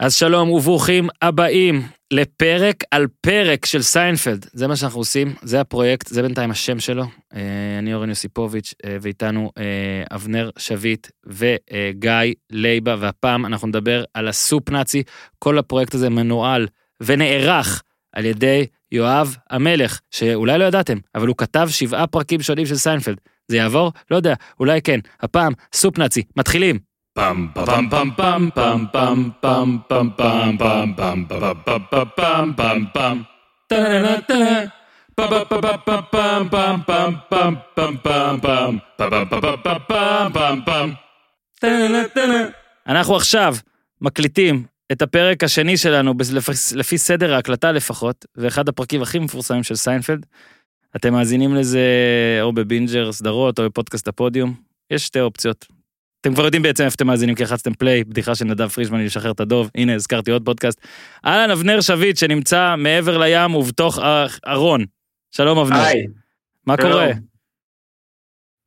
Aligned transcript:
אז 0.00 0.14
שלום 0.14 0.50
וברוכים 0.50 1.08
הבאים 1.22 1.82
לפרק 2.10 2.84
על 2.90 3.06
פרק 3.20 3.66
של 3.66 3.82
סיינפלד. 3.82 4.46
זה 4.52 4.66
מה 4.66 4.76
שאנחנו 4.76 5.00
עושים, 5.00 5.34
זה 5.42 5.60
הפרויקט, 5.60 6.06
זה 6.06 6.22
בינתיים 6.22 6.50
השם 6.50 6.80
שלו. 6.80 7.04
אה, 7.34 7.40
אני 7.78 7.94
אורן 7.94 8.08
יוסיפוביץ' 8.08 8.74
אה, 8.84 8.96
ואיתנו 9.00 9.50
אה, 9.58 10.16
אבנר 10.16 10.50
שביט 10.58 11.06
וגיא 11.26 12.34
לייבה, 12.50 12.96
והפעם 12.98 13.46
אנחנו 13.46 13.68
נדבר 13.68 14.04
על 14.14 14.28
ה 14.28 14.36
Soup 14.36 14.70
Nazi. 14.70 15.02
כל 15.38 15.58
הפרויקט 15.58 15.94
הזה 15.94 16.10
מנוהל 16.10 16.66
ונערך 17.00 17.82
על 18.12 18.24
ידי 18.24 18.66
יואב 18.92 19.36
המלך, 19.50 20.00
שאולי 20.10 20.58
לא 20.58 20.64
ידעתם, 20.64 20.98
אבל 21.14 21.26
הוא 21.26 21.36
כתב 21.36 21.68
שבעה 21.70 22.06
פרקים 22.06 22.42
שונים 22.42 22.66
של 22.66 22.76
סיינפלד. 22.76 23.16
זה 23.48 23.56
יעבור? 23.56 23.92
לא 24.10 24.16
יודע, 24.16 24.34
אולי 24.60 24.82
כן. 24.82 25.00
הפעם, 25.20 25.52
Soup 25.74 25.98
Nazi, 25.98 26.22
מתחילים. 26.36 26.95
Pam 27.16 27.48
pam 27.54 27.88
pam 27.88 28.10
pam 28.18 28.50
pam 28.50 28.80
pam 28.92 29.18
pam 29.40 29.70
pam 29.88 30.10
pam 30.16 30.16
pam 30.18 30.88
pam 30.96 31.24
pam 31.26 31.56
pam 31.64 32.06
pam 32.16 32.46
pam 32.58 32.86
pam 32.94 33.16
אנחנו 42.86 43.16
עכשיו 43.16 43.56
מקליטים 44.00 44.64
את 44.92 45.02
הפרק 45.02 45.44
השני 45.44 45.76
שלנו 45.76 46.14
לפי 46.74 46.98
סדר 46.98 47.34
ההקלטה 47.34 47.72
לפחות, 47.72 48.24
ואחד 48.36 48.68
הפרקים 48.68 49.02
הכי 49.02 49.18
מפורסמים 49.18 49.62
של 49.62 49.76
סיינפלד. 49.76 50.26
אתם 50.96 51.12
מאזינים 51.12 51.54
לזה 51.54 51.88
או 52.42 52.52
בבינג'ר 52.52 53.12
סדרות 53.12 53.58
או 53.58 53.64
בפודקאסט 53.64 54.08
הפודיום. 54.08 54.54
יש 54.90 55.06
שתי 55.06 55.20
אופציות, 55.20 55.66
אתם 56.20 56.34
כבר 56.34 56.44
יודעים 56.44 56.62
בעצם 56.62 56.84
איפה 56.84 56.94
אתם 56.94 57.06
מאזינים 57.06 57.34
כי 57.34 57.42
לחצתם 57.42 57.74
play, 57.74 58.04
בדיחה 58.04 58.34
של 58.34 58.44
נדב 58.44 58.68
פרישמן 58.68 59.04
לשחרר 59.04 59.30
את 59.30 59.40
הדוב, 59.40 59.70
הנה 59.74 59.94
הזכרתי 59.94 60.30
עוד 60.30 60.44
פודקאסט. 60.44 60.80
אהלן 61.26 61.50
אבנר 61.50 61.80
שביט 61.80 62.16
שנמצא 62.16 62.74
מעבר 62.78 63.18
לים 63.18 63.54
ובתוך 63.54 63.98
ארון. 64.46 64.84
שלום 65.30 65.58
אבנר. 65.58 65.80
היי. 65.80 66.06
מה 66.66 66.74
שלום. 66.76 66.92
קורה? 66.92 67.08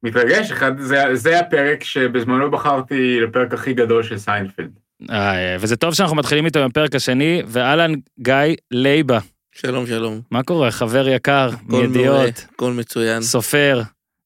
מתרגש, 0.04 0.52
אחד, 0.52 0.80
זה, 0.80 1.04
זה 1.14 1.40
הפרק 1.40 1.84
שבזמנו 1.84 2.52
בחרתי 2.52 3.20
לפרק 3.22 3.54
הכי 3.54 3.73
גדול 3.73 4.04
של 4.04 4.18
סיינפלד. 4.18 4.72
איי, 5.10 5.58
וזה 5.60 5.76
טוב 5.76 5.94
שאנחנו 5.94 6.16
מתחילים 6.16 6.45
איתו 6.45 6.60
עם 6.60 6.66
הפרק 6.66 6.95
השני, 6.95 7.42
ואהלן 7.48 7.94
גיא 8.20 8.34
לייבה. 8.72 9.20
שלום 9.52 9.88
שלום. 9.88 10.22
מה 10.32 10.44
קורה 10.44 10.72
חבר 10.72 11.08
יקר, 11.08 11.50
מידיעות. 11.68 12.45
הכל 12.54 12.72
מצוין. 12.72 13.22
סופר. 13.22 13.82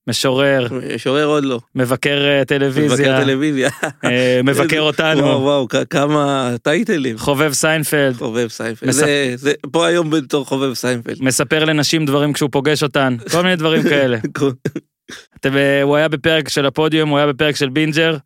משורר. 0.08 0.68
משורר 0.96 1.26
עוד 1.26 1.44
לא. 1.44 1.60
מבקר 1.76 2.26
אה, 2.26 2.46
טלוויזיה. 2.46 3.10
מבקר 3.10 3.24
טלוויזיה. 3.24 3.70
אה, 4.06 4.40
מבקר 4.44 4.82
אותנו. 4.82 5.22
וואו 5.24 5.42
וואו, 5.42 5.68
כמה 5.90 6.52
טייטלים. 6.64 7.18
חובב 7.18 7.54
סיינפלד. 7.54 8.14
חובב 8.14 8.48
סיינפלד. 8.48 8.92
זה, 8.92 9.34
זה 9.36 9.54
פה 9.72 9.88
היום 9.88 10.10
בתור 10.10 10.46
חובב 10.46 10.74
סיינפלד. 10.74 11.18
מספר 11.20 11.66
לנשים 11.66 12.06
דברים 12.06 12.34
כשהוא 12.34 12.50
פוגש 12.52 12.84
אותן, 12.84 13.16
כל 13.32 13.42
מיני 13.42 13.56
דברים 13.56 13.84
כאלה. 13.84 14.18
אתם, 15.40 15.58
אה, 15.58 15.82
הוא 15.82 15.96
היה 15.96 16.08
בפרק 16.08 16.50
של 16.50 16.66
הפודיום, 16.66 17.10
הוא 17.10 17.18
היה 17.18 17.28
בפרק 17.28 17.56
של 17.56 17.70
בינג'ר. 17.70 18.18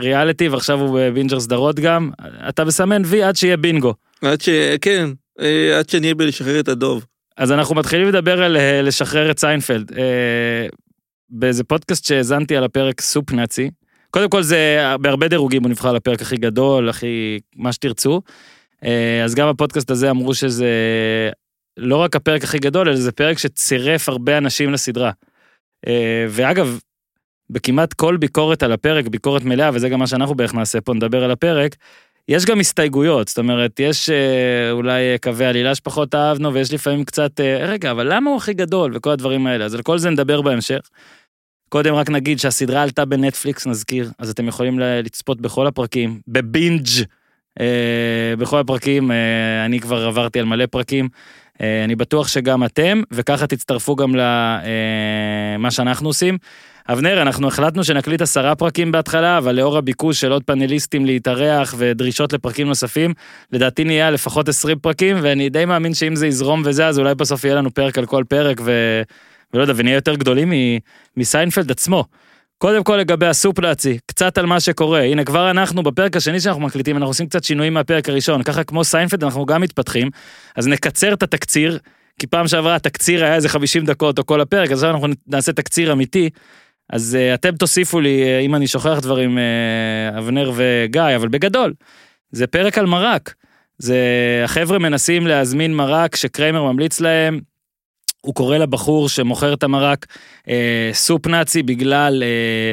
ריאליטי 0.00 0.48
ועכשיו 0.48 0.80
הוא 0.80 1.00
בבינג'ר 1.00 1.40
סדרות 1.40 1.80
גם 1.80 2.10
אתה 2.48 2.64
מסמן 2.64 3.02
וי 3.04 3.22
עד 3.22 3.36
שיהיה 3.36 3.56
בינגו. 3.56 3.94
עד 4.22 4.40
ש... 4.40 4.48
כן, 4.80 5.10
עד 5.78 5.88
שנהיה 5.88 6.14
בלשחרר 6.14 6.60
את 6.60 6.68
הדוב. 6.68 7.04
אז 7.36 7.52
אנחנו 7.52 7.74
מתחילים 7.74 8.08
לדבר 8.08 8.42
על 8.42 8.56
אה, 8.56 8.82
לשחרר 8.82 9.30
את 9.30 9.38
סיינפלד. 9.38 9.92
אה, 9.98 10.66
באיזה 11.30 11.64
פודקאסט 11.64 12.04
שהאזנתי 12.04 12.56
על 12.56 12.64
הפרק 12.64 13.00
soup 13.00 13.32
nazi. 13.32 13.70
קודם 14.10 14.30
כל 14.30 14.42
זה 14.42 14.86
בהרבה 15.00 15.28
דירוגים 15.28 15.62
הוא 15.62 15.70
נבחר 15.70 15.92
לפרק 15.92 16.22
הכי 16.22 16.36
גדול, 16.36 16.88
הכי 16.88 17.38
מה 17.56 17.72
שתרצו. 17.72 18.20
אה, 18.84 19.24
אז 19.24 19.34
גם 19.34 19.48
בפודקאסט 19.48 19.90
הזה 19.90 20.10
אמרו 20.10 20.34
שזה 20.34 20.70
לא 21.76 21.96
רק 21.96 22.16
הפרק 22.16 22.44
הכי 22.44 22.58
גדול, 22.58 22.88
אלא 22.88 22.96
זה 22.96 23.12
פרק 23.12 23.38
שצירף 23.38 24.08
הרבה 24.08 24.38
אנשים 24.38 24.72
לסדרה. 24.72 25.10
ואגב, 26.28 26.78
בכמעט 27.50 27.92
כל 27.92 28.16
ביקורת 28.16 28.62
על 28.62 28.72
הפרק, 28.72 29.08
ביקורת 29.08 29.44
מלאה, 29.44 29.70
וזה 29.74 29.88
גם 29.88 29.98
מה 29.98 30.06
שאנחנו 30.06 30.34
בערך 30.34 30.54
נעשה 30.54 30.80
פה, 30.80 30.94
נדבר 30.94 31.24
על 31.24 31.30
הפרק, 31.30 31.76
יש 32.28 32.44
גם 32.44 32.60
הסתייגויות, 32.60 33.28
זאת 33.28 33.38
אומרת, 33.38 33.80
יש 33.80 34.10
אה, 34.10 34.70
אולי 34.70 35.18
קווי 35.22 35.46
עלילה 35.46 35.74
שפחות 35.74 36.14
אהבנו, 36.14 36.54
ויש 36.54 36.72
לפעמים 36.72 37.04
קצת, 37.04 37.40
אה, 37.40 37.66
רגע, 37.66 37.90
אבל 37.90 38.14
למה 38.14 38.30
הוא 38.30 38.36
הכי 38.36 38.54
גדול, 38.54 38.92
וכל 38.94 39.10
הדברים 39.10 39.46
האלה, 39.46 39.64
אז 39.64 39.74
על 39.74 39.82
כל 39.82 39.98
זה 39.98 40.10
נדבר 40.10 40.42
בהמשך. 40.42 40.80
קודם 41.68 41.94
רק 41.94 42.10
נגיד 42.10 42.38
שהסדרה 42.38 42.82
עלתה 42.82 43.04
בנטפליקס, 43.04 43.66
נזכיר, 43.66 44.10
אז 44.18 44.30
אתם 44.30 44.48
יכולים 44.48 44.78
לצפות 44.78 45.40
בכל 45.40 45.66
הפרקים, 45.66 46.20
בבינג' 46.28 46.88
אה, 47.60 48.34
בכל 48.38 48.58
הפרקים, 48.58 49.10
אה, 49.10 49.64
אני 49.64 49.80
כבר 49.80 50.06
עברתי 50.06 50.38
על 50.38 50.44
מלא 50.44 50.66
פרקים, 50.66 51.04
אה, 51.04 51.39
אני 51.60 51.96
בטוח 51.96 52.28
שגם 52.28 52.64
אתם, 52.64 53.02
וככה 53.12 53.46
תצטרפו 53.46 53.96
גם 53.96 54.14
למה 54.14 55.64
אה, 55.64 55.70
שאנחנו 55.70 56.08
עושים. 56.08 56.38
אבנר, 56.88 57.22
אנחנו 57.22 57.48
החלטנו 57.48 57.84
שנקליט 57.84 58.22
עשרה 58.22 58.54
פרקים 58.54 58.92
בהתחלה, 58.92 59.38
אבל 59.38 59.54
לאור 59.54 59.76
הביקוש 59.78 60.20
של 60.20 60.32
עוד 60.32 60.44
פאנליסטים 60.44 61.06
להתארח 61.06 61.74
ודרישות 61.78 62.32
לפרקים 62.32 62.66
נוספים, 62.66 63.14
לדעתי 63.52 63.84
נהיה 63.84 64.10
לפחות 64.10 64.48
עשרים 64.48 64.78
פרקים, 64.78 65.16
ואני 65.22 65.48
די 65.48 65.64
מאמין 65.64 65.94
שאם 65.94 66.16
זה 66.16 66.26
יזרום 66.26 66.62
וזה, 66.64 66.86
אז 66.86 66.98
אולי 66.98 67.14
בסוף 67.14 67.44
יהיה 67.44 67.54
לנו 67.54 67.74
פרק 67.74 67.98
על 67.98 68.06
כל 68.06 68.24
פרק, 68.28 68.60
ו... 68.64 68.72
ולא 69.54 69.62
יודע, 69.62 69.74
ונהיה 69.76 69.94
יותר 69.94 70.14
גדולים 70.14 70.50
מ... 70.50 70.78
מסיינפלד 71.16 71.70
עצמו. 71.70 72.04
קודם 72.62 72.84
כל 72.84 72.96
לגבי 72.96 73.26
ה 73.26 73.33
soup 73.33 73.62
nazi, 73.62 73.98
קצת 74.06 74.38
על 74.38 74.46
מה 74.46 74.60
שקורה. 74.60 75.02
הנה, 75.02 75.24
כבר 75.24 75.50
אנחנו 75.50 75.82
בפרק 75.82 76.16
השני 76.16 76.40
שאנחנו 76.40 76.62
מקליטים, 76.62 76.96
אנחנו 76.96 77.10
עושים 77.10 77.26
קצת 77.26 77.44
שינויים 77.44 77.74
מהפרק 77.74 78.08
הראשון. 78.08 78.42
ככה 78.42 78.64
כמו 78.64 78.84
סיינפלד 78.84 79.24
אנחנו 79.24 79.46
גם 79.46 79.60
מתפתחים, 79.60 80.10
אז 80.56 80.68
נקצר 80.68 81.12
את 81.12 81.22
התקציר, 81.22 81.78
כי 82.18 82.26
פעם 82.26 82.48
שעברה 82.48 82.74
התקציר 82.74 83.24
היה 83.24 83.34
איזה 83.34 83.48
50 83.48 83.84
דקות 83.84 84.18
או 84.18 84.26
כל 84.26 84.40
הפרק, 84.40 84.70
אז 84.70 84.78
עכשיו 84.78 84.90
אנחנו 84.90 85.08
נעשה 85.26 85.52
תקציר 85.52 85.92
אמיתי. 85.92 86.30
אז 86.92 87.18
uh, 87.20 87.34
אתם 87.34 87.56
תוסיפו 87.56 88.00
לי, 88.00 88.22
uh, 88.22 88.44
אם 88.44 88.54
אני 88.54 88.66
שוכח 88.66 88.98
דברים, 89.02 89.38
uh, 89.38 90.18
אבנר 90.18 90.52
וגיא, 90.54 91.02
אבל 91.16 91.28
בגדול, 91.28 91.74
זה 92.32 92.46
פרק 92.46 92.78
על 92.78 92.86
מרק. 92.86 93.34
זה, 93.78 93.96
החבר'ה 94.44 94.78
מנסים 94.78 95.26
להזמין 95.26 95.74
מרק 95.74 96.16
שקריימר 96.16 96.72
ממליץ 96.72 97.00
להם, 97.00 97.40
הוא 98.20 98.34
קורא 98.34 98.58
לבחור 98.58 99.08
שמוכר 99.08 99.52
את 99.52 99.62
המרק 99.62 100.06
אה, 100.48 100.90
סופ 100.92 101.26
נאצי 101.26 101.62
בגלל 101.62 102.22
אה, 102.22 102.72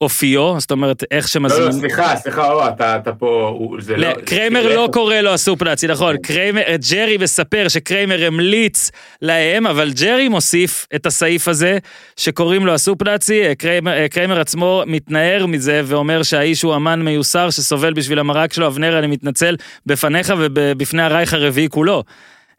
אופיו, 0.00 0.60
זאת 0.60 0.70
אומרת, 0.70 1.04
איך 1.10 1.28
שמזמין... 1.28 1.60
לא, 1.60 1.66
לא, 1.66 1.72
סליחה, 1.72 2.16
סליחה, 2.16 2.52
או, 2.52 2.68
אתה, 2.68 2.96
אתה 2.96 3.12
פה, 3.12 3.58
זה 3.78 3.96
לא... 3.96 4.08
קריימר 4.26 4.76
לא 4.76 4.88
קורא 4.92 5.14
לו 5.14 5.30
ה 5.30 5.36
soup 5.36 5.58
nazi, 5.58 5.86
נכון, 5.86 6.16
כן. 6.16 6.22
קריימר, 6.22 6.62
ג'רי 6.90 7.16
מספר 7.16 7.68
שקריימר 7.68 8.26
המליץ 8.26 8.90
להם, 9.22 9.66
אבל 9.66 9.90
ג'רי 10.00 10.28
מוסיף 10.28 10.86
את 10.94 11.06
הסעיף 11.06 11.48
הזה, 11.48 11.78
שקוראים 12.16 12.66
לו 12.66 12.74
ה 12.74 12.81
soup 12.81 13.08
nazi, 13.08 13.42
קריימר, 13.58 14.06
קריימר 14.08 14.40
עצמו 14.40 14.82
מתנער 14.86 15.46
מזה 15.46 15.82
ואומר 15.84 16.22
שהאיש 16.22 16.62
הוא 16.62 16.76
אמן 16.76 17.02
מיוסר 17.02 17.50
שסובל 17.50 17.92
בשביל 17.92 18.18
המרק 18.18 18.52
שלו, 18.52 18.66
אבנר, 18.66 18.98
אני 18.98 19.06
מתנצל 19.06 19.56
בפניך 19.86 20.34
ובפני 20.38 21.02
הרייך 21.02 21.34
הרביעי 21.34 21.68
כולו. 21.68 22.04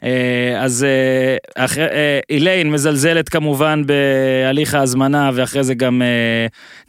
אה, 0.04 0.64
אז 0.64 0.86
אה, 1.58 1.66
אה, 1.78 2.20
איליין 2.30 2.72
מזלזלת 2.72 3.30
כמובן 3.30 3.84
בהליך 3.86 4.74
ההזמנה 4.74 5.32
ואחרי 5.34 5.64
זה 5.64 5.74
גם 5.74 6.02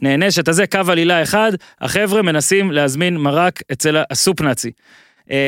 נענשת. 0.01 0.49
אז 0.49 0.55
זה 0.55 0.67
קו 0.67 0.79
עלילה 0.87 1.23
אחד, 1.23 1.51
החבר'ה 1.81 2.21
מנסים 2.21 2.71
להזמין 2.71 3.17
מרק 3.17 3.61
אצל 3.71 3.97
הסופ 4.09 4.41
נאצי. 4.41 4.71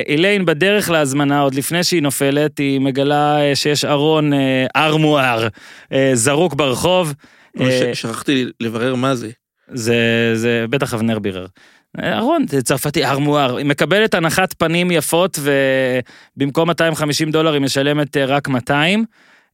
איליין 0.07 0.46
בדרך 0.46 0.90
להזמנה, 0.90 1.41
עוד 1.41 1.56
לפני 1.56 1.84
שהיא 1.84 2.02
נופלת, 2.02 2.57
היא 2.57 2.79
מגלה 2.79 3.40
שיש 3.53 3.85
ארון 3.85 4.31
ארמואר 4.75 5.47
זרוק 6.13 6.53
ברחוב. 6.53 7.13
שכחתי 7.94 8.46
לברר 8.59 8.96
מה 8.96 9.16
זה. 9.16 9.29
זה, 9.68 10.31
זה 10.34 10.66
בטח 10.69 10.94
אבנר 10.94 11.19
בירר. 11.19 11.46
אהרון, 12.02 12.46
צרפתי 12.64 13.06
ארמואר, 13.06 13.58
היא 13.58 13.66
מקבלת 13.66 14.14
הנחת 14.14 14.54
פנים 14.54 14.92
יפות 14.92 15.40
ובמקום 16.38 16.67
250 16.67 17.32
דולר 17.32 17.53
היא 17.53 17.62
משלמת 17.62 18.17
אה, 18.17 18.26
רק 18.26 18.47
200. 18.47 19.06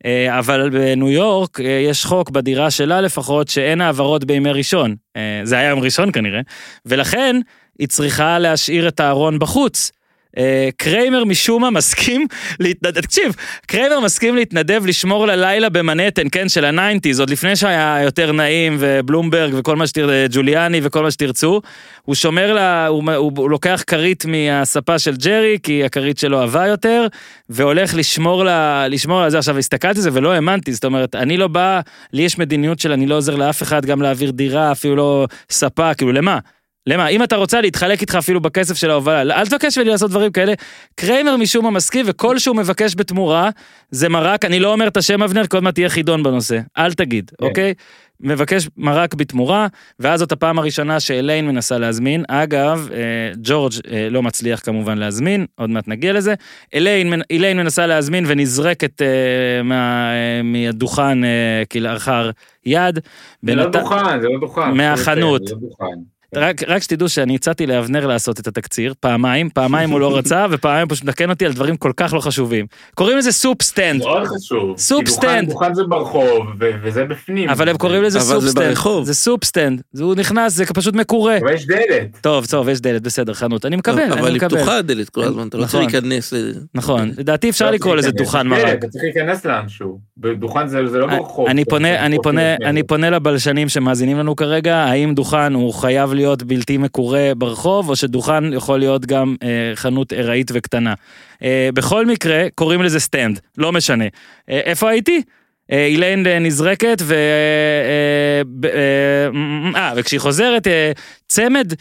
אה, 0.06 0.40
אבל 0.40 0.70
בניו 0.70 1.10
יורק 1.10 1.60
אה, 1.60 1.66
יש 1.66 2.06
חוק 2.06 2.30
בדירה 2.30 2.72
שלה 2.72 3.02
לפחות 3.02 3.48
שאין 3.48 3.82
העברות 3.82 4.24
בימי 4.24 4.52
ראשון. 4.52 4.96
זה 5.44 5.58
היה 5.58 5.70
יום 5.70 5.80
ראשון 5.80 6.12
כנראה. 6.12 6.42
ולכן 6.86 7.36
היא 7.80 7.88
צריכה 7.88 8.40
להשאיר 8.40 8.88
את 8.88 9.00
הארון 9.00 9.40
בחוץ. 9.40 9.92
אה, 10.40 10.70
קריימר 10.78 11.24
משום 11.24 11.62
מה 11.62 11.70
מסכים 11.70 12.28
להתנדב, 12.60 13.02
תקשיב, 13.02 13.36
קריימר 13.68 14.00
מסכים 14.00 14.36
להתנדב 14.36 14.86
לשמור 14.86 15.28
ללילה 15.28 15.70
במנהטן, 15.70 16.28
כן, 16.32 16.50
של 16.50 16.66
ה 16.66 16.71
nineties, 16.71 17.20
עוד 17.20 17.30
לפני 17.30 17.56
שהיה 17.56 17.98
יותר 18.04 18.32
נעים 18.32 18.78
ובלומברג 18.80 19.54
וכל 19.58 19.76
מה 19.76 19.88
שתרצו, 19.88 20.10
ג'וליאני 20.30 20.80
וכל 20.84 21.04
מה 21.04 21.12
שתרצו, 21.12 21.62
הוא 22.06 22.16
שומר 22.16 22.54
לה, 22.54 22.88
הוא, 22.88 23.12
הוא, 23.12 23.32
הוא 23.38 23.50
לוקח 23.50 23.84
כרית 23.88 24.26
מהספה 24.26 25.00
של 25.00 25.16
ג'רי, 25.16 25.58
כי 25.64 25.84
הכרית 25.84 26.18
שלו 26.18 26.40
עבה 26.40 26.68
יותר, 26.68 27.08
והולך 27.50 27.96
לשמור 27.96 28.46
לה, 28.46 28.88
לשמור 28.88 29.22
על 29.22 29.30
זה. 29.30 29.38
עכשיו, 29.38 29.58
הסתכלתי 29.58 30.00
על 30.00 30.04
זה 30.04 30.10
ולא 30.14 30.32
האמנתי, 30.32 30.74
זאת 30.74 30.86
אומרת, 30.86 31.16
אני 31.16 31.38
לא 31.38 31.48
בא, 31.48 31.80
לי 32.14 32.22
יש 32.22 32.38
מדיניות 32.38 32.80
של 32.80 32.92
אני 32.92 33.06
לא 33.06 33.16
עוזר 33.16 33.36
לאף 33.36 33.64
אחד 33.64 33.86
גם 33.86 34.02
להעביר 34.02 34.32
דירה, 34.32 34.72
אפילו 34.72 34.96
לא 34.96 35.28
ספה, 35.50 35.94
כאילו 35.94 36.12
למה? 36.12 36.40
למה? 36.88 37.08
אם 37.08 37.24
אתה 37.24 37.36
רוצה 37.36 37.62
להתחלק 37.62 38.02
איתך 38.02 38.16
אפילו 38.16 38.40
בכסף 38.42 38.76
של 38.78 38.90
ההובלה, 38.92 39.22
אל 39.36 39.46
תבקש 39.48 39.78
ממני 39.78 39.90
לעשות 39.90 40.10
דברים 40.12 40.32
כאלה. 40.32 40.54
קריימר 40.96 41.38
משום 41.38 41.64
מה 41.66 41.72
מסכים, 41.72 42.06
וכל 42.10 42.40
שהוא 42.40 42.56
מבקש 42.56 42.94
בתמורה, 42.98 43.50
זה 43.92 44.10
מרק, 44.10 44.46
אני 44.46 44.60
לא 44.60 44.74
אומר 44.74 44.88
את 44.88 44.98
השם 44.98 45.24
אבנר, 45.24 45.48
כי 45.48 45.58
עוד 45.58 45.64
מעט 45.64 45.74
תהיה 45.74 45.90
חידון 45.90 46.24
בנושא. 46.24 46.60
אל 46.78 46.94
תגיד, 46.94 47.32
כן. 47.40 47.46
אוקיי? 47.46 47.74
מבקש 48.22 48.68
מרק 48.78 49.14
בתמורה, 49.14 49.68
ואז 50.00 50.20
זאת 50.20 50.32
הפעם 50.32 50.60
הראשונה 50.60 51.00
שאליין 51.00 51.48
מנסה 51.48 51.78
להזמין. 51.78 52.24
אגב, 52.28 52.90
אה, 52.94 52.98
ג'ורג' 53.44 53.74
אה, 53.92 54.08
לא 54.12 54.24
מצליח 54.24 54.60
כמובן 54.60 54.98
להזמין, 54.98 55.46
עוד 55.56 55.70
מעט 55.70 55.88
נגיע 55.88 56.14
לזה. 56.14 56.34
אליין, 56.76 57.14
אליין 57.32 57.58
מנסה 57.58 57.88
להזמין 57.88 58.24
ונזרקת 58.28 59.02
אה, 59.02 59.08
מה, 59.64 60.12
אה, 60.12 60.42
מהדוכן 60.44 61.24
אה, 61.24 61.30
כלאחר 61.72 62.30
יד. 62.66 63.00
זה 63.46 63.56
לא 63.56 63.64
בנת- 63.64 63.72
דוכן, 63.76 64.22
זה 64.22 64.28
לא 64.28 64.40
דוכן. 64.40 64.72
מהחנות. 64.72 65.48
זה 65.48 65.54
לא 65.54 65.60
דוכן. 65.62 66.19
רק, 66.36 66.64
רק 66.68 66.84
שתדעו 66.84 67.10
שאני 67.10 67.36
הצעתי 67.36 67.68
לאבנר 67.68 68.08
לעשות 68.08 68.40
את 68.40 68.48
התקציר, 68.48 68.94
פעמיים, 69.00 69.50
פעמיים 69.50 69.90
הוא 69.90 70.00
לא 70.00 70.18
רצה, 70.18 70.46
ופעמיים 70.52 70.88
הוא 70.90 70.96
פשוט 70.96 71.06
מתקן 71.06 71.30
אותי 71.30 71.46
על 71.46 71.54
דברים 71.54 71.78
כל 71.78 71.92
כך 71.98 72.14
לא 72.14 72.20
חשובים. 72.20 72.66
קוראים 72.96 73.18
לזה 73.18 73.32
סופ 73.32 73.62
סטנד, 73.62 74.02
מאוד 74.02 74.24
חשוב. 74.28 74.78
סופ 74.78 75.00
כי 75.06 75.12
דוכן- 75.12 75.22
סטנד. 75.28 75.50
דוכן 75.50 75.74
זה 75.74 75.84
ברחוב, 75.84 76.48
ו- 76.60 76.70
וזה 76.84 77.06
בפנים. 77.06 77.50
אבל 77.50 77.70
הם 77.70 77.78
קוראים 77.78 78.04
לזה 78.04 78.20
אבל 78.20 78.28
סופ 78.28 78.44
זה 78.44 78.52
סטנד. 78.52 79.04
זה 79.04 79.14
סופ 79.14 79.44
סטנד, 79.44 79.82
זה- 79.94 80.04
הוא 80.04 80.16
נכנס, 80.16 80.54
זה 80.54 80.66
פשוט 80.66 80.94
מקורה. 80.96 81.38
אבל 81.38 81.54
יש 81.54 81.66
דלת. 81.68 82.18
טוב, 82.22 82.46
טוב, 82.46 82.70
יש 82.70 82.82
דלת, 82.82 83.02
בסדר, 83.02 83.34
חנות, 83.34 83.66
אני 83.66 83.76
מקבל, 83.76 84.04
אבל 84.12 84.18
אני 84.20 84.28
היא 84.28 84.36
מקבל. 84.36 84.58
פתוחה 84.58 84.78
הדלת 84.78 85.10
כל 85.10 85.24
הזמן, 85.24 85.48
אתה 85.48 85.58
לא 85.58 85.62
צריך 85.66 85.76
נכון. 85.76 85.82
להיכנס 85.94 86.34
לזה. 86.34 86.60
נכון, 86.76 87.12
לדעתי 87.18 87.50
אפשר 87.50 87.66
לא 87.66 87.72
לקרוא 87.72 87.92
צריך 87.96 88.00
לזה 88.00 88.18
להיכנס, 88.18 88.28
דוכן 88.34 88.48
מרק. 88.48 88.80
אתה 88.80 88.88
צריך 88.88 89.04
להיכנס 89.04 89.46
לאנשהו. 89.46 90.00
בדוכן 90.18 90.68
זה 90.68 90.88
זה 90.88 90.98
לא 90.98 91.08
ברחוב. 91.08 91.48
אני. 91.48 91.64
פונה 92.88 93.10
לבלשנים 93.10 93.70
שמאזינים 93.70 94.18
לנו 94.18 94.36
כרגע, 94.36 94.76
האם 94.78 95.14
דוכן 95.14 95.54
הוא 95.54 95.74
חייב 95.74 96.14
להיות 96.20 96.44
בלתי 96.44 96.78
מקורה 96.78 97.32
ברחוב, 97.38 97.90
או 97.90 97.96
שדוכן 97.96 98.54
יכול 98.54 98.80
להיות 98.80 99.06
גם 99.06 99.36
אה, 99.44 99.72
חנות 99.76 100.14
ארעית 100.14 100.52
וקטנה. 100.54 100.94
אה, 101.44 101.70
בכל 101.74 102.06
מקרה, 102.06 102.48
קוראים 102.56 102.82
לזה 102.82 103.00
stand, 103.00 103.40
לא 103.58 103.72
משנה. 103.72 104.06
אה, 104.50 104.60
איפה 104.66 104.90
הייתי? 104.90 105.22
אה, 105.72 105.86
איליין 105.86 106.28
אה, 106.28 106.40
נזרקת 106.40 106.98
ו... 107.02 107.16
אה, 108.66 108.70
אה, 109.76 109.94
וכשהיא 109.96 110.20
חוזרת, 110.20 110.68
צמד, 111.28 111.74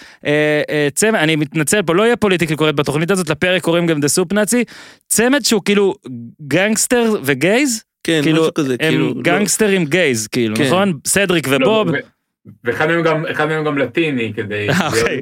צמד, 0.95 1.15
אני 1.15 1.37
מתנצל 1.37 1.83
פה, 1.83 1.95
לא 1.95 2.03
יהיה 2.03 2.17
politically 2.17 2.57
correct 2.57 2.75
בתוכנית 2.75 3.11
הזאת, 3.11 3.31
לפרק 3.31 3.63
קוראים 3.63 3.87
גם 3.87 4.01
the 4.01 4.09
soup 4.09 4.33
nazi, 4.33 4.65
צמד 5.09 5.45
שהוא 5.45 5.63
כאילו 5.65 5.95
gangster 6.43 7.15
ו 7.23 7.33
gays, 7.33 7.83
כן, 8.05 8.21
כאילו, 8.23 8.41
משהו 8.43 8.55
כזה, 8.55 8.73
הם 8.81 8.91
כאילו... 8.91 9.09
לא- 9.09 9.23
גנגסטרים 9.23 9.85
gays, 9.85 10.27
כאילו, 10.27 10.57
כן. 10.57 10.65
נכון? 10.67 10.93
סדריק 11.07 11.49
לא, 11.49 11.57
ובוב. 11.57 11.89
ו- 11.89 12.18
ואחד 12.65 12.87
מהם 12.87 13.03
גם- 13.03 13.27
אחד 13.31 13.49
מהם 13.49 13.65
גם 13.65 13.79
לטיני, 13.79 14.33
כדי 14.37 14.67
אוקיי. 14.87 15.21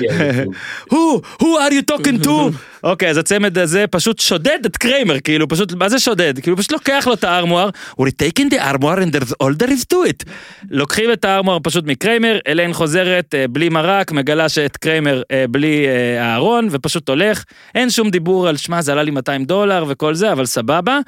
ייצוג. 0.00 0.54
who, 1.40 1.44
are 1.44 1.72
you 1.72 1.94
talking 1.94 2.24
to? 2.26 2.30
אוקיי, 2.84 3.10
אז 3.10 3.16
הצמד 3.16 3.58
הזה 3.58 3.84
פשוט 3.90 4.18
שודד 4.18 4.58
את 4.66 4.76
קריימר, 4.76 5.20
כאילו, 5.20 5.48
פשוט, 5.48 5.72
מה 5.72 5.88
זה 5.88 5.98
שודד? 5.98 6.38
כאילו, 6.38 6.56
פשוט 6.56 6.72
לוקח 6.72 7.04
לו 7.06 7.14
את 7.14 7.24
ה 7.24 7.29
armoire, 7.29 7.68
we're 8.00 8.04
taking 8.22 8.54
the 8.54 8.58
armoire 8.58 8.98
and 8.98 9.16
that's 9.16 9.32
all 9.42 9.52
there 9.62 9.70
is 9.70 9.84
to 9.94 9.96
it. 10.10 10.24
לוקחים 10.70 11.12
את 11.12 11.24
ה 11.24 11.28
armoire 11.28 11.58
פשוט 11.62 11.84
מקריימר, 11.86 12.38
אליין 12.48 12.72
חוזרת 12.72 13.34
אה, 13.34 13.48
בלי 13.48 13.68
מרק, 13.68 14.12
מגלה 14.12 14.48
שאת 14.48 14.76
קריימר 14.76 15.22
אה, 15.30 15.44
בלי 15.50 15.86
אה, 15.86 16.24
הארון, 16.32 16.68
ופשוט 16.70 17.08
הולך. 17.08 17.44
אין 17.74 17.90
שום 17.90 18.10
דיבור 18.10 18.48
על, 18.48 18.56
שמע, 18.56 18.82
זה 18.82 18.92
עלה 18.92 19.02
לי 19.02 19.10
200 19.10 19.44
דולר 19.44 19.84
וכל 19.88 20.14
זה, 20.14 20.32
אבל 20.32 20.46
סבבה. 20.46 20.98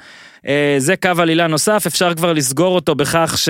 אה, 0.47 0.75
זה 0.77 0.95
קו 0.95 1.09
עלילה 1.17 1.47
נוסף, 1.47 1.83
אפשר 1.87 2.13
כבר 2.13 2.33
לסגור 2.33 2.75
אותו 2.75 2.95
בכך 2.95 3.33
ש... 3.37 3.49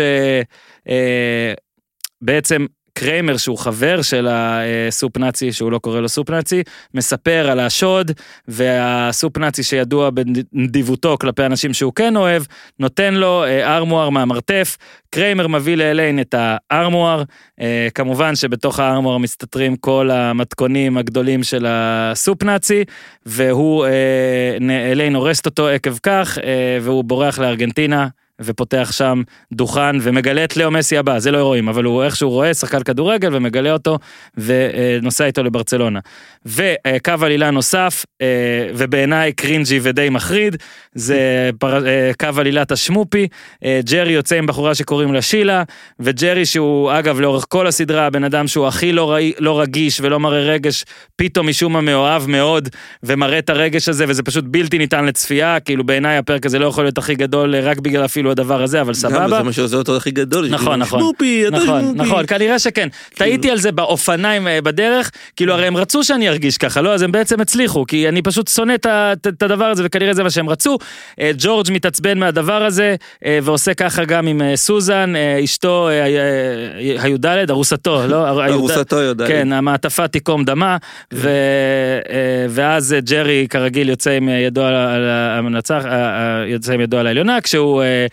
אה, 2.22 2.26
בעצם 2.26 2.66
קריימר 2.98 3.38
שהוא 3.38 3.58
חבר 3.58 4.02
של 4.02 4.28
ה 4.30 4.47
soup 4.47 5.18
nazi 5.18 5.52
שהוא 5.52 5.72
לא 5.72 5.80
קורא 5.80 6.00
לו 6.00 6.10
soup 6.10 6.30
nazi 6.30 6.63
מספר 6.94 7.50
על 7.52 7.60
השוד 7.60 8.12
וה 8.48 8.78
soup 8.78 9.38
nazi 9.38 9.63
שידוע 9.64 10.10
בנדיבותו 10.10 11.18
כלפי 11.22 11.46
אנשים 11.46 11.74
שהוא 11.74 11.94
כן 11.96 12.16
אוהב 12.16 12.44
נותן 12.80 13.14
לו 13.14 13.44
אה, 13.44 13.78
armoire 13.78 14.10
מהמרתף 14.10 14.78
קריימר 15.10 15.48
מביא 15.48 15.76
לאליין 15.76 16.20
את 16.20 16.36
ה 16.38 16.48
armoire 16.48 17.24
אה, 17.62 17.88
כמובן 17.96 18.36
שבתוך 18.36 18.80
ה 18.80 18.84
armoire 18.84 19.18
מסתתרים 19.18 19.76
כל 19.76 20.12
המתכונים 20.12 20.98
הגדולים 20.98 21.44
של 21.44 21.66
ה 21.69 21.84
soup 21.84 22.44
nazi 22.44 22.84
והוא 23.26 23.86
אה, 23.86 24.92
אליין 24.92 25.16
הורסת 25.16 25.46
אותו 25.46 25.68
עקב 25.68 25.98
כך 26.04 26.38
אה, 26.44 26.78
והוא 26.82 27.04
בורח 27.04 27.40
לארגנטינה. 27.40 28.08
ופותח 28.42 28.90
שם 28.92 29.22
דוכן 29.54 29.96
ומגלה 30.02 30.44
את 30.44 30.58
לאו 30.58 30.72
מסי 30.72 30.98
הבא, 30.98 31.20
זה 31.20 31.32
לא 31.32 31.44
רואים, 31.44 31.70
אבל 31.70 31.84
הוא 31.84 32.04
איכשהו 32.04 32.30
רואה 32.30 32.54
שחקן 32.54 32.84
כדורגל 32.84 33.36
ומגלה 33.36 33.72
אותו 33.72 33.98
ונוסע 34.38 35.26
איתו 35.26 35.44
לברצלונה. 35.44 36.00
וקו 36.46 37.14
עלילה 37.22 37.52
נוסף, 37.52 38.06
אה, 38.22 38.28
ובעיניי 38.76 39.34
קרינג'י 39.34 39.80
ודי 39.82 40.10
מחריד, 40.10 40.56
זה 40.94 41.50
פר- 41.60 41.88
אה, 41.88 42.12
קו 42.20 42.40
עלילת 42.40 42.72
השמופי, 42.72 43.28
אה, 43.66 43.80
ג'רי 43.92 44.12
יוצא 44.12 44.36
עם 44.36 44.46
בחורה 44.46 44.76
שקוראים 44.76 45.14
לה 45.14 45.22
שילה, 45.22 45.64
וג'רי 46.00 46.46
שהוא 46.46 46.92
אגב 46.92 47.20
לאורך 47.20 47.46
כל 47.50 47.68
הסדרה 47.68 48.06
הבן 48.06 48.24
אדם 48.24 48.48
שהוא 48.48 48.68
הכי 48.68 48.92
לא, 48.92 49.12
ראי, 49.12 49.34
לא 49.40 49.62
רגיש 49.62 50.02
ולא 50.02 50.20
מראה 50.20 50.40
רגש, 50.40 50.86
פתאום 51.16 51.50
משום 51.50 51.74
מה 51.74 51.81
מאוהב 51.81 52.28
מאוד 52.28 52.70
ומראה 53.04 53.40
את 53.40 53.50
הרגש 53.50 53.90
הזה 53.90 54.06
וזה 54.08 54.24
פשוט 54.24 54.46
בלתי 54.48 54.78
ניתן 54.78 55.06
לצפייה, 55.06 55.60
כאילו 55.60 55.84
בעיניי 55.84 56.18
הפרק 56.18 56.46
הזה 56.46 56.60
לא 56.60 56.66
יכול 56.66 56.84
להיות 56.84 56.98
הכי 56.98 57.16
גדול 57.16 57.56
רק 57.56 57.80
בגלל 57.80 58.06
אפילו 58.06 58.25
הדבר 58.31 58.63
הזה, 58.63 58.81
אבל 58.81 58.94
סבבה. 58.94 59.38
זה 59.38 59.44
מה 59.44 59.54
שעושה 59.54 59.77
אותו 59.77 59.98
הכי 59.98 60.12
גדול. 60.12 60.48
נכון, 60.50 60.66
כאילו, 60.66 60.75
נכון. 60.77 61.00
שמופי, 61.00 61.48
אתה 61.48 61.56
נכון, 61.57 61.81
שמופי. 61.81 61.98
נכון, 62.00 62.25
כנראה 62.25 62.60
שכן. 62.60 62.88
טעיתי 63.16 63.51
על 63.51 63.57
זה 63.57 63.72
באופניים 63.72 64.48
אה, 64.48 64.62
בדרך, 64.62 65.12
כאילו 65.36 65.54
הרי 65.54 65.68
הם 65.68 65.77
רצו 65.77 66.04
שאני 66.04 66.30
ארגיש 66.30 66.57
ככה, 66.57 66.81
לא? 66.81 66.94
אז 66.94 67.01
הם 67.01 67.12
בעצם 67.12 67.42
הצליחו, 67.42 67.86
כי 67.88 68.10
אני 68.10 68.22
פשוט 68.22 68.48
שונא 68.48 68.74
את 69.27 69.44
הדבר 69.44 69.66
הזה, 69.66 69.83
וכנראה 69.86 70.13
זה 70.13 70.24
מה 70.24 70.30
שהם 70.30 70.50
רצו. 70.50 70.77
אה, 71.22 71.31
ג'ורג' 71.38 71.68
מתעצבן 71.72 72.18
מהדבר 72.19 72.63
הזה, 72.63 72.95
אה, 73.25 73.39
ועושה 73.44 73.74
ככה 73.74 74.06
גם 74.06 74.28
עם 74.28 74.42
סוזן, 74.56 75.13
אשתו, 75.44 75.89
הי"ד, 77.00 77.25
ארוסתו, 77.50 78.01
לא? 78.07 78.16
הר- 78.28 78.42
הי"ד. 78.42 78.54
ארוסתו 78.54 78.95
יודעת. 78.95 79.28
כן, 79.28 79.54
המעטפה 79.54 80.07
תיקום 80.07 80.45
דמה, 80.45 80.78
אה, 81.13 81.19
ואז 82.50 82.95
ג'רי 83.04 83.48
כרגיל 83.50 83.89
יוצא 83.89 84.12
עם 84.12 84.30
ידו 84.30 84.63
על 84.63 84.74
המנצח, 85.10 85.83
יוצא 86.48 86.74
עם 86.74 86.81
ידו 86.81 86.98
על 86.98 87.07
העליונה, 87.07 87.42
כשהוא 87.42 87.83
אה, 87.83 88.06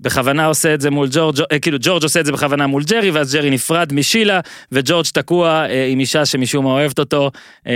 בכוונה 0.00 0.46
עושה 0.46 0.74
את 0.74 0.80
זה 0.80 0.90
מול 0.90 1.08
ג'ורג', 1.10 1.36
אה, 1.52 1.58
כאילו 1.58 1.78
ג'ורג' 1.80 2.02
עושה 2.02 2.20
את 2.20 2.26
זה 2.26 2.32
בכוונה 2.32 2.66
מול 2.66 2.82
ג'רי, 2.82 3.10
ואז 3.10 3.34
ג'רי 3.34 3.50
נפרד 3.50 3.92
משילה, 3.92 4.40
וג'ורג' 4.72 5.06
תקוע 5.06 5.48
אה, 5.50 5.86
עם 5.86 6.00
אישה 6.00 6.26
שמשום 6.26 6.64
מה 6.64 6.70
אוהבת 6.70 6.98
אותו, 6.98 7.30
אה, 7.66 7.72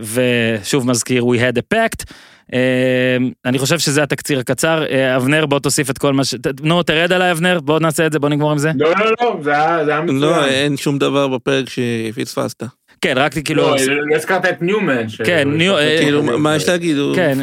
ושוב 0.00 0.86
מזכיר, 0.86 1.24
we 1.24 1.36
had 1.36 1.58
a 1.58 1.74
pact. 1.74 2.12
אה, 2.54 3.16
אני 3.44 3.58
חושב 3.58 3.78
שזה 3.78 4.02
התקציר 4.02 4.38
הקצר, 4.38 4.84
אה, 4.90 5.16
אבנר 5.16 5.46
בוא 5.46 5.58
תוסיף 5.58 5.90
את 5.90 5.98
כל 5.98 6.12
מה 6.12 6.24
ש... 6.24 6.34
נו 6.62 6.82
תרד 6.82 7.12
עליי 7.12 7.32
אבנר, 7.32 7.60
בוא 7.60 7.78
נעשה 7.78 8.06
את 8.06 8.12
זה, 8.12 8.18
בוא 8.18 8.28
נגמור 8.28 8.52
עם 8.52 8.58
זה. 8.58 8.72
לא, 8.78 8.90
לא, 8.98 9.06
לא, 9.20 9.36
זה 9.42 9.52
היה 9.52 9.84
זה 9.84 9.90
היה 9.90 10.00
מצוין. 10.00 10.20
לא, 10.20 10.46
אין 10.46 10.76
שום 10.76 10.98
דבר 10.98 11.28
בפרק 11.28 11.64
שפספסת. 11.68 12.62
כן, 13.02 13.14
רק 13.18 13.32
כאילו... 13.44 13.62
לא, 13.62 13.76
לא 14.10 14.16
הזכרת 14.16 14.44
את 14.46 14.62
ניומן. 14.62 15.04
כן, 15.24 15.48
ניו- 15.50 15.78
אה, 15.78 15.98
כאילו, 16.02 16.22
מה 16.22 16.56
יש 16.56 16.68
להגיד? 16.68 16.96
כן. 17.16 17.38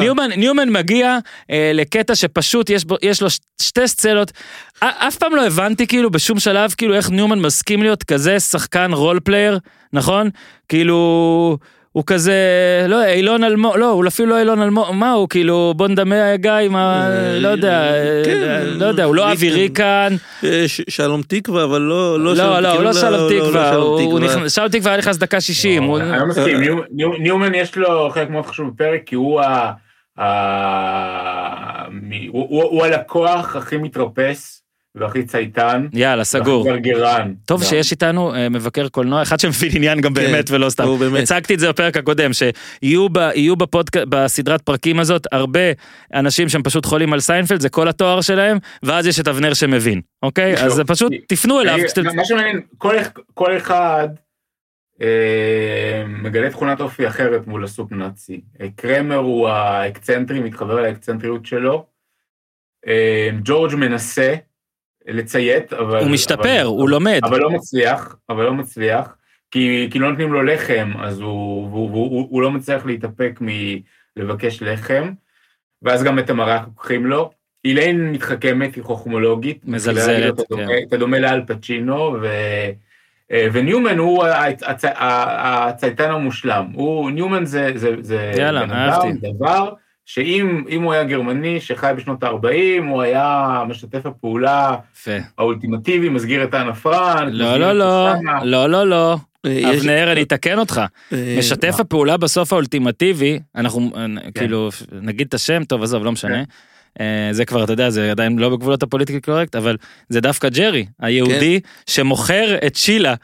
ניומן, 0.00 0.30
ניומן 0.36 0.68
מגיע 0.70 1.18
אה, 1.50 1.70
לקטע 1.74 2.14
שפשוט 2.14 2.70
יש, 3.02 3.22
לו 3.22 3.28
שתי 3.62 3.88
סצנות. 3.88 4.32
א- 4.80 4.86
אף 5.08 5.16
פעם 5.16 5.36
לא 5.36 5.46
הבנתי 5.46 5.86
כאילו 5.86 6.10
בשום 6.10 6.38
שלב 6.38 6.74
כאילו 6.76 6.94
איך 6.94 7.10
ניומן 7.10 7.38
מסכים 7.38 7.82
להיות 7.82 8.02
כזה 8.02 8.40
שחקן 8.40 8.92
role 8.92 9.20
player, 9.20 9.58
נכון? 9.92 10.30
כאילו... 10.68 11.58
הוא 11.92 12.04
כזה, 12.06 12.34
לא, 12.88 13.04
אילון 13.04 13.44
אלמוג, 13.44 13.76
לא, 13.76 13.90
הוא 13.90 14.04
אפילו 14.08 14.28
לא 14.28 14.38
אילון 14.38 14.62
אלמוג, 14.62 14.86
מה 14.92 15.12
הוא, 15.12 15.28
כאילו, 15.28 15.74
בוא 15.76 15.88
נדמה 15.88 16.36
גיא, 16.36 16.50
מה, 16.70 17.08
אה, 17.10 17.38
לא 17.38 17.48
יודע, 17.48 17.92
כן, 18.24 18.42
אה, 18.42 18.64
לא 18.64 18.86
יודע, 18.86 19.04
הוא 19.04 19.14
לא. 19.14 19.32
אבי 19.32 19.50
ריקן, 19.50 20.12
אה, 20.44 20.64
שלום 20.68 21.22
תקווה, 21.28 21.64
אבל 21.64 21.80
לא... 21.80 22.20
לא, 22.20 22.34
לא, 22.36 22.42
הוא 22.58 22.68
כאילו, 22.70 22.84
לא 22.84 22.92
שלום 22.92 23.30
תקווה, 23.32 23.70
שלום 23.72 23.82
הוא 23.82 24.00
תקווה. 24.20 24.20
נכנס- 24.36 24.54
שלום 24.54 24.68
תקווה 24.68 24.90
היה 24.90 24.98
נכנס 24.98 25.16
דקה 25.16 25.40
60, 25.40 25.82
הוא- 25.82 25.98
אני 25.98 26.18
לא 26.18 26.26
מסכים, 26.26 26.60
ניו- 26.60 26.82
ניו- 26.90 27.16
ניומן 27.18 27.54
יש 27.54 27.76
לו 27.76 28.10
חלק 28.10 28.30
מאוד 28.30 28.46
חשוב 28.46 28.68
בפרק, 28.74 29.00
כי 29.06 29.14
הוא 29.14 29.40
ה... 29.40 29.72
ה- 30.18 31.82
הוא 32.52 32.84
הלקוח 32.84 33.56
הכי 33.56 33.76
מתרפס 33.76 34.61
והכי 34.94 35.22
צייתן. 35.22 35.86
יאללה, 35.92 36.24
סגור. 36.24 36.66
והכי 36.66 36.80
גרגרן. 36.80 37.34
טוב 37.44 37.60
גם. 37.60 37.66
שיש 37.66 37.90
איתנו 37.90 38.34
אה, 38.34 38.48
מבקר 38.48 38.88
קולנוע, 38.88 39.22
אחד 39.22 39.40
שמבין 39.40 39.70
עניין 39.74 40.00
גם 40.00 40.14
כן, 40.14 40.20
באמת 40.20 40.50
ולא 40.50 40.70
סתם. 40.70 40.84
הוא 40.84 40.98
באמת. 40.98 41.22
הצגתי 41.22 41.54
את 41.54 41.58
זה 41.58 41.68
בפרק 41.68 41.96
הקודם, 41.96 42.30
שיהיו 42.32 43.08
ב- 43.08 43.18
יהיו 43.34 43.56
בפודק... 43.56 43.96
בסדרת 43.96 44.62
פרקים 44.62 45.00
הזאת 45.00 45.26
הרבה 45.32 45.60
אנשים 46.14 46.48
שהם 46.48 46.62
פשוט 46.62 46.86
חולים 46.86 47.12
על 47.12 47.20
סיינפלד, 47.20 47.60
זה 47.60 47.68
כל 47.68 47.88
התואר 47.88 48.20
שלהם, 48.20 48.58
ואז 48.82 49.06
יש 49.06 49.20
את 49.20 49.28
אבנר 49.28 49.54
שמבין, 49.54 50.00
אוקיי? 50.22 50.52
לא. 50.52 50.60
אז 50.60 50.72
זה 50.72 50.84
פשוט 50.84 51.12
תפנו 51.28 51.60
אליו. 51.60 51.78
מה 52.14 52.24
שמעניין, 52.24 52.60
כל 52.78 52.96
כל 53.34 53.56
אחד 53.56 54.08
אה, 55.02 56.04
מגלה 56.06 56.50
תכונת 56.50 56.80
אופי 56.80 57.08
אחרת 57.08 57.46
מול 57.46 57.64
ה 57.64 57.70
soup 57.70 57.92
nazi. 57.92 58.40
אה, 58.60 58.66
קרמר 58.76 59.16
הוא 59.16 59.48
האקסצנטרי, 59.48 60.40
מתחבר 60.40 60.82
לאקסצנטריות 60.82 61.46
שלו. 61.46 61.86
אה, 62.86 63.28
ג'ורג' 63.44 63.74
מנסה 63.74 64.34
לציית, 65.06 65.72
אבל... 65.72 65.98
הוא 66.02 66.10
משתפר, 66.10 66.58
אבל- 66.60 66.66
הוא 66.66 66.88
לומד. 66.88 67.20
אבל 67.24 67.38
לא 67.40 67.50
מצליח, 67.50 68.16
אבל 68.28 68.44
לא 68.44 68.54
מצליח. 68.54 69.16
כי, 69.50 69.88
כי 69.90 69.98
לא 69.98 70.10
נותנים 70.10 70.32
לו 70.32 70.42
לחם, 70.42 70.92
אז 71.02 71.20
הוא, 71.20 71.28
הוא, 71.70 71.90
הוא, 71.90 72.10
הוא, 72.10 72.26
הוא 72.30 72.42
לא 72.42 72.50
מצליח 72.50 72.86
להתאפק 72.86 73.38
מלבקש 74.16 74.62
לחם, 74.62 75.10
ואז 75.82 76.02
גם 76.02 76.18
את 76.18 76.30
המרק 76.30 76.62
לוקחים 76.66 77.06
לו. 77.06 77.30
איליין 77.64 78.12
מתחכמת, 78.12 78.74
היא 78.74 78.84
חוכמולוגית. 78.84 79.60
מזלזלת, 79.64 80.34
דומה- 80.50 80.66
כן. 80.66 80.72
אתה 80.88 80.96
דומה 80.96 81.18
לאל 81.18 81.40
פצ'ינו, 81.46 82.16
ו... 82.22 82.26
אה, 83.32 83.46
וניומן 83.52 83.98
הוא 83.98 84.24
הצ- 84.24 84.62
הצ- 84.62 84.96
הצייתן 84.98 86.10
המושלם. 86.10 86.66
הוא, 86.74 87.10
ניומן 87.10 87.44
זה, 87.44 87.70
זה, 87.74 87.94
זה 88.00 88.32
יאללה, 88.38 88.62
בן 88.66 88.70
אהבתי. 88.70 89.08
אדם, 89.08 89.16
דבר, 89.36 89.72
שאם 90.14 90.64
אם 90.68 90.82
הוא 90.82 90.92
היה 90.92 91.04
גרמני 91.04 91.60
שחי 91.60 91.92
בשנות 91.96 92.22
ה-40, 92.24 92.82
הוא 92.88 93.02
היה 93.02 93.62
משתף 93.68 94.06
הפעולה. 94.06 94.76
האולטימטיבי, 95.38 96.08
מסגיר 96.08 96.44
את 96.44 96.54
אנה 96.54 96.74
פרנק. 96.74 97.28
לא, 97.32 97.50
מסגיר 97.50 97.72
לא, 97.72 98.12
את 98.12 98.18
לא. 98.24 98.40
לא, 98.44 98.68
לא, 98.68 98.86
לא. 98.86 99.16
אה, 99.46 99.50
יש- 99.50 99.80
אבנר, 99.80 100.12
אני 100.12 100.22
אתקן 100.22 100.58
אותך. 100.58 100.80
אה, 101.12 101.36
משתף 101.38 101.74
הפעולה 101.80 102.16
בסוף 102.16 102.52
האולטימטיבי, 102.52 103.38
אנחנו 103.56 103.90
כן. 103.94 104.30
כאילו, 104.34 104.68
נגיד 104.92 105.26
את 105.26 105.34
השם, 105.34 105.64
טוב, 105.64 105.82
עזוב, 105.82 106.04
לא 106.04 106.12
משנה. 106.12 106.42
אה, 107.00 107.28
זה 107.30 107.44
כבר, 107.44 107.64
אתה 107.64 107.72
יודע, 107.72 107.90
זה 107.90 108.10
עדיין 108.10 108.38
לא 108.38 108.48
בגבולות 108.48 108.82
הפוליטיקלי 108.82 109.20
קורקט, 109.20 109.56
אבל 109.56 109.76
זה 110.08 110.20
דווקא 110.20 110.48
ג'רי, 110.48 110.86
היהודי 111.00 111.60
כן. 111.60 111.92
שמוכר 111.92 112.56
את 112.66 112.76
שילה 112.76 113.14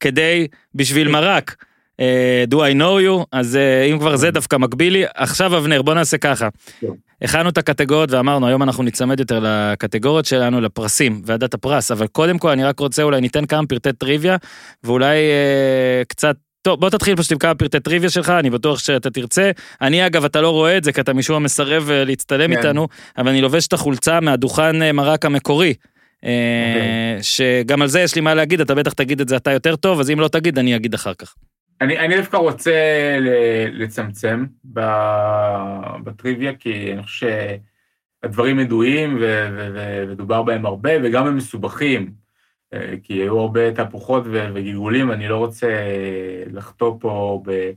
כדי, 0.00 0.46
בשביל 0.74 1.08
מרק. 1.08 1.56
אה, 2.00 2.44
do 2.50 2.54
I 2.54 2.74
know 2.80 3.06
you, 3.06 3.24
אז 3.32 3.56
אה, 3.56 3.84
אם 3.84 3.98
כבר 3.98 4.16
זה 4.16 4.30
דווקא 4.30 4.56
מקביל 4.56 4.92
לי. 4.92 5.04
עכשיו 5.14 5.56
אבנר, 5.56 5.82
בוא 5.82 5.94
נעשה 5.94 6.18
ככה. 6.18 6.48
הכנו 7.22 7.48
את 7.48 7.58
הקטגוריות 7.58 8.10
ואמרנו, 8.10 8.46
היום 8.46 8.62
אנחנו 8.62 8.82
ניצמד 8.82 9.20
יותר 9.20 9.40
לקטגוריות 9.42 10.24
שלנו, 10.24 10.60
לפרסים, 10.60 11.22
ועדת 11.26 11.54
הפרס, 11.54 11.90
אבל 11.90 12.06
קודם 12.06 12.38
כל 12.38 12.50
אני 12.50 12.64
רק 12.64 12.80
רוצה, 12.80 13.02
אולי 13.02 13.20
ניתן 13.20 13.46
כמה 13.46 13.66
פרטי 13.66 13.92
טריוויה, 13.92 14.36
ואולי 14.84 15.16
אה, 15.16 16.02
קצת... 16.08 16.36
טוב, 16.62 16.80
בוא 16.80 16.90
תתחיל 16.90 17.16
פשוט 17.16 17.32
עם 17.32 17.38
כמה 17.38 17.54
פרטי 17.54 17.80
טריוויה 17.80 18.10
שלך, 18.10 18.30
אני 18.30 18.50
בטוח 18.50 18.78
שאתה 18.78 19.10
תרצה. 19.10 19.50
אני 19.80 20.06
אגב, 20.06 20.24
אתה 20.24 20.40
לא 20.40 20.50
רואה 20.50 20.76
את 20.76 20.84
זה, 20.84 20.92
כי 20.92 21.00
אתה 21.00 21.12
משום 21.12 21.42
מסרב 21.42 21.90
אה, 21.90 22.04
להצטלם 22.04 22.50
כן. 22.50 22.56
איתנו, 22.56 22.88
אבל 23.18 23.28
אני 23.28 23.40
לובש 23.40 23.66
את 23.66 23.72
החולצה 23.72 24.20
מהדוכן 24.20 24.94
מרק 24.94 25.24
המקורי. 25.24 25.74
אה, 26.24 26.30
אוקיי. 26.68 27.22
שגם 27.22 27.82
על 27.82 27.88
זה 27.88 28.00
יש 28.00 28.14
לי 28.14 28.20
מה 28.20 28.34
להגיד, 28.34 28.60
אתה 28.60 28.74
בטח 28.74 28.92
תגיד 28.92 29.20
את 29.20 29.28
זה 29.28 29.36
אתה 29.36 29.50
יותר 29.50 29.76
טוב, 29.76 30.00
אז 30.00 30.10
אם 30.10 30.20
לא 30.20 30.28
תגיד, 30.28 30.58
אני 30.58 30.76
אגיד 30.76 30.94
אחר 30.94 31.14
כך. 31.14 31.34
אני, 31.82 31.98
אני 31.98 32.16
דווקא 32.16 32.36
רוצה 32.36 32.72
לצמצם 33.72 34.44
ב- 34.72 35.96
בטריוויה, 36.04 36.54
כי 36.54 36.92
אני 36.92 37.02
חושב 37.02 37.28
שהדברים 38.24 38.58
ידועים 38.58 39.16
ו- 39.20 39.48
ו- 39.56 39.68
ו- 39.74 40.04
ודובר 40.08 40.42
בהם 40.42 40.66
הרבה, 40.66 40.90
וגם 41.02 41.26
הם 41.26 41.36
מסובכים, 41.36 42.12
אה, 42.74 42.94
כי 43.02 43.12
היו 43.12 43.38
הרבה 43.38 43.72
תהפוכות 43.72 44.22
וגלגולים, 44.26 45.12
אני 45.12 45.28
לא 45.28 45.36
רוצה 45.36 45.68
לחטוא 46.52 46.96
פה 47.00 47.42
ב- 47.46 47.70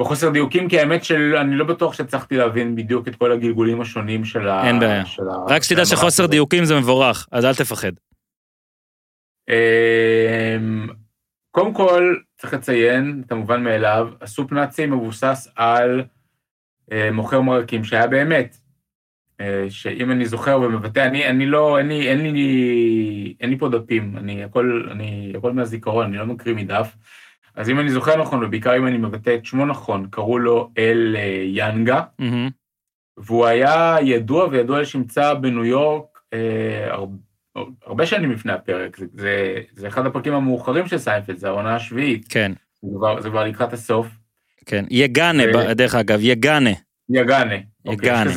בחוסר 0.00 0.30
דיוקים, 0.30 0.68
כי 0.68 0.80
האמת 0.80 1.04
שאני 1.04 1.56
לא 1.56 1.64
בטוח 1.64 1.94
שהצלחתי 1.94 2.36
להבין 2.36 2.76
בדיוק 2.76 3.08
את 3.08 3.16
כל 3.16 3.32
הגלגולים 3.32 3.80
השונים 3.80 4.24
של 4.24 4.48
ה... 4.48 4.66
אין 4.66 4.80
בעיה. 4.80 5.04
רק 5.48 5.62
שתדע 5.62 5.84
שחוסר. 5.84 6.26
דיוקים 6.26 6.64
זה 6.64 6.78
מבורך, 6.78 7.28
אז 7.32 7.44
אל 7.44 7.54
תפחד. 7.54 7.92
קודם 11.54 11.74
כל, 11.74 12.14
צריך 12.36 12.54
לציין, 12.54 13.22
את 13.26 13.32
המובן 13.32 13.64
מאליו, 13.64 14.08
הסופ 14.20 14.52
נאצי 14.52 14.86
מבוסס 14.86 15.48
על 15.56 16.04
אה, 16.92 17.10
מוכר 17.12 17.40
מרקים 17.40 17.84
שהיה 17.84 18.06
באמת. 18.06 18.56
אה, 19.40 19.66
שאם 19.68 20.10
אני 20.10 20.26
זוכר 20.26 20.60
ומבטא, 20.60 21.06
אני, 21.06 21.26
אני 21.26 21.46
לא, 21.46 21.78
אין 21.78 21.88
לי, 21.88 22.08
אין 22.08 22.20
לי, 22.20 23.34
אין 23.40 23.50
לי 23.50 23.58
פה 23.58 23.68
דפים, 23.68 24.16
אני 24.16 24.44
הכל, 24.44 24.88
אני, 24.90 25.32
הכל 25.36 25.52
מהזיכרון, 25.52 26.06
אני 26.06 26.16
לא 26.16 26.26
מקריא 26.26 26.54
מדף. 26.54 26.96
אז 27.54 27.70
אם 27.70 27.80
אני 27.80 27.90
זוכר 27.90 28.20
נכון, 28.20 28.44
ובעיקר 28.44 28.76
אם 28.76 28.86
אני 28.86 28.98
מבטא 28.98 29.34
את 29.34 29.44
שמו 29.44 29.66
נכון, 29.66 30.06
קראו 30.10 30.38
לו 30.38 30.70
אל 30.78 31.16
אה, 31.18 31.44
יגאנה, 31.46 32.02
מהמם. 32.18 32.48
והוא 33.16 33.46
היה 33.46 33.96
ידוע 34.02 34.48
וידוע 34.50 34.80
לשמצה 34.80 35.34
בניו 35.34 35.64
יורק 35.64 36.18
אה, 36.32 36.86
הרבה, 36.90 37.16
הרבה 37.86 38.06
שנים 38.06 38.32
לפני 38.32 38.52
הפרק. 38.52 38.96
זה, 38.96 39.06
זה, 39.14 39.60
זה 39.72 39.88
אחד 39.88 40.06
הפרקים 40.06 40.34
המאוחרים 40.34 40.86
של 40.86 40.98
סיינפלד, 40.98 41.36
זה 41.36 41.48
העונה 41.48 41.74
השביעית, 41.76 42.26
כן, 42.28 42.52
זה 42.82 42.88
כבר, 42.96 43.20
זה 43.20 43.30
כבר 43.30 43.44
לקראת 43.44 43.72
הסוף. 43.72 44.06
כן. 44.66 44.84
יגאנה, 44.90 45.42
ב- 45.54 45.72
דרך 45.72 45.94
אגב, 45.94 46.18
יגאנה. 46.22 46.70
יגאנה. 47.10 47.54
אוקיי, 47.86 48.08
יגאנה. 48.08 48.30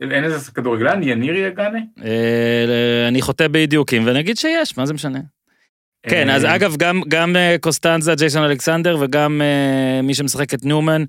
אין 0.00 0.24
איזה 0.24 0.50
כדורגלן, 0.50 1.02
יניר 1.02 1.36
יגאנה? 1.36 1.78
אה, 2.04 3.08
אני 3.08 3.22
חוטא 3.22 3.46
בדיוקים, 3.50 4.02
ונגיד 4.06 4.36
שיש, 4.36 4.78
מה 4.78 4.86
זה 4.86 4.94
משנה? 4.94 5.18
כן, 6.06 6.30
אז 6.30 6.44
אה, 6.44 6.54
אגב, 6.54 6.76
גם, 6.76 7.00
גם 7.08 7.36
אה, 7.36 7.56
קוסטנזה, 7.60 8.14
ג'ייסון 8.14 8.42
אלכסנדר, 8.44 8.96
וגם 9.00 9.40
מי 10.02 10.14
שמשחק 10.14 10.54
את 10.54 10.64
ניומן, 10.64 11.04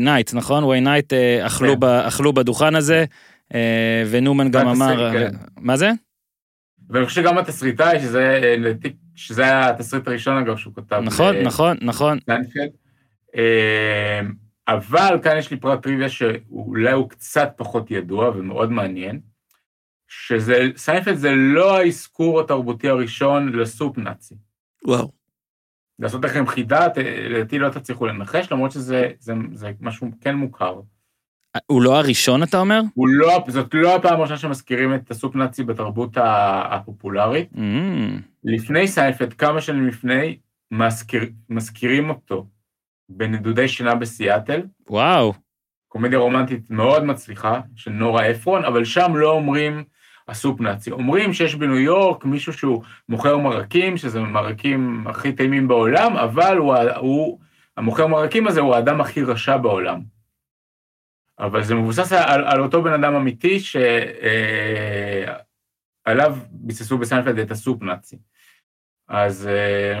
נייט, 0.00 0.34
נכון? 0.34 0.64
וויין 0.64 0.80
נייט 0.80 1.12
אכלו, 1.46 1.80
כן. 1.80 1.86
אכלו 1.86 2.32
בדוכן 2.32 2.74
הזה, 2.74 3.04
וניומן 4.10 4.50
גם 4.50 4.68
אמר... 4.68 5.12
כן. 5.12 5.30
מה 5.60 5.76
זה? 5.76 5.90
ואני 6.90 7.06
חושב 7.06 7.22
שגם 7.22 7.38
התסריטאי, 7.38 8.00
שזה, 8.00 8.40
אה, 8.42 8.72
שזה 9.14 9.42
היה 9.42 9.70
התסריט 9.70 10.08
הראשון 10.08 10.36
אגב 10.38 10.56
שהוא 10.56 10.74
כתב. 10.74 11.00
נכון, 11.04 11.34
ל- 11.36 11.42
נכון, 11.46 11.76
נכון. 11.82 12.18
סיינפלד. 12.24 12.70
אה, 13.36 14.20
אבל 14.68 15.18
כאן 15.22 15.36
יש 15.36 15.50
לי 15.50 15.56
פרט 15.60 15.82
טריוויה 15.82 16.08
שאולי 16.08 16.92
הוא 16.92 17.08
קצת 17.10 17.52
פחות 17.56 17.90
ידוע 17.90 18.28
ומאוד 18.28 18.70
מעניין, 18.72 19.20
שזה, 20.08 20.64
סיינפלד 20.76 21.16
זה 21.16 21.30
לא 21.34 21.76
האזכור 21.78 22.40
התרבותי 22.40 22.88
הראשון 22.88 23.52
ל 23.52 23.61
Soup 23.61 23.98
Nazi. 23.98 24.34
וואו. 24.84 25.12
לעשות 25.98 26.24
לכם 26.24 26.46
חידה, 26.46 26.86
לדעתי 27.30 27.58
לא 27.58 27.68
תצליחו 27.68 28.06
לנחש, 28.06 28.52
למרות 28.52 28.72
שזה 28.72 29.08
זה, 29.18 29.32
זה 29.52 29.70
משהו 29.80 30.10
כן 30.20 30.34
מוכר. 30.34 30.80
הוא 31.66 31.82
לא 31.82 31.98
הראשון, 31.98 32.42
אתה 32.42 32.60
אומר? 32.60 32.80
הוא 32.94 33.08
לא, 33.08 33.44
זאת 33.48 33.74
לא 33.74 33.96
הפעם 33.96 34.18
הראשונה 34.18 34.38
שמזכירים 34.38 34.94
את 34.94 35.10
ה 35.10 35.15
Soup 35.15 35.36
Nazi 35.36 35.64
בתרבות 35.64 36.10
הפופולרית. 36.16 37.48
Mm, 37.54 37.58
לפני 38.44 38.88
סיינפלד, 38.88 39.32
כמה 39.32 39.60
שנים 39.60 39.86
לפני, 39.86 40.38
מזכיר, 40.70 41.24
מזכירים 41.50 42.10
אותו 42.10 42.46
בנדודי 43.08 43.68
שינה 43.68 43.94
בסיאטל, 43.94 44.60
וואו, 44.90 45.32
קומדיה 45.88 46.18
רומנטית 46.18 46.70
מאוד 46.70 47.04
מצליחה, 47.04 47.60
של 47.76 47.90
נורה 47.90 48.30
אפרון, 48.30 48.64
אבל 48.64 48.84
שם 48.84 49.16
לא 49.16 49.30
אומרים 49.30 49.84
ה 50.28 50.34
Soup 50.34 50.60
Nazi. 50.60 50.90
אומרים 50.90 51.32
שיש 51.32 51.54
בניו 51.54 51.78
יורק 51.78 52.24
מישהו 52.24 52.52
שהוא 52.52 52.82
מוכר 53.08 53.38
מרקים, 53.38 53.96
שזה 53.96 54.20
מרקים 54.20 55.04
הכי 55.06 55.32
טעימים 55.32 55.68
בעולם, 55.68 56.16
אבל 56.16 56.56
הוא, 56.56 56.76
הוא 56.96 57.38
המוכר 57.76 58.06
מרקים 58.06 58.46
הזה 58.46 58.60
הוא 58.60 58.74
האדם 58.74 59.00
הכי 59.00 59.22
רשע 59.22 59.56
בעולם. 59.56 60.15
אבל 61.38 61.62
זה 61.62 61.74
מבוסס 61.74 62.12
על, 62.12 62.44
על 62.44 62.60
אותו 62.60 62.82
בן 62.82 62.92
אדם 62.92 63.14
אמיתי 63.14 63.60
שעליו 66.04 66.36
ביססו 66.50 66.98
בסיינפלד 66.98 67.38
את 67.38 67.50
הסופ 67.50 67.82
נאצי. 67.82 68.16
אז 69.08 69.48
אה, 69.48 70.00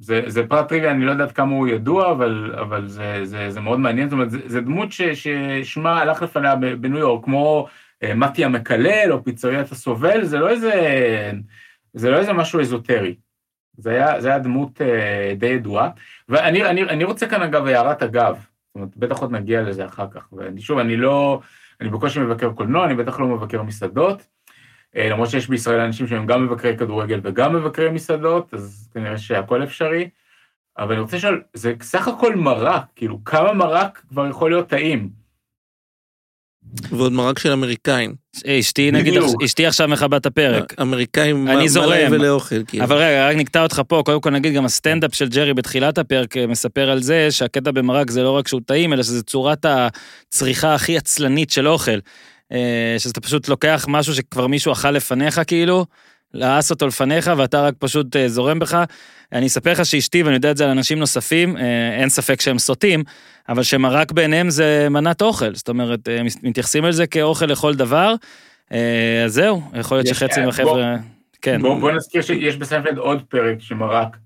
זה, 0.00 0.22
זה 0.26 0.46
פרט 0.46 0.68
טריוויה, 0.68 0.90
אני 0.90 1.04
לא 1.04 1.10
יודעת 1.10 1.32
כמה 1.32 1.52
הוא 1.52 1.68
ידוע, 1.68 2.10
אבל, 2.10 2.54
אבל 2.60 2.88
זה, 2.88 3.20
זה, 3.24 3.50
זה 3.50 3.60
מאוד 3.60 3.80
מעניין, 3.80 4.08
זאת 4.08 4.12
אומרת, 4.12 4.30
זה, 4.30 4.38
זה 4.46 4.60
דמות 4.60 4.92
ש, 4.92 5.02
ששמה 5.02 6.00
הלך 6.00 6.22
לפניה 6.22 6.56
בניו 6.56 6.98
יורק, 6.98 7.24
כמו 7.24 7.68
אה, 8.02 8.14
מתי 8.14 8.44
המקלל 8.44 9.12
או 9.12 9.24
פיצוריית 9.24 9.72
הסובל, 9.72 10.24
זה 10.24 10.38
לא 10.38 10.48
איזה, 10.48 10.72
זה 11.94 12.10
לא 12.10 12.18
איזה 12.18 12.32
משהו 12.32 12.60
אזוטרי. 12.60 13.14
זה 13.76 13.90
היה, 13.90 14.20
זה 14.20 14.28
היה 14.28 14.38
דמות 14.38 14.80
אה, 14.82 15.34
די 15.36 15.46
ידועה. 15.46 15.90
ואני 16.28 16.64
אני, 16.64 16.82
אני 16.82 17.04
רוצה 17.04 17.26
כאן 17.26 17.42
אגב 17.42 17.66
הערת 17.66 18.02
אגב, 18.02 18.46
זאת 18.72 18.76
אומרת, 18.76 18.96
בטח 18.96 19.18
עוד 19.18 19.32
נגיע 19.32 19.62
לזה 19.62 19.86
אחר 19.86 20.06
כך. 20.10 20.32
ואני 20.32 20.60
שוב, 20.60 20.78
אני 20.78 20.96
לא, 20.96 21.40
אני 21.80 21.90
בקושי 21.90 22.20
מבקר 22.20 22.52
קולנוע, 22.52 22.84
אני 22.86 22.94
בטח 22.94 23.20
לא 23.20 23.26
מבקר 23.26 23.62
מסעדות. 23.62 24.26
אה, 24.96 25.08
למרות 25.10 25.30
שיש 25.30 25.48
בישראל 25.48 25.80
אנשים 25.80 26.06
שהם 26.06 26.26
גם 26.26 26.46
מבקרי 26.46 26.78
כדורגל 26.78 27.20
וגם 27.22 27.56
מבקרי 27.56 27.90
מסעדות, 27.90 28.54
אז 28.54 28.90
כנראה 28.94 29.18
שהכל 29.18 29.64
אפשרי. 29.64 30.10
אבל 30.78 30.92
אני 30.92 31.00
רוצה 31.00 31.16
לשאול, 31.16 31.42
זה 31.54 31.74
סך 31.82 32.08
הכל 32.08 32.36
מרק, 32.36 32.84
כאילו, 32.96 33.24
כמה 33.24 33.52
מרק 33.52 34.02
כבר 34.08 34.26
יכול 34.26 34.50
להיות 34.50 34.68
טעים? 34.68 35.21
ועוד 36.90 37.12
מרק 37.12 37.38
של 37.38 37.52
אמריקאים. 37.52 38.14
אה, 38.46 38.60
אשתי 38.60 38.90
נגיד. 38.90 39.14
אשתי 39.44 39.66
עכשיו 39.66 39.88
מכבה 39.88 40.16
את 40.16 40.26
הפרק. 40.26 40.74
אמריקאים 40.80 41.48
אני 41.48 41.64
מ- 41.64 41.68
זורם. 41.68 41.88
מלא 41.88 42.16
ולאוכל, 42.16 42.64
כאילו. 42.66 42.84
אבל 42.84 42.96
רגע, 42.96 43.28
רק 43.28 43.36
נקטע 43.36 43.62
אותך 43.62 43.82
פה, 43.88 44.02
קודם 44.04 44.20
כל 44.20 44.30
נגיד 44.30 44.54
גם 44.54 44.64
הסטנדאפ 44.64 45.14
של 45.14 45.28
ג'רי 45.28 45.54
בתחילת 45.54 45.98
הפרק 45.98 46.36
אה, 46.36 46.46
מספר 46.46 46.90
על 46.90 47.02
זה 47.02 47.28
שהקטע 47.30 47.70
במרק 47.70 48.10
זה 48.10 48.22
לא 48.22 48.30
רק 48.30 48.48
שהוא 48.48 48.60
טעים, 48.66 48.92
אלא 48.92 49.02
שזה 49.02 49.22
צורת 49.22 49.66
הצריכה 49.68 50.74
הכי 50.74 50.96
עצלנית 50.96 51.50
של 51.50 51.68
אוכל. 51.68 51.98
אה, 52.52 52.94
שאתה 52.98 53.20
פשוט 53.20 53.48
לוקח 53.48 53.86
משהו 53.88 54.14
שכבר 54.14 54.46
מישהו 54.46 54.72
אכל 54.72 54.90
לפניך 54.90 55.40
כאילו, 55.46 55.86
לעס 56.34 56.70
אותו 56.70 56.86
לפניך 56.86 57.30
ואתה 57.36 57.62
רק 57.62 57.74
פשוט 57.78 58.16
אה, 58.16 58.28
זורם 58.28 58.58
בך. 58.58 58.84
אני 59.32 59.46
אספר 59.46 59.72
לך 59.72 59.86
שאשתי, 59.86 60.22
ואני 60.22 60.34
יודע 60.34 60.50
את 60.50 60.56
זה 60.56 60.64
על 60.64 60.70
אנשים 60.70 60.98
נוספים, 60.98 61.56
אה, 61.56 61.62
אין 62.00 62.08
ספק 62.08 62.40
שהם 62.40 62.58
סוטים, 62.58 63.04
אבל 63.48 63.62
שמרק 63.62 64.12
בעיניהם 64.12 64.50
זה 64.50 64.88
מנת 64.90 65.22
אוכל, 65.22 65.54
זאת 65.54 65.68
אומרת, 65.68 66.08
אה, 66.08 66.20
מתייחסים 66.42 66.84
אל 66.84 66.92
זה 66.92 67.06
כאוכל 67.06 67.46
לכל 67.46 67.74
דבר. 67.74 68.14
אה, 68.72 69.22
אז 69.24 69.32
זהו, 69.32 69.62
יכול 69.74 69.96
להיות 69.96 70.06
שחצי 70.06 70.40
אה, 70.40 70.46
מהחבר'ה... 70.46 70.96
כן. 71.42 71.62
בואו 71.62 71.80
בוא 71.80 71.92
נזכיר 71.92 72.22
שיש 72.22 72.56
בסיינפלד 72.56 72.98
עוד 72.98 73.22
פרק 73.28 73.56
שמרק 73.60 74.16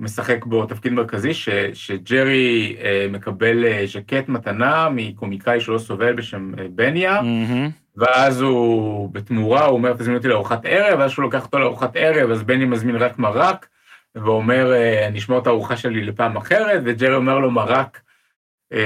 משחק 0.00 0.44
בו 0.44 0.66
תפקיד 0.66 0.92
מרכזי, 0.92 1.34
ש, 1.34 1.48
שג'רי 1.72 2.76
אה, 2.82 3.06
מקבל 3.10 3.64
אה, 3.64 3.84
ז'קט 3.86 4.28
מתנה 4.28 4.88
מקומיקאי 4.88 5.60
שלא 5.60 5.78
סובל 5.78 6.12
בשם 6.12 6.52
אה, 6.58 6.66
בניה, 6.70 7.22
מהמם. 7.22 7.70
ואז 7.96 8.40
הוא, 8.40 9.10
בתמורה, 9.12 9.64
הוא 9.64 9.74
אומר, 9.74 9.92
תזמין 9.92 10.16
אותי 10.16 10.28
לארוחת 10.28 10.60
ערב, 10.64 10.98
ואז 10.98 11.10
שהוא 11.10 11.22
לוקח 11.22 11.44
אותו 11.44 11.58
לארוחת 11.58 11.90
ערב, 11.94 12.30
אז 12.30 12.42
בני 12.42 12.64
מזמין 12.64 12.96
רק 12.96 13.18
מרק, 13.18 13.66
ואומר, 14.14 14.72
אה, 14.72 15.06
אני 15.06 15.18
אשמור 15.18 15.38
את 15.38 15.46
הארוחה 15.46 15.76
שלי 15.76 16.04
לפעם 16.04 16.36
אחרת, 16.36 16.82
וג'רי 16.84 17.14
אומר 17.14 17.38
לו, 17.38 17.50
מרק 17.50 18.00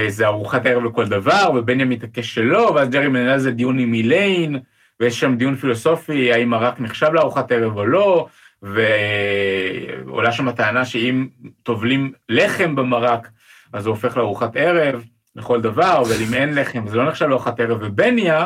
זה 0.07 0.27
ארוחת 0.27 0.65
ערב 0.65 0.85
לכל 0.85 1.05
דבר, 1.05 1.51
ובני 1.55 1.83
מתעקש 1.83 2.35
שלא, 2.35 2.71
ואז 2.75 2.89
ג'רי 2.89 3.07
מנהל 3.07 3.29
על 3.29 3.39
זה 3.39 3.51
דיון 3.51 3.79
עם 3.79 3.93
איליין, 3.93 4.59
ויש 4.99 5.19
שם 5.19 5.35
דיון 5.35 5.55
פילוסופי, 5.55 6.33
האם 6.33 6.49
מרק 6.49 6.79
נחשב 6.79 7.09
לארוחת 7.13 7.51
ערב 7.51 7.77
או 7.77 7.85
לא, 7.85 8.27
ועולה 8.61 10.31
שם 10.31 10.47
הטענה 10.47 10.85
שאם 10.85 11.27
טובלים 11.63 12.11
לחם 12.29 12.75
במרק, 12.75 13.29
אז 13.73 13.85
הוא 13.85 13.95
הופך 13.95 14.17
לארוחת 14.17 14.55
ערב 14.55 15.03
לכל 15.35 15.61
דבר, 15.61 16.01
אבל 16.01 16.15
אם 16.27 16.33
אין 16.33 16.55
לחם 16.55 16.87
זה 16.87 16.97
לא 16.97 17.07
נחשב 17.07 17.25
לארוחת 17.25 17.59
ערב, 17.59 17.77
ובניה 17.81 18.45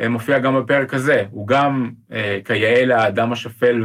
אה, 0.00 0.08
מופיע 0.08 0.38
גם 0.38 0.62
בפרק 0.62 0.94
הזה, 0.94 1.24
הוא 1.30 1.46
גם 1.46 1.90
אה, 2.12 2.38
כיאה 2.44 2.84
לאדם 2.84 3.32
השפל 3.32 3.84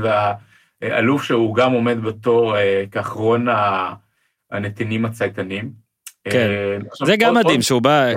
והאלוף 0.82 1.24
שהוא 1.24 1.56
גם 1.56 1.72
עומד 1.72 2.02
בתור 2.02 2.58
אה, 2.58 2.84
כאחרון 2.92 3.48
הנתינים 4.52 5.06
הצייתנים. 5.06 5.83
כן. 6.30 6.50
אה, 6.50 7.06
זה 7.06 7.16
גם 7.16 7.36
מדהים 7.36 7.62
שהוא 7.62 7.82
בא, 7.82 8.14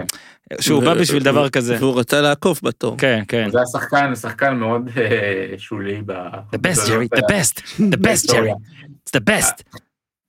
שהוא 0.61 0.83
בא 0.83 0.95
בשביל 0.95 1.23
דבר 1.23 1.49
כזה. 1.49 1.77
והוא 1.81 2.01
רצה 2.01 2.21
לעקוף 2.21 2.63
בתור. 2.63 2.99
כן, 2.99 3.23
כן. 3.29 3.51
זה 3.51 3.59
היה 3.59 3.67
שחקן, 3.67 4.15
שחקן 4.15 4.57
מאוד 4.57 4.89
אה, 4.97 5.59
שולי 5.59 6.03
ב... 6.07 6.13
The 6.55 6.59
best, 6.59 6.87
Jerry, 6.87 7.19
the 7.19 7.23
best, 7.23 7.63
the 7.79 7.97
best. 7.97 8.31
Jerry, 8.31 8.51
it's 8.51 9.17
the 9.17 9.31
best. 9.31 9.63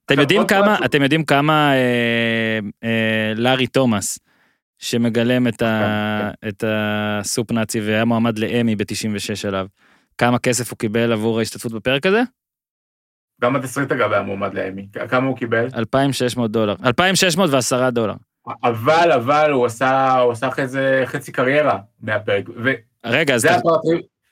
אתם 0.07 0.19
עכשיו, 0.19 0.22
יודעים 0.22 0.48
כמה. 0.48 0.77
אתם 0.86 1.01
יודעים 1.01 1.24
כמה 1.24 1.74
אה, 1.74 2.60
אה, 2.84 3.34
לארי 3.36 3.67
תומאס, 3.67 4.19
שמגלם 4.79 5.51
כן, 5.51 5.67
את 6.48 6.63
הסופ 6.67 7.51
נאצי 7.51 7.81
והיה 7.81 8.05
מועמד 8.05 8.39
לאמי 8.39 8.75
ב-96 8.75 9.48
עליו, 9.48 9.67
כמה 10.17 10.39
כסף 10.39 10.72
הוא 10.72 10.77
קיבל 10.77 11.12
עבור 11.12 11.39
ההשתתפות 11.39 11.72
בפרק 11.72 12.05
הזה? 12.05 12.22
גם 13.41 13.56
התסריט 13.56 13.91
אגב 13.91 14.12
היה 14.12 14.22
מועמד 14.22 14.53
לאמי. 14.53 14.88
כמה 15.10 15.27
הוא 15.27 15.38
קיבל? 15.38 15.67
2,600 15.75 16.51
דולר. 16.51 16.75
2,610 16.86 17.89
דולר. 17.89 18.13
אבל, 18.63 19.12
אבל 19.12 19.51
הוא 19.51 19.65
עשה, 19.65 20.20
הוא 20.20 20.32
עשה 20.32 20.48
אחרי 20.48 20.67
זה 20.67 21.03
חצי 21.06 21.32
קריירה 21.32 21.79
מהפרק. 22.01 22.50
וזה 22.50 22.74
רגע, 23.06 23.36
אז... 23.36 23.46
הדבר, 23.46 23.75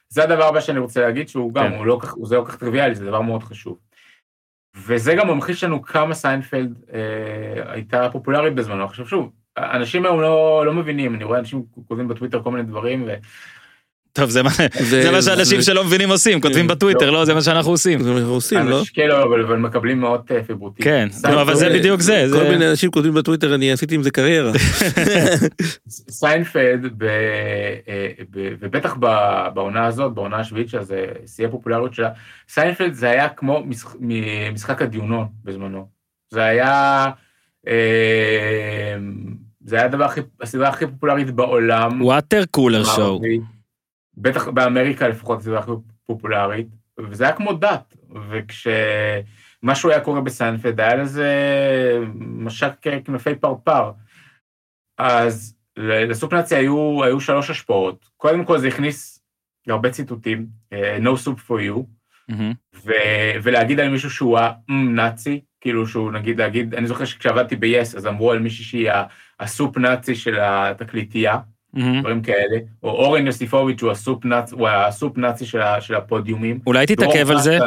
זה 0.09 0.24
הדבר 0.24 0.43
הבא 0.43 0.59
שאני 0.59 0.79
רוצה 0.79 1.01
להגיד, 1.01 1.29
שהוא 1.29 1.53
גם, 1.53 1.69
כן. 1.69 1.77
הוא 1.77 1.85
לא 1.85 1.97
כך, 2.01 2.15
זה 2.24 2.35
לא 2.35 2.45
כך 2.47 2.55
טריוויאלי, 2.55 2.95
זה 2.95 3.05
דבר 3.05 3.21
מאוד 3.21 3.43
חשוב. 3.43 3.77
וזה 4.75 5.15
גם 5.15 5.27
ממחיש 5.27 5.63
לנו 5.63 5.81
כמה 5.81 6.13
סיינפלד 6.13 6.79
אה, 6.93 7.71
הייתה 7.71 8.09
פופולרית 8.12 8.55
בזמנו. 8.55 8.85
עכשיו 8.85 9.07
שוב, 9.07 9.31
אנשים 9.57 10.05
היום 10.05 10.21
לא, 10.21 10.63
לא 10.65 10.74
מבינים, 10.74 11.15
אני 11.15 11.24
רואה 11.24 11.39
אנשים 11.39 11.63
כותבים 11.88 12.07
בטוויטר 12.07 12.43
כל 12.43 12.51
מיני 12.51 12.63
דברים, 12.63 13.03
ו... 13.07 13.13
טוב, 14.15 14.29
זה 14.29 14.43
מה- 14.43 14.50
זה- 14.79 15.01
זה 15.03 15.12
מה 15.12 15.22
שאנשים 15.22 15.62
שלא 15.62 15.84
מבינים 15.84 16.10
עושים, 16.10 16.41
כותבים 16.41 16.62
כן, 16.67 16.67
בטוויטר, 16.75 17.12
לא, 17.12 17.25
זה 17.25 17.34
מה 17.34 17.41
שאנחנו 17.41 17.72
עושים. 17.72 18.00
זה 18.03 18.12
מה 18.12 18.17
שאנחנו 18.17 18.34
עושים, 18.34 18.60
לא? 18.67 18.81
כאילו, 18.93 19.24
אבל, 19.24 19.55
מקבלים 19.57 20.00
מאות 20.01 20.31
אה, 20.31 20.43
פיבוטים. 20.43 20.84
כן, 20.86 21.07
נו, 21.31 21.41
אבל 21.41 21.55
זה 21.55 21.69
בדיוק 21.69 22.01
זה. 22.01 22.25
כל 22.34 22.43
מיני 22.43 22.69
אנשים 22.69 22.91
כותבים 22.91 23.13
בטוויטר, 23.13 23.55
אני 23.55 23.72
עשיתי 23.72 23.95
עם 23.95 24.03
זה 24.03 24.12
קריירה. 24.12 24.51
סיינפלד, 26.10 26.93
ב, 26.98 27.03
אה, 27.03 28.07
ב, 28.31 28.50
ובטח 28.60 28.95
ב- 29.00 29.48
בעונה 29.53 29.86
הזאת, 29.86 30.13
בעונה 30.13 30.38
השביעית 30.38 30.69
שלה, 30.69 30.84
זה 30.84 31.05
שיא 31.25 31.48
הפופולריות 31.48 31.93
שלה, 31.93 32.10
סיינפלד 32.50 32.93
זה 32.93 33.10
היה 33.10 33.29
כמו 33.29 33.63
משחק, 33.65 33.95
משחק 34.53 34.81
הדיונון 34.81 35.25
בזמנו. 35.43 35.88
זה 36.31 36.43
היה, 36.43 37.05
אה, 37.67 37.74
זה 39.65 39.75
היה 39.75 39.86
הדבר 39.86 40.03
הכי, 40.03 40.22
הסדרה 40.41 40.69
הכי 40.69 40.88
פופולרית 40.88 41.31
בעולם. 41.31 42.01
water 42.01 42.43
cooler 42.51 42.84
show. 42.84 43.21
בטח 44.17 44.47
באמריקה 44.47 45.08
לפחות 45.08 45.39
הסדרה 45.39 45.60
הכי 45.60 45.71
פופולרית, 46.06 46.67
וזה 46.99 47.23
היה 47.23 47.34
כמו 47.34 47.54
דת, 47.54 47.95
וכשמשהו 48.30 49.89
היה 49.89 49.99
קורה 50.01 50.21
בסיינפלד, 50.21 50.80
היה 50.80 50.95
לזה 50.95 51.30
משק 52.15 52.71
כנפי 53.06 53.36
פרפר. 53.36 53.91
אז 54.97 55.56
ל- 55.78 56.10
ל 56.10 56.15
Soup 56.15 56.35
Nazi 56.35 56.56
היו, 56.56 57.04
היו 57.04 57.19
שלוש 57.19 57.49
השפעות. 57.49 58.10
קודם 58.17 58.45
כל 58.45 58.58
זה 58.58 58.67
הכניס 58.67 59.21
הרבה 59.67 59.89
ציטוטים, 59.89 60.47
אה, 60.73 60.97
No 60.97 61.10
soup 61.25 61.49
for 61.49 61.60
you, 61.60 61.80
מהמם. 62.30 62.54
ו, 62.86 62.91
ולהגיד 63.43 63.80
על 63.80 63.89
מישהו 63.89 64.10
שהוא 64.10 64.39
הנאצי, 64.69 65.41
כאילו 65.62 65.88
שהוא 65.88 66.12
נגיד 66.12 66.39
להגיד, 66.39 66.75
אני 66.75 66.88
זוכר 66.88 67.06
שכשעבדתי 67.06 67.56
ב-yes, 67.56 67.97
אז 67.97 68.08
אמרו 68.08 68.32
על 68.32 68.39
מישהי 68.39 68.63
שהיא 68.65 68.89
הסופ 69.39 69.78
נאצי 69.78 70.15
של 70.15 70.39
התקליטייה, 70.41 71.38
מהמם. 71.75 71.99
דברים 71.99 72.21
כאלה, 72.21 72.57
או 72.83 72.89
אורן 72.89 73.25
יוסיפוביץ' 73.27 73.81
הוא 73.81 73.91
הסופ 73.91 74.25
נאצ, 74.25 74.53
הוא 74.53 74.67
הסופ 74.67 75.17
נאצי 75.17 75.45
של, 75.45 75.61
ה- 75.61 75.81
של 75.81 75.95
הפודיומים. 75.95 76.59
אולי 76.67 76.85
תתעכב 76.85 77.31
על 77.31 77.39
זה, 77.39 77.57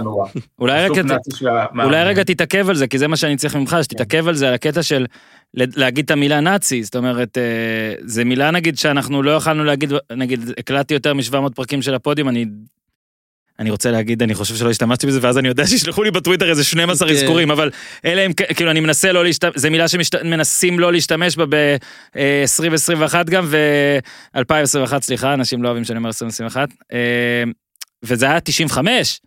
אולי 0.58 0.84
רגע, 0.84 1.02
נאצי 1.02 1.30
של 1.36 1.48
המאמנים. 1.48 1.86
אולי 1.86 2.04
רגע 2.04 2.22
תתעכב 2.22 2.68
על 2.68 2.74
זה, 2.74 2.86
כי 2.86 2.98
זה 2.98 3.08
מה 3.08 3.16
שאני 3.16 3.36
צריך 3.36 3.56
ממך, 3.56 3.76
שתתעכב 3.82 4.28
על 4.28 4.34
זה, 4.34 4.48
על 4.48 4.54
הקטע 4.54 4.82
של 4.82 5.06
להגיד 5.54 6.04
את 6.04 6.10
המילה 6.10 6.40
נאצי, 6.40 6.82
זאת 6.82 6.96
אומרת, 6.96 7.38
אה, 7.38 7.42
זה 8.00 8.24
מילה 8.24 8.50
נגיד 8.50 8.78
שאנחנו 8.78 9.22
לא 9.22 9.30
יכולנו 9.30 9.64
להגיד, 9.64 9.92
נגיד, 10.16 10.40
הקלטתי 10.58 10.94
יותר 10.94 11.14
מ-700 11.14 11.50
פרקים 11.54 11.82
של 11.82 11.94
הפודיום, 11.94 12.28
אני... 12.28 12.46
אני 13.58 13.70
רוצה 13.70 13.90
להגיד, 13.90 14.22
אני 14.22 14.34
חושב 14.34 14.54
שלא 14.54 14.70
השתמשתי 14.70 15.06
בזה, 15.06 15.18
ואז 15.22 15.38
אני 15.38 15.48
יודע 15.48 15.66
שישלחו 15.66 16.02
לי 16.02 16.10
בטוויטר 16.10 16.50
איזה 16.50 16.64
12 16.64 17.08
כן. 17.08 17.14
אזכורים, 17.14 17.50
אבל 17.50 17.70
אלה 18.04 18.22
הם, 18.22 18.32
כאילו, 18.32 18.70
אני 18.70 18.80
מנסה 18.80 19.12
לא 19.12 19.24
להשתמש, 19.24 19.52
זו 19.56 19.70
מילה 19.70 19.88
שמנסים 19.88 20.78
לא 20.78 20.92
להשתמש 20.92 21.36
בה 21.36 21.44
ב-2021 21.48 23.14
גם, 23.30 23.44
ו-2021, 23.46 25.00
סליחה, 25.00 25.34
אנשים 25.34 25.62
לא 25.62 25.68
אוהבים 25.68 25.84
שאני 25.84 25.98
אומר 25.98 26.08
2021, 26.08 26.68
אה, 26.92 26.98
וזה 28.02 28.26
היה 28.26 28.40
95, 28.40 29.20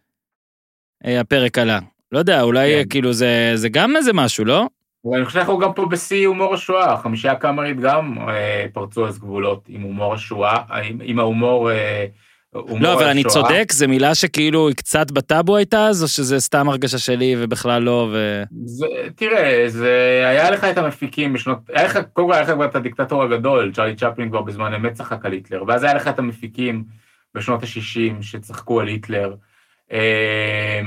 אה, 1.05 1.19
הפרק 1.19 1.57
עלה. 1.57 1.79
לא 2.11 2.19
יודע, 2.19 2.41
אולי 2.41 2.83
כן. 2.83 2.89
כאילו 2.89 3.13
זה, 3.13 3.51
זה 3.55 3.69
גם 3.69 3.95
איזה 3.95 4.13
משהו, 4.13 4.45
לא? 4.45 4.67
ואני 5.05 5.25
חושב 5.25 5.39
שאנחנו 5.39 5.57
גם 5.57 5.73
פה 5.73 5.85
בשיא 5.85 6.27
הומור 6.27 6.53
השואה, 6.53 6.97
חמישייה 6.97 7.33
הקאמרית 7.33 7.79
גם 7.79 8.17
אה, 8.29 8.65
פרצו 8.73 9.07
אז 9.07 9.19
גבולות 9.19 9.65
עם 9.67 9.81
הומור 9.81 10.13
השואה, 10.13 10.57
עם 11.01 11.19
ההומור... 11.19 11.69
לא, 12.55 12.93
אבל 12.93 13.07
אני. 13.07 13.23
צודק, 13.23 13.71
זו 13.71 13.87
מילה 13.87 14.15
שכאילו 14.15 14.67
היא 14.67 14.75
קצת 14.75 15.11
בטאבו 15.11 15.55
הייתה 15.55 15.87
אז, 15.87 16.03
או 16.03 16.07
שזה 16.07 16.39
סתם 16.39 16.69
הרגשה 16.69 16.97
שלי 16.97 17.35
ובכלל 17.37 17.83
לא, 17.83 18.09
ו... 18.13 18.43
זה, 18.65 18.85
תראה, 19.15 19.63
זה, 19.67 20.23
היה 20.25 20.51
לך 20.51 20.63
את 20.63 20.77
המפיקים 20.77 21.33
בשנות, 21.33 21.57
היה 21.73 21.83
לך, 21.83 21.99
קודם 22.13 22.27
כל 22.27 22.33
היה 22.33 22.41
לך 22.41 22.49
כבר 22.49 22.65
את 22.65 22.75
הדיקטטור 22.75 23.23
הגדול, 23.23 23.71
צ'ארלי 23.73 23.95
צ'פלין 23.95 24.29
כבר 24.29 24.41
בזמן 24.41 24.73
אמת 24.73 24.93
צחק 24.93 25.25
על 25.25 25.31
היטלר, 25.31 25.63
ואז 25.67 25.83
היה 25.83 25.93
לך 25.93 26.07
את 26.07 26.19
המפיקים 26.19 26.83
בשנות 27.35 27.63
ה-60 27.63 28.21
שצחקו 28.21 28.81
על 28.81 28.87
היטלר, 28.87 29.35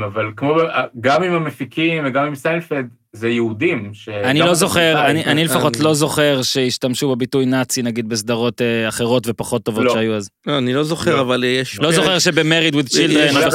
אבל 0.06 0.30
כמו, 0.36 0.56
גם 1.00 1.22
עם 1.22 1.32
המפיקים 1.32 2.02
וגם 2.06 2.26
עם 2.26 2.34
סיינפלד, 2.34 2.88
זה 3.12 3.28
יהודים. 3.28 3.90
ש- 3.92 4.08
אני 4.08 4.38
לא 4.40 4.54
זוכר, 4.54 5.06
אני, 5.10 5.24
אני 5.24 5.44
לפחות 5.44 5.76
אני- 5.76 5.84
לא 5.84 5.94
זוכר 5.94 6.42
שהשתמשו 6.42 7.14
בביטוי 7.16 7.46
נאצי 7.46 7.82
נגיד 7.82 8.08
בסדרות 8.08 8.62
אה, 8.62 8.88
אחרות 8.88 9.22
ופחות 9.26 9.62
טובות 9.64 9.84
לא. 9.84 9.92
שהיו 9.92 10.14
אז. 10.14 10.30
לא, 10.46 10.58
אני 10.58 10.72
לא 10.74 10.82
זוכר, 10.84 11.16
לא. 11.16 11.20
אבל 11.20 11.44
יש... 11.44 11.78
לא 11.78 11.82
פרק- 11.84 11.94
זוכר 11.94 12.18
שב 12.18 12.35
Married 12.35 12.74
with 12.74 12.86
Children 12.88 13.50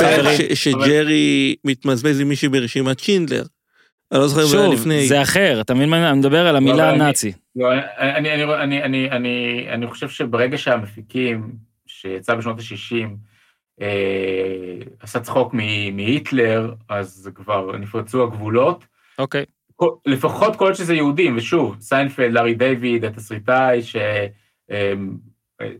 שג'רי 0.53 1.55
מתמזמז 1.65 2.19
עם 2.21 2.29
מישהי 2.29 2.49
ברשימת 2.49 2.99
שינדלר. 2.99 3.43
אני 4.11 4.19
לא 4.19 4.27
זוכר 4.27 4.41
אם 4.43 4.47
זה 4.47 4.57
היה 4.59 4.65
שוב, 4.65 4.73
לפני. 4.79 5.07
זה 5.07 5.21
אחר, 5.21 5.61
אתה 5.61 5.73
מבין 5.73 5.89
מה 5.89 6.09
אני 6.09 6.19
מדבר 6.19 6.47
על 6.47 6.55
המילה 6.55 6.89
אני- 6.89 6.97
נאצי. 6.97 7.31
לא, 7.55 7.67
אני, 7.97 8.33
אני, 8.33 8.43
אני, 8.43 8.83
אני, 8.83 9.11
אני, 9.11 9.65
אני 9.69 9.87
חושב 9.87 10.09
שברגע 10.09 10.57
שהמפיקים, 10.57 11.51
שיצא 11.87 12.35
בשנות 12.35 12.59
ה-60, 12.59 12.95
אה, 12.95 13.05
עשה 14.99 15.19
צחוק 15.19 15.53
מהיטלר, 15.93 16.73
אז 16.89 17.29
כבר 17.35 17.77
נפרצו 17.77 18.23
הגבולות. 18.23 18.85
אוקיי. 19.19 19.45
כל- 19.75 19.93
לפחות 20.05 20.55
כל 20.55 20.73
שזה 20.73 20.95
יהודים, 20.95 21.37
ושוב, 21.37 21.75
סיינפלד, 21.79 22.33
לארי 22.33 22.53
דיוויד, 22.53 23.05
התסריטאי, 23.05 23.81
ש... 23.81 23.95
אה, 24.71 24.93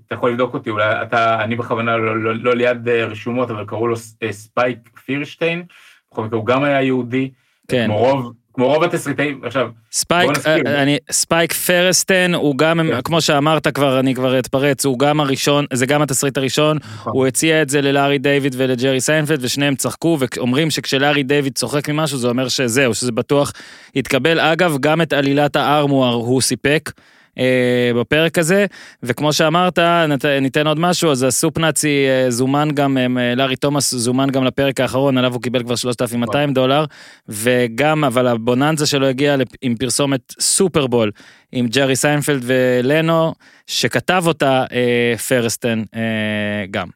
אתה 0.05 0.15
יכול 0.15 0.31
לבדוק 0.31 0.53
אותי, 0.53 0.69
אולי 0.69 1.01
אתה, 1.03 1.43
אני 1.43 1.55
בכוונה 1.55 1.97
לא, 1.97 2.23
לא, 2.23 2.35
לא 2.35 2.53
ליד 2.55 2.88
אה, 2.89 3.05
רשומות, 3.05 3.51
אבל 3.51 3.65
קראו 3.65 3.88
לו 3.88 3.95
אה, 4.23 4.31
ספייק 4.31 4.99
פרסטן, 5.05 5.63
בכל 6.12 6.23
מקרה 6.25 6.38
הוא 6.39 6.45
גם 6.45 6.63
היה 6.63 6.81
יהודי, 6.81 7.31
כן. 7.67 7.85
כמו 7.85 7.97
רוב, 7.97 8.33
כמו 8.53 8.67
רוב 8.67 8.83
התסריטאים, 8.83 9.41
עכשיו, 9.43 9.69
ספייק. 9.91 10.29
אה, 10.47 10.83
אני, 10.83 10.97
ספייק 11.12 11.53
פרסטן 11.53 12.33
הוא 12.35 12.57
גם, 12.57 12.79
כן. 12.91 13.01
כמו 13.01 13.21
שאמרת 13.21 13.67
כבר, 13.67 13.99
אני 13.99 14.15
כבר 14.15 14.39
אתפרץ, 14.39 14.85
הוא 14.85 14.99
גם 14.99 15.19
הראשון, 15.19 15.65
זה 15.73 15.85
גם 15.85 16.01
התסריט 16.01 16.38
הראשון, 16.38 16.77
נכון. 16.77 17.13
הוא 17.13 17.27
הציע 17.27 17.62
את 17.62 17.69
זה 17.69 17.81
ללארי 17.81 18.17
דיוויד 18.17 18.55
ולג'רי 18.57 19.01
סיינפלד, 19.01 19.39
ושניהם 19.41 19.75
צחקו, 19.75 20.17
ואומרים 20.19 20.69
שכשלארי 20.69 21.23
דיוויד 21.23 21.55
צוחק 21.55 21.89
ממשהו, 21.89 22.17
זה 22.17 22.27
אומר 22.27 22.47
שזהו, 22.47 22.93
שזה 22.93 23.12
בטוח 23.12 23.53
יתקבל. 23.95 24.39
אגב, 24.39 24.77
גם 24.79 25.01
את 25.01 25.13
עלילת 25.13 25.55
ה 25.55 25.63
armoire 25.63 26.13
הוא 26.13 26.41
סיפק. 26.41 26.91
אה, 27.39 27.91
בפרק 27.95 28.38
הזה, 28.38 28.65
וכמו 29.04 29.34
שאמרת, 29.34 29.80
נת, 29.80 30.25
ניתן 30.25 30.67
עוד 30.67 30.80
משהו, 30.80 31.12
אז 31.12 31.23
ה 31.23 31.30
Soup 31.30 31.57
Nazi 31.57 32.05
אה, 32.08 32.32
זומן 32.32 32.69
גם, 32.73 32.97
אה, 32.97 33.36
לארי 33.36 33.56
תומאס 33.56 33.95
זומן 33.95 34.30
גם 34.30 34.43
לפרק 34.43 34.80
האחרון, 34.80 35.17
עליו 35.17 35.34
הוא 35.34 35.41
קיבל 35.41 35.63
כבר 35.63 35.75
3,200 35.75 36.54
דולר, 36.54 36.86
וגם, 37.30 38.04
אבל 38.04 38.28
הבוננזה 38.28 38.86
שלו 38.86 39.08
הגיע 39.08 39.36
עם 39.62 39.75
פרסומת 39.75 40.34
סופרבול, 40.39 41.12
עם 41.52 41.67
ג'רי 41.67 41.95
סיינפלד 41.95 42.41
ולנו, 42.43 43.34
שכתב 43.67 44.23
אותה 44.28 44.65
אה, 44.71 45.13
פרסטן 45.28 45.84
אה, 45.95 46.65
גם. 46.71 46.88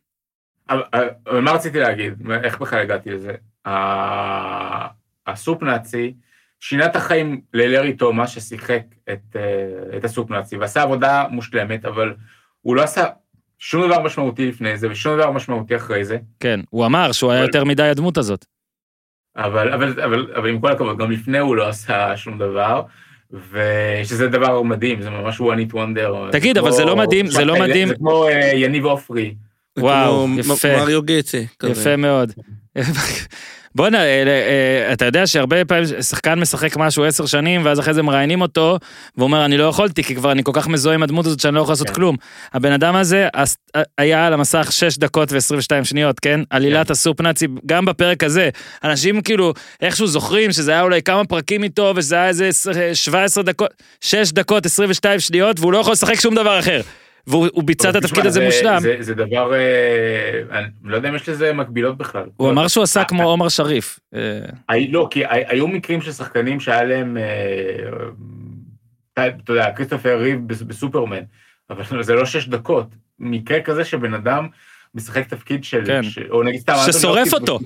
אבל 0.69 1.39
מה 1.41 1.51
רציתי 1.51 1.79
להגיד? 1.79 2.13
איך 2.43 2.59
בכלל 2.59 2.79
הגעתי 2.79 3.09
לזה? 3.09 3.31
הסופ 5.27 5.63
נאצי 5.63 6.13
שינה 6.65 6.85
את 6.85 6.95
החיים 6.95 7.41
ללארי 7.53 7.93
תומאס 7.93 8.29
ששיחק 8.29 8.81
את, 9.13 9.35
אה, 9.35 9.97
את 9.97 10.03
הסופ 10.03 10.31
נאצי 10.31 10.57
ועשה 10.57 10.81
עבודה 10.81 11.25
מושלמת, 11.31 11.85
אבל 11.85 12.13
הוא 12.61 12.75
לא 12.75 12.81
עשה 12.83 13.05
שום 13.59 13.87
דבר 13.87 14.01
משמעותי 14.01 14.47
לפני 14.49 14.77
זה 14.77 14.87
ושום 14.91 15.17
דבר 15.17 15.31
משמעותי 15.31 15.75
אחרי 15.75 16.05
זה. 16.05 16.17
כן, 16.39 16.59
הוא 16.69 16.85
אמר 16.85 17.11
שהוא 17.11 17.31
היה 17.31 17.39
אבל- 17.39 17.47
יותר 17.47 17.63
מדי 17.63 17.83
הדמות 17.83 18.17
הזאת. 18.17 18.45
אבל, 19.37 19.73
אבל, 19.73 20.01
אבל, 20.03 20.33
אבל 20.35 20.49
עם 20.49 20.59
כל 20.59 20.71
הכבוד, 20.71 20.97
גם 20.97 21.11
לפני 21.11 21.39
הוא 21.39 21.55
לא 21.55 21.67
עשה 21.69 22.17
שום 22.17 22.37
דבר, 22.37 22.81
ושזה 23.51 24.27
דבר 24.27 24.61
מדהים, 24.61 25.01
זה 25.01 25.09
ממש 25.09 25.41
one 25.41 25.69
hit 25.69 25.73
wonder. 25.73 26.31
תגיד, 26.31 26.57
אבל 26.57 26.71
זה 26.71 26.85
לא 26.85 26.95
מדהים, 26.95 27.27
זה 27.27 27.45
לא 27.45 27.59
מדהים. 27.59 27.87
זה 27.87 27.95
כמו 27.95 28.27
אה, 28.27 28.51
יניב 28.55 28.85
עופרי. 28.85 29.35
וואו, 29.79 30.27
כמו 30.43 30.53
יפה. 30.53 30.77
מריו 30.77 31.01
גצה. 31.03 31.41
יפה 31.63 31.95
מאוד. 31.95 32.33
בואנה, 33.75 33.97
אה, 33.97 34.23
אה, 34.23 34.93
אתה 34.93 35.05
יודע 35.05 35.27
שהרבה 35.27 35.65
פעמים 35.65 35.85
שחקן 36.01 36.39
משחק 36.39 36.77
משהו 36.77 37.05
עשר 37.05 37.25
שנים, 37.25 37.65
ואז 37.65 37.79
אחרי 37.79 37.93
זה 37.93 38.01
מראיינים 38.01 38.41
אותו, 38.41 38.77
והוא 39.17 39.25
אומר, 39.25 39.45
אני 39.45 39.57
לא 39.57 39.63
יכולתי, 39.63 40.03
כי 40.03 40.15
כבר 40.15 40.31
אני 40.31 40.43
כל 40.43 40.51
כך 40.53 40.67
מזוהה 40.67 40.95
עם 40.95 41.03
הדמות 41.03 41.25
הזאת 41.25 41.39
שאני 41.39 41.55
לא 41.55 41.61
יכול 41.61 41.71
לעשות 41.71 41.87
כן. 41.87 41.93
כלום. 41.93 42.15
הבן 42.53 42.71
אדם 42.71 42.95
הזה 42.95 43.27
היה 43.97 44.27
על 44.27 44.33
המסך 44.33 44.67
6 44.71 44.97
דקות 44.97 45.31
ו-22 45.31 45.83
שניות, 45.83 46.19
כן? 46.19 46.39
עלילת 46.49 46.91
הסופ 46.91 47.21
נאצי, 47.21 47.47
גם 47.65 47.85
בפרק 47.85 48.23
הזה. 48.23 48.49
אנשים 48.83 49.21
כאילו, 49.21 49.53
איכשהו 49.81 50.07
זוכרים 50.07 50.51
שזה 50.51 50.71
היה 50.71 50.81
אולי 50.81 51.01
כמה 51.01 51.25
פרקים 51.25 51.63
איתו, 51.63 51.93
וזה 51.95 52.15
היה 52.15 52.27
איזה 52.27 52.49
17 52.93 53.43
דקות, 53.43 53.69
6 54.01 54.31
דקות 54.31 54.65
22 54.65 55.19
שניות, 55.19 55.59
והוא 55.59 55.73
לא 55.73 55.77
יכול 55.77 55.93
לשחק 55.93 56.19
שום 56.19 56.35
דבר 56.35 56.59
אחר. 56.59 56.81
והוא 57.27 57.47
הוא 57.53 57.63
ביצע 57.63 57.89
את 57.89 57.95
התפקיד 57.95 58.25
הזה 58.25 58.39
זה- 58.39 58.45
מושלם. 58.45 58.79
זה, 58.81 58.95
זה 58.99 59.13
דבר, 59.15 59.53
אה, 59.53 60.41
אני 60.59 60.67
לא 60.83 60.95
יודע 60.95 61.09
אם 61.09 61.15
יש 61.15 61.29
לזה 61.29 61.53
מקבילות 61.53 61.97
בכלל. 61.97 62.25
הוא 62.37 62.49
אמר 62.49 62.67
שהוא 62.67 62.83
עשה 62.83 62.99
אה, 62.99 63.05
כמו 63.05 63.23
עומר 63.23 63.49
שריף. 63.49 63.99
אה, 64.15 64.39
לא, 64.89 65.07
כי 65.11 65.25
הי- 65.25 65.43
היו 65.47 65.67
מקרים 65.67 66.01
של 66.01 66.11
שחקנים 66.11 66.59
שהיה 66.59 66.83
להם, 66.83 67.17
אה, 67.17 67.23
אה, 69.17 69.27
אתה 69.27 69.51
יודע, 69.53 69.71
כריסטופר 69.75 70.17
ריב 70.19 70.47
בס- 70.47 70.61
בסופרמן, 70.61 71.23
אבל 71.69 71.83
זה 72.03 72.13
לא 72.13 72.25
שש 72.25 72.47
דקות. 72.47 72.87
מקרה 73.19 73.61
כזה 73.61 73.85
שבן 73.85 74.13
אדם 74.13 74.47
משחק 74.95 75.27
תפקיד 75.29 75.63
של, 75.63 75.83
כן. 75.85 76.03
ש- 76.03 76.19
או 76.29 76.43
נגיד 76.43 76.59
סתם... 76.61 76.73
ששורף 76.91 77.33
אותו. 77.33 77.59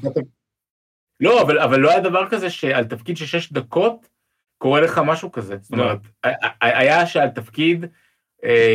לא, 1.20 1.42
אבל, 1.42 1.60
אבל 1.60 1.80
לא 1.80 1.92
היה 1.92 2.00
דבר 2.00 2.30
כזה 2.30 2.50
שעל 2.50 2.84
תפקיד 2.86 3.18
של 3.18 3.26
שש 3.26 3.52
דקות 3.54 4.08
קורה 4.58 4.82
לך 4.82 5.02
משהו 5.06 5.32
כזה. 5.32 5.56
זאת 5.62 5.78
לא. 5.78 5.84
אומרת, 5.84 5.98
היה 6.62 7.06
שעל 7.08 7.30
תפקיד 7.30 7.84
אה, 7.84 7.90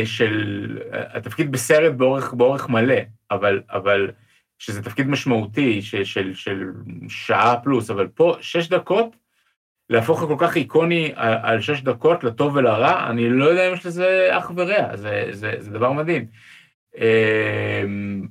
של, 0.05 0.77
התפקיד 0.91 1.51
בסרט 1.51 1.93
באורך, 1.93 2.33
באורך 2.33 2.69
מלא, 2.69 2.95
אבל, 3.31 3.61
אבל 3.71 4.11
שזה 4.59 4.83
תפקיד 4.83 5.07
משמעותי 5.07 5.81
של, 5.81 6.03
של, 6.03 6.33
של 6.33 6.71
שעה 7.09 7.55
פלוס, 7.63 7.89
אבל 7.89 8.07
פה 8.07 8.35
שש 8.41 8.67
דקות, 8.67 9.15
להפוך 9.89 10.23
לכל 10.23 10.35
כך 10.39 10.55
איקוני 10.55 11.11
על, 11.15 11.33
על 11.41 11.61
שש 11.61 11.81
דקות, 11.81 12.23
לטוב 12.23 12.55
ולרע, 12.55 13.09
אני 13.09 13.29
לא 13.29 13.45
יודע 13.45 13.69
אם 13.69 13.73
יש 13.73 13.85
לזה 13.85 14.29
אח 14.31 14.51
ורע, 14.55 14.95
זה, 14.95 15.27
זה, 15.31 15.55
זה 15.59 15.71
דבר 15.71 15.91
מדהים. 15.91 16.25
אמ, 16.97 18.27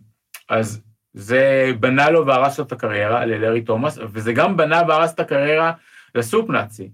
אז 0.48 0.82
זה 1.14 1.72
בנה 1.80 2.10
לו 2.10 2.26
והרס 2.26 2.58
לו 2.58 2.64
את 2.64 2.72
הקריירה 2.72 3.24
ללארי 3.24 3.60
תומאס, 3.60 3.98
וזה 4.12 4.32
גם 4.32 4.56
בנה 4.56 4.82
והרס 4.88 5.14
את 5.14 5.20
הקריירה 5.20 5.72
ל 6.14 6.22
Soup 6.22 6.50
Nazi. 6.50 6.90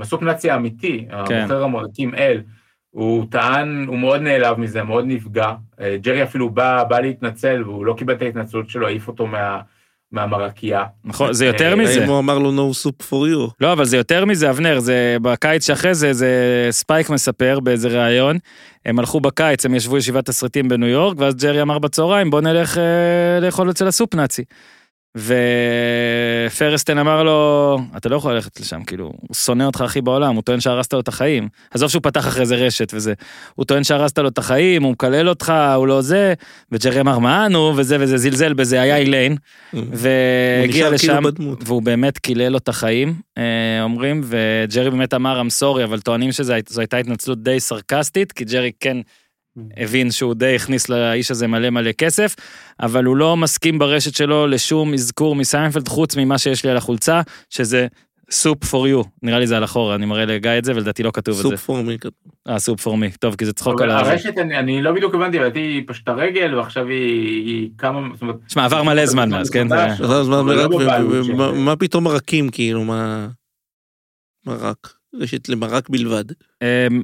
ה 0.00 0.04
Soup 0.04 0.22
Nazi 0.22 0.50
האמיתי, 0.50 1.06
כן. 1.28 1.34
המוכר 1.34 1.64
המרקים 1.64 2.14
אל, 2.14 2.42
הוא 2.90 3.26
טען, 3.30 3.84
הוא 3.88 3.98
מאוד 3.98 4.20
נעלב 4.20 4.58
מזה, 4.58 4.82
מאוד 4.82 5.04
נפגע. 5.06 5.52
אה, 5.80 5.96
ג'רי 6.00 6.22
אפילו 6.22 6.50
בא, 6.50 6.84
בא 6.84 7.00
להתנצל, 7.00 7.62
והוא 7.66 7.86
לא 7.86 7.94
קיבל 7.94 8.14
את 8.14 8.22
ההתנצלות 8.22 8.70
שלו, 8.70 8.86
העיף 8.86 9.08
אותו 9.08 9.26
מה, 9.26 9.60
מהמרקייה. 10.12 10.84
נכון, 11.04 11.32
זה 11.32 11.46
יותר 11.46 11.70
אה, 11.70 11.76
מזה. 11.76 12.00
האם 12.00 12.08
הוא 12.08 12.18
אמר 12.18 12.38
לו 12.38 12.50
no 12.50 12.86
soup 12.86 13.02
for 13.10 13.34
you? 13.34 13.50
לא, 13.60 13.72
אבל 13.72 13.84
זה 13.84 13.96
יותר 13.96 14.24
מזה, 14.24 14.50
אבנר, 14.50 14.78
זה 14.78 15.16
בקיץ 15.22 15.66
שאחרי 15.66 15.94
זה, 15.94 16.12
זה 16.12 16.66
ספייק 16.70 17.10
מספר 17.10 17.60
באיזה 17.60 17.88
ראיון, 17.88 18.36
הם 18.86 18.98
הלכו 18.98 19.20
בקיץ, 19.20 19.66
הם 19.66 19.74
ישבו 19.74 19.98
ישיבת 19.98 20.26
תסריטים 20.26 20.68
בניו 20.68 20.88
יורק, 20.88 21.16
ואז 21.18 21.34
ג'רי 21.34 21.62
אמר 21.62 21.78
בצהריים, 21.78 22.30
בוא 22.30 22.40
נלך 22.40 22.78
אה, 22.78 23.40
לאכול 23.40 23.70
אצל 23.70 23.86
ה 23.86 23.92
Soup 23.92 24.14
Nazi. 24.14 24.44
ופרסטן 25.16 26.98
אמר 26.98 27.22
לו, 27.22 27.78
אתה 27.96 28.08
לא 28.08 28.16
יכול 28.16 28.32
ללכת 28.32 28.60
לשם, 28.60 28.84
כאילו, 28.84 29.04
הוא 29.04 29.34
שונא 29.34 29.64
אותך 29.64 29.80
הכי 29.80 30.00
בעולם, 30.00 30.34
הוא 30.34 30.42
טוען 30.42 30.60
שהרסת 30.60 30.92
לו 30.92 31.00
את 31.00 31.08
החיים. 31.08 31.48
עזוב 31.70 31.88
שהוא 31.90 32.02
פתח 32.02 32.28
אחרי 32.28 32.46
זה 32.46 32.56
רשת 32.56 32.90
וזה. 32.94 33.14
הוא 33.54 33.66
טוען 33.66 33.84
שהרסת 33.84 34.18
לו 34.18 34.28
את 34.28 34.38
החיים, 34.38 34.82
הוא 34.82 34.92
מקלל 34.92 35.28
אותך, 35.28 35.52
הוא 35.76 35.86
לא 35.86 36.02
זה, 36.02 36.34
וג'רי 36.72 37.00
אמר, 37.00 37.18
מה 37.18 37.48
נו, 37.48 37.72
וזה 37.76 37.96
וזה, 38.00 38.16
זלזל 38.16 38.52
בזה, 38.52 38.80
היה 38.80 38.96
אילן, 38.96 39.34
והגיע 39.72 40.90
לשם, 40.90 41.06
כאילו 41.06 41.22
בדמות. 41.22 41.62
והוא 41.64 41.82
באמת 41.82 42.18
קילל 42.18 42.48
לו 42.48 42.58
את 42.58 42.68
החיים, 42.68 43.14
אה, 43.38 43.82
אומרים, 43.82 44.20
וג'רי 44.24 44.90
באמת 44.90 45.14
אמר, 45.14 45.40
I'm 45.40 45.62
sorry, 45.62 45.84
אבל 45.84 46.00
טוענים 46.00 46.32
שזו 46.32 46.52
הייתה 46.76 46.96
התנצלות 46.96 47.42
די 47.42 47.60
סרקסטית, 47.60 48.32
כי 48.32 48.44
ג'רי 48.44 48.72
כן 48.80 48.96
הבין 49.76 50.10
שהוא 50.10 50.34
די 50.34 50.54
הכניס 50.56 50.88
לאיש 50.88 51.30
הזה 51.30 51.46
מלא 51.46 51.70
מלא 51.70 51.92
כסף, 51.92 52.34
אבל 52.80 53.04
הוא 53.04 53.16
לא 53.16 53.36
מסכים 53.36 53.78
ברשת 53.78 54.14
שלו 54.14 54.46
לשום 54.46 54.94
אזכור 54.94 55.36
מסיינפלד, 55.36 55.88
חוץ 55.88 56.16
ממה 56.16 56.38
שיש 56.38 56.64
לי 56.64 56.70
על 56.70 56.76
החולצה, 56.76 57.20
שזה 57.50 57.86
soup 58.30 58.64
for 58.64 58.88
you, 58.88 59.02
נראה 59.22 59.38
לי 59.38 59.46
זה 59.46 59.56
על 59.56 59.64
אחורה, 59.64 59.94
אני 59.94 60.06
מראה 60.06 60.24
לגיא 60.24 60.50
את 60.58 60.64
זה, 60.64 60.72
ולדעתי 60.76 61.02
לא 61.02 61.10
כתוב 61.14 61.36
את 61.36 61.42
זה. 61.42 61.48
soup 61.48 61.60
for 61.60 61.83
me 61.83 61.98
כזה. 61.98 62.10
אה, 62.48 62.58
soup 62.58 62.80
for 62.80 62.96
me, 62.96 63.10
טוב, 63.10 63.34
כי 63.34 63.46
זה 63.46 63.52
צחוק 63.52 63.80
אבל 63.80 63.90
על 63.90 63.96
ה... 63.96 64.10
הרשת, 64.10 64.38
אני, 64.38 64.58
אני 64.58 64.82
לא 64.82 64.92
בדיוק 64.92 65.14
הבנתי, 65.14 65.38
לדעתי 65.38 65.58
היא 65.58 65.82
פשטה 65.86 66.12
רגל, 66.12 66.54
ועכשיו 66.54 66.86
היא, 66.86 67.46
היא 67.46 67.70
אומרת... 68.22 68.36
שמע, 68.48 68.64
עבר 68.64 68.82
מלא 68.82 69.06
זמן 69.06 69.30
מאז, 69.30 69.50
כן? 69.50 69.68
מה 69.68 69.94
אבל 69.94 70.22
לא 70.30 70.44
מרק, 70.44 70.70
ומה- 71.10 71.52
מה 71.52 71.76
פתאום 71.76 72.04
מרקים 72.04 72.50
כאילו, 72.50 72.84
מה... 72.84 73.28
מרק. 74.46 74.94
רשת 75.14 75.48
למרק 75.48 75.88
בלבד. 75.88 76.24
אמ, 76.62 77.02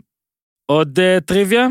עוד 0.67 0.99
אה, 0.99 1.19
טריוויה? 1.21 1.69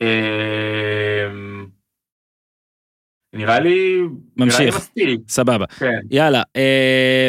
אמ, 0.00 1.66
נראה 3.32 3.60
לי... 3.60 3.96
נראה 3.96 3.98
לי 3.98 3.98
ממשיך. 4.36 4.76
מספיק, 4.76 5.20
סבבה. 5.28 5.66
כן. 5.66 5.98
יאללה, 6.10 6.42
אה, 6.56 7.28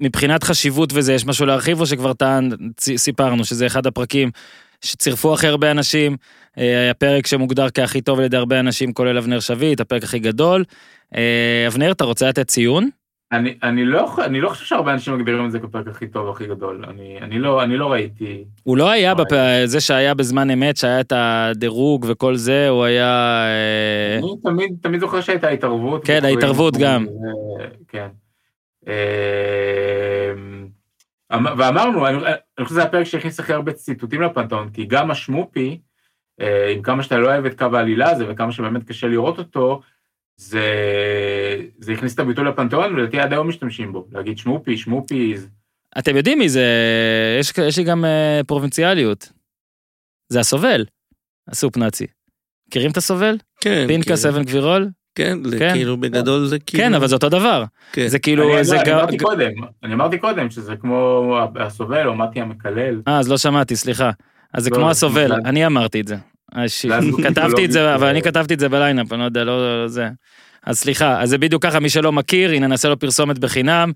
מבחינת 0.00 0.44
חשיבות 0.44 0.92
וזה, 0.94 1.12
יש 1.12 1.26
משהו 1.26 1.46
להרחיב 1.46 1.80
או 1.80 1.86
שכבר 1.86 2.12
טען, 2.12 2.50
סיפרנו 2.96 3.44
שזה 3.44 3.66
אחד 3.66 3.86
הפרקים 3.86 4.30
שצירפו 4.84 5.34
הכי 5.34 5.46
הרבה 5.46 5.70
אנשים, 5.70 6.16
אה, 6.58 6.90
הפרק 6.90 7.26
שמוגדר 7.26 7.70
כהכי 7.70 8.00
טוב 8.00 8.18
על 8.18 8.24
ידי 8.24 8.36
הרבה 8.36 8.60
אנשים, 8.60 8.92
כולל 8.92 9.18
אבנר 9.18 9.40
שביט, 9.40 9.80
הפרק 9.80 10.02
הכי 10.02 10.18
גדול. 10.18 10.64
אה, 11.16 11.64
אבנר, 11.66 11.92
אתה 11.92 12.04
רוצה 12.04 12.28
לתת 12.28 12.48
ציון? 12.48 12.90
אני, 13.32 13.58
אני, 13.62 13.84
לא, 13.84 14.14
אני 14.24 14.40
לא 14.40 14.48
חושב 14.48 14.64
שהרבה 14.64 14.92
אנשים 14.92 15.18
מגדירים 15.18 15.46
את 15.46 15.50
זה 15.50 15.60
כפרק 15.60 15.88
הכי 15.88 16.06
טוב, 16.06 16.28
הכי 16.28 16.46
גדול. 16.46 16.84
אני, 16.88 17.18
אני, 17.22 17.38
לא, 17.38 17.62
אני 17.62 17.76
לא 17.76 17.92
ראיתי... 17.92 18.44
הוא 18.62 18.76
לא 18.76 18.90
היה, 18.90 19.12
וואי. 19.12 19.24
בפ... 19.24 19.36
זה 19.64 19.80
שהיה 19.80 20.14
בזמן 20.14 20.50
אמת, 20.50 20.76
שהיה 20.76 21.00
את 21.00 21.12
הדירוג 21.16 22.06
וכל 22.08 22.36
זה, 22.36 22.68
הוא 22.68 22.84
היה... 22.84 23.44
אה, 23.46 24.18
אני 24.18 24.36
תמיד, 24.42 24.76
תמיד 24.82 25.00
זוכר 25.00 25.20
שהייתה 25.20 25.48
התערבות. 25.48 26.04
כן, 26.04 26.24
ההתערבות 26.24 26.76
גם. 26.76 27.06
כן. 27.88 28.08
אמ, 28.86 28.92
אמ- 31.34 31.58
ואמרנו, 31.58 32.06
אני 32.06 32.16
אני 32.16 32.64
חושב 32.64 32.74
שזה 32.74 32.82
הפרק 32.82 33.04
שהכניס 33.04 33.40
הכי 33.40 33.52
הרבה 33.52 33.72
ציטוטים 33.72 34.22
לפנתאון, 34.22 34.70
כי 34.70 34.84
גם 34.84 35.10
השמופי, 35.10 35.80
אה, 36.40 36.70
עם 36.70 36.82
כמה 36.82 37.02
שאתה 37.02 37.18
לא 37.18 37.26
אוהב 37.26 37.44
את 37.44 37.58
קו 37.58 37.76
העלילה 37.76 38.10
הזה, 38.10 38.24
וכמה 38.28 38.52
שבאמת 38.52 38.84
קשה 38.84 39.06
לראות 39.06 39.38
אותו, 39.38 39.80
זה, 40.36 40.62
זה 41.78 41.92
הכניס 41.92 42.14
את 42.14 42.18
הביטוי 42.18 42.44
לפנתאון, 42.44 42.94
ולדעתי 42.94 43.18
עד 43.20 43.32
היום 43.32 43.48
משתמשים 43.48 43.92
בו. 43.92 44.06
להגיד 44.12 44.38
שמופי, 44.38 44.76
שמופי, 44.76 45.38
זה- 45.38 45.46
אתם 45.98 46.16
יודעים 46.16 46.38
מי 46.38 46.48
זה, 46.48 46.64
יש, 47.40 47.52
יש 47.68 47.78
לי 47.78 47.84
גם 47.84 48.04
אה, 48.04 48.40
פרובינציאליות. 48.46 49.28
זה 50.28 50.40
הסובל, 50.40 50.84
ה 51.48 51.54
Soup 51.54 51.76
Nazi. 51.76 52.06
מכירים 52.68 52.90
את 52.90 52.96
הסובל? 52.96 53.36
כן. 53.60 53.84
פינקס 53.88 54.22
כאילו, 54.24 54.36
אבן 54.36 54.44
גבירול? 54.44 54.88
כן, 55.14 55.38
זה 55.44 55.58
כן. 55.58 55.72
כאילו 55.72 55.96
בגדול 55.96 56.46
זה 56.46 56.58
כאילו... 56.58 56.84
כן, 56.84 56.94
אבל 56.94 57.06
זה 57.08 57.14
אותו 57.14 57.28
דבר. 57.28 57.64
כן. 57.92 58.08
זה 58.08 58.18
כאילו, 58.18 58.54
אני, 58.56 58.64
זה 58.64 58.80
אני 58.80 58.90
גם... 58.90 58.98
אמרתי 58.98 59.18
קודם, 59.18 59.50
אני 59.82 59.94
אמרתי 59.94 60.18
קודם 60.18 60.50
שזה 60.50 60.76
כמו 60.76 61.38
הסובל 61.60 62.06
או 62.08 62.14
מתי 62.14 62.40
המקלל. 62.40 63.02
אה, 63.08 63.18
אז 63.18 63.28
לא 63.28 63.38
שמעתי, 63.38 63.76
סליחה. 63.76 64.10
אז 64.54 64.64
זה 64.64 64.70
לא, 64.70 64.76
כמו 64.76 64.84
זה 64.84 64.90
הסובל. 64.90 65.32
אני 65.32 65.66
אמרתי 65.66 66.00
את 66.00 66.08
זה. 66.08 66.16
אה. 66.56 66.68
זה 66.68 67.22
כתבתי 67.28 67.64
את 67.64 67.72
זה, 67.72 67.94
אבל 67.94 68.06
אני 68.06 68.22
כתבתי 68.22 68.54
את 68.54 68.60
זה 68.60 68.68
בליינאפ, 68.68 69.12
אני 69.12 69.20
לא 69.20 69.24
יודע, 69.24 69.44
לא 69.44 69.82
לא 69.82 69.88
זה. 69.88 70.08
אז 70.66 70.78
סליחה, 70.78 71.22
אז 71.22 71.28
זה 71.28 71.38
בדיוק 71.38 71.62
ככה, 71.62 71.80
מי 71.80 71.88
שלא 71.88 72.12
מכיר, 72.12 72.50
הנה 72.50 72.66
נעשה 72.66 72.88
לו 72.88 72.98
פרסומת 72.98 73.38
בחינם. 73.38 73.92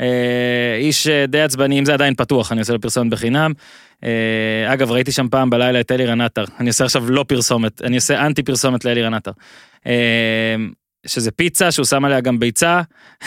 אה, 0.00 0.76
איש 0.78 1.06
אה, 1.06 1.26
די 1.26 1.40
עצבני, 1.40 1.78
אם 1.78 1.84
זה 1.84 1.94
עדיין 1.94 2.14
פתוח, 2.14 2.52
אני 2.52 2.60
עושה 2.60 2.72
לו 2.72 2.80
פרסומת 2.80 3.10
בחינם. 3.10 3.52
אה, 4.04 4.72
אגב, 4.72 4.90
ראיתי 4.90 5.12
שם 5.12 5.28
פעם 5.28 5.50
בלילה 5.50 5.80
את 5.80 5.92
אלירן 5.92 6.20
עטר, 6.20 6.44
אני 6.60 6.68
עושה 6.68 6.84
עכשיו 6.84 7.10
לא 7.10 7.24
פרסומת, 7.28 7.82
אני 7.82 7.96
עושה 7.96 8.26
אנטי 8.26 8.42
פרסומת 8.42 8.84
לאלירן 8.84 9.14
עטר. 9.14 9.30
אה, 9.86 10.56
שזה 11.06 11.30
פיצה 11.30 11.72
שהוא 11.72 11.86
שם 11.86 12.04
עליה 12.04 12.20
גם 12.20 12.38
ביצה, 12.38 12.82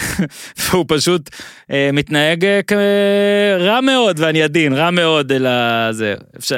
והוא 0.60 0.86
פשוט 0.88 1.30
אה, 1.72 1.90
מתנהג 1.94 2.46
אה, 2.46 3.58
רע 3.60 3.82
מאוד, 3.82 4.20
ואני 4.20 4.44
עדין, 4.44 4.74
רע 4.74 4.92
מאוד 4.92 5.32
אל 5.32 5.46
הזה. 5.48 6.16
אפשר... 6.38 6.58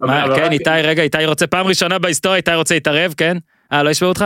מה, 0.00 0.24
כן, 0.36 0.52
איתי, 0.52 0.70
רגע, 0.84 1.02
איתי 1.02 1.26
רוצה, 1.26 1.46
פעם 1.46 1.66
ראשונה 1.66 1.98
בהיסטוריה, 1.98 2.36
איתי 2.36 2.54
רוצה 2.54 2.74
להתערב, 2.74 3.14
כן? 3.16 3.36
אה, 3.72 3.82
לא 3.82 3.90
ישמעו 3.90 4.08
אותך? 4.08 4.24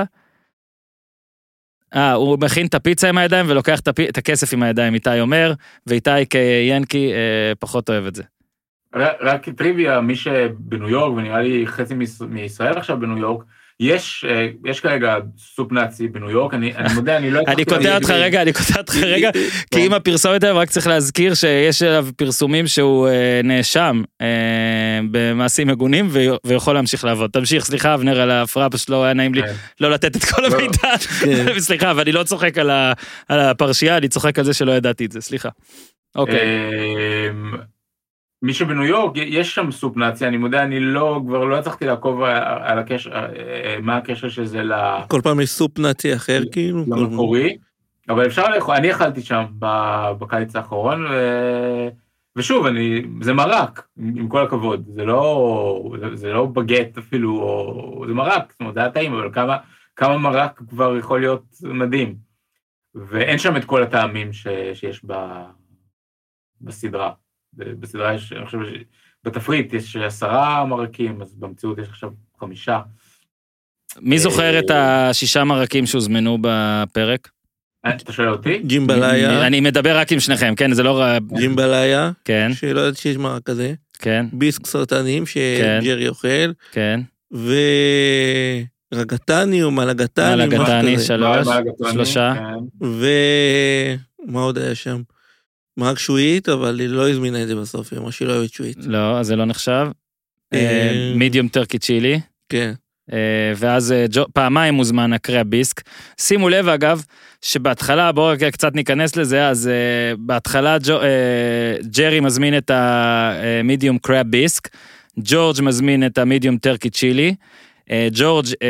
אה, 1.95 2.13
הוא 2.13 2.39
מכין 2.41 2.67
את 2.67 2.75
הפיצה 2.75 3.09
עם 3.09 3.19
הידיים 3.19 3.47
ולוקח 3.49 3.81
את, 3.81 3.89
הכסף 4.19 4.53
עם 4.53 4.63
הידיים, 4.63 4.95
איתי 4.95 5.21
אומר, 5.21 5.53
ואיתי 5.87 6.11
כינקי 6.31 7.13
אה, 7.13 7.53
פחות 7.59 7.91
אוהב 7.91 8.07
את 8.07 8.15
זה. 8.15 8.23
רק- 8.95 9.49
טריוויה, 9.49 10.01
מי 10.01 10.17
שבניו 10.17 10.89
יורק, 10.89 11.17
ונראה 11.17 11.41
לי 11.41 11.67
חצי 11.67 11.95
מיש- 11.95 12.25
מישראל 12.29 12.79
עכשיו 12.79 13.01
בניו 13.01 13.19
יורק, 13.19 13.45
יש, 13.81 14.25
אה, 14.29 14.47
יש 14.65 14.81
כרגע 14.81 15.17
סופ 15.39 15.73
נאצי 15.73 16.09
בניו 16.09 16.31
יורק, 16.31 16.55
אני, 16.55 16.77
אני 16.77 16.95
מודה, 16.95 17.17
אני 17.17 17.31
לא... 17.31 17.41
אני 17.49 17.65
קוטע 17.65 17.95
אותך 17.95 18.11
רגע, 18.11 18.43
אני 18.43 18.53
קוטע 18.53 18.81
אותך 18.81 18.95
רגע, 19.15 19.31
כי 19.75 19.87
אם 19.87 19.93
הפרסומת 19.93 20.45
האלה, 20.45 20.59
רק 20.59 20.71
צריך 20.71 20.87
להזכיר 20.87 21.35
שיש 21.35 21.83
עליו 21.83 22.09
פרסומים 22.17 22.67
שהוא 22.67 23.09
אה, 23.09 23.41
נאשם 23.45 24.03
אה, 24.21 24.27
במעשים 25.11 25.69
מגונים 25.69 26.09
ויכול 26.45 26.75
להמשיך 26.75 27.05
לעבוד. 27.05 27.31
תמשיך, 27.31 27.65
סליחה 27.65 27.95
אבנר 27.95 28.21
על 28.21 28.31
ההפרעה, 28.31 28.71
פשוט 28.71 28.91
לא 28.91 29.05
היה 29.05 29.15
נעים 29.15 29.35
לי 29.35 29.43
כן. 29.43 29.53
לא 29.81 29.91
לתת 29.91 30.17
את 30.17 30.25
כל 30.25 30.43
לא. 30.43 30.47
המידע. 30.47 30.97
כן. 31.25 31.61
סליחה, 31.69 31.93
ואני 31.97 32.13
לא 32.13 32.23
צוחק 32.23 32.59
על 32.59 32.71
ה- 32.71 32.93
על 33.29 33.41
הפרשייה, 33.41 33.97
אני 33.97 34.09
צוחק 34.09 34.39
על 34.39 34.45
זה 34.45 34.55
שלא 34.55 34.73
ידעתי 34.73 35.05
את 35.05 35.13
זה, 35.13 35.21
סליחה. 35.21 35.49
אוקיי, 36.17 36.49
אמ, 38.43 38.47
מי 38.47 38.55
שבניו 38.55 38.85
יורק, 38.85 39.13
יש 39.17 39.55
שם 39.55 39.71
סופ 39.71 39.97
נאצי, 39.97 40.27
אני 40.27 40.37
מודה, 40.37 40.63
אני 40.63 40.81
לא, 40.81 41.21
כבר 41.27 41.45
לא 41.45 41.57
הצלחתי 41.59 41.85
לעקוב 41.87 42.23
על 42.23 42.79
הקשר, 42.79 43.11
אה, 43.13 43.77
מה 43.83 43.97
הקשר 43.97 44.29
של 44.29 44.45
זה 44.45 44.63
ל- 44.63 45.03
כל 45.09 45.21
פעם 45.23 45.41
יש 45.41 45.51
סופ 45.51 45.79
נאצי 45.79 46.15
אחר 46.15 46.41
כאילו. 46.53 46.85
למקורי, 46.89 47.57
אבל 48.09 48.27
אפשר 48.27 48.49
לאכול, 48.49 48.75
אני 48.75 48.91
אכלתי 48.91 49.21
שם 49.23 49.45
בקיץ 50.19 50.57
האחרון, 50.57 51.07
ו- 51.07 51.89
ושוב, 52.37 52.67
אני, 52.67 53.03
זה 53.21 53.33
מרק, 53.33 53.87
עם 54.17 54.29
כל 54.29 54.43
הכבוד, 54.45 54.85
זה 54.95 55.05
לא, 55.05 55.93
זה- 56.01 56.17
זה 56.17 56.33
לא 56.33 56.47
בגט 56.47 56.99
אפילו, 56.99 57.31
או, 57.41 58.05
זה 58.09 58.15
מרק, 58.15 58.51
זאת 58.53 58.61
אומרת, 58.61 58.75
זה 58.75 58.81
היה 58.81 58.91
טעים, 58.91 59.13
אבל 59.15 59.31
כמה, 59.33 59.57
כמה 59.97 60.19
מרק 60.19 60.61
כבר 60.69 60.97
יכול 60.97 61.21
להיות 61.21 61.45
מדהים. 61.63 62.31
ואין 62.95 63.39
שם 63.39 63.57
את 63.57 63.65
כל 63.65 63.83
הטעמים 63.83 64.33
ש, 64.33 64.47
שיש 64.75 65.01
ב, 65.07 65.13
בסדרה. 66.61 67.13
בסדרה 67.81 68.15
יש, 68.15 68.33
אני 68.33 68.47
חושב, 68.47 68.59
ש- 68.65 68.85
בתפריט 69.25 69.73
יש 69.73 69.97
עשרה 69.97 70.65
מרקים, 70.65 71.23
אז 71.23 71.35
במציאות 71.35 71.79
יש 71.79 71.89
עכשיו 71.89 72.11
חמישה. 72.41 72.81
מי 74.01 74.19
זוכר 74.19 74.59
את 74.59 74.71
השישה 74.75 75.45
מרקים 75.45 75.87
שהוזמנו 75.87 76.39
בפרק? 76.41 77.29
אה, 77.87 77.91
אתה 77.91 78.13
שואל 78.13 78.29
אותי? 78.29 78.59
ג'ימבליה, 78.59 79.47
אני 79.47 79.61
מדבר 79.61 79.99
רק 79.99 80.13
עם 80.13 80.21
שניכם, 80.21 80.55
כן? 80.57 80.73
זה 80.73 80.83
לא... 80.83 81.03
ר- 81.03 81.19
ג'ימבליה, 81.39 82.11
כן, 82.25 82.51
שלא 82.55 82.81
ידעתי 82.81 82.99
שיש 83.01 83.17
מרק 83.17 83.43
כזה, 83.43 83.75
כן, 83.99 84.27
ביסק 84.33 84.67
סרטנים 84.67 85.25
שג'רי 85.27 86.09
אוכל, 86.09 86.53
כן. 86.73 87.01
ורגטני 88.93 89.63
או 89.63 89.71
מלגטני, 89.71 90.47
מלגטני. 90.47 90.99
שלוש, 90.99 91.49
שלושה. 91.93 92.35
כן. 92.35 92.87
ומה 94.29 94.41
עוד 94.41 94.59
היה 94.59 94.75
שם? 94.75 95.03
מרק 95.77 95.99
שועית, 95.99 96.49
אבל 96.49 96.81
היא 96.81 96.89
לא 96.89 97.11
הזמינה 97.11 97.43
את 97.43 97.49
זה 97.49 97.55
בסוף, 97.55 97.93
היא 97.93 98.01
אמרה 98.01 98.13
שהיא 98.13 98.29
לא 98.29 98.37
אוהבת 98.37 98.53
שועית. 98.53 98.77
לא, 98.81 99.19
אז 99.21 99.27
זה 99.27 99.37
לא 99.37 99.45
נחשב. 99.45 99.87
מידיום 101.15 101.49
טרקי 101.49 101.79
צ'ילי. 101.79 102.21
כן. 102.49 102.73
אה, 103.13 103.53
ואז 103.57 103.93
אה, 103.93 104.07
פעמיים 104.33 104.75
הוזמן 104.75 105.13
הקריאה 105.13 105.45
ביסק. 105.45 105.81
שימו 106.21 106.49
לב 106.49 106.69
אגב, 106.69 107.05
שבהתחלה, 107.43 108.13
בואו 108.13 108.27
רק 108.27 108.43
קצת 108.45 108.75
ניכנס 108.75 109.17
לזה, 109.17 109.49
אז 109.49 109.69
אה, 109.69 110.17
בהתחלה 110.19 110.77
ג'ו- 110.83 111.01
ג'רי 111.97 112.21
מזמין 112.21 112.59
את 112.59 112.71
המדיום 112.75 113.99
קראב 113.99 114.27
ביסק, 114.27 114.69
ג'ורג' 115.19 115.61
מזמין 115.63 116.07
את 116.07 116.19
המדיום 116.19 116.59
טרקי 116.59 116.91
צ'ילי. 116.91 117.35
אה, 117.91 118.09
ג'ורג' 118.13 118.47
אה, 118.63 118.69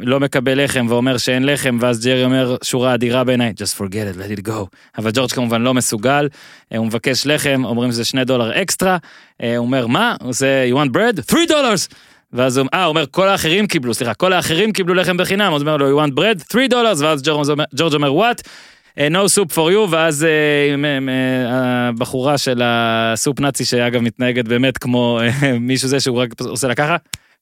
לא 0.00 0.20
מקבל 0.20 0.64
לחם 0.64 0.86
ואומר 0.88 1.18
שאין 1.18 1.46
לחם, 1.46 1.78
ואז 1.80 2.06
ג'רי 2.06 2.24
אומר 2.24 2.56
שורה 2.62 2.94
אדירה 2.94 3.24
בעיניי, 3.24 3.52
just 3.56 3.78
forget 3.80 4.16
it, 4.16 4.18
let 4.18 4.40
it 4.40 4.48
go. 4.48 4.66
אבל 4.98 5.10
ג'ורג' 5.14 5.30
כמובן 5.32 5.62
לא 5.62 5.74
מסוגל, 5.74 6.28
אה, 6.72 6.78
הוא 6.78 6.86
מבקש 6.86 7.26
לחם, 7.26 7.62
אומרים 7.64 7.92
שזה 7.92 8.04
שני 8.04 8.24
דולר 8.24 8.62
אקסטרה, 8.62 8.96
הוא 9.42 9.48
אומר 9.56 9.86
מה? 9.86 10.14
הוא 10.20 10.30
עושה, 10.30 10.70
you 10.70 10.74
want 10.74 10.96
bread? 10.96 11.22
3 11.30 11.46
דולרס! 11.48 11.88
ואז 12.32 12.56
הוא, 12.56 12.66
אה, 12.74 12.84
הוא 12.84 12.88
אומר, 12.88 13.04
כל 13.10 13.28
האחרים 13.28 13.66
קיבלו, 13.66 13.94
סליחה, 13.94 14.14
כל 14.14 14.32
האחרים 14.32 14.72
קיבלו 14.72 14.94
לחם 14.94 15.16
בחינם, 15.16 15.54
אז 15.54 15.62
הוא 15.62 15.68
אומר 15.70 15.76
לו, 15.76 16.00
you 16.00 16.06
want 16.06 16.12
bread? 16.12 16.52
3 16.52 16.68
דולרס, 16.68 17.00
ואז 17.00 17.22
ג'ורג' 17.22 17.94
אומר- 17.94 18.30
what? 18.30 18.42
אה, 18.98 19.08
no 19.10 19.28
soup 19.38 19.52
for 19.52 19.72
you, 19.72 19.90
ואז 19.90 20.26
הבחורה 21.48 22.38
של 22.38 22.60
הסופ 22.64 23.40
נאצי, 23.40 23.64
שאגב 23.64 24.00
מתנהגת 24.00 24.44
באמת 24.44 24.78
כמו 24.78 25.20
מישהו 25.60 25.88
זה 25.88 26.00
שהוא 26.00 26.18
רק 26.18 26.28
עושה 26.40 26.68
לה 26.68 26.74
ככה, 26.74 26.96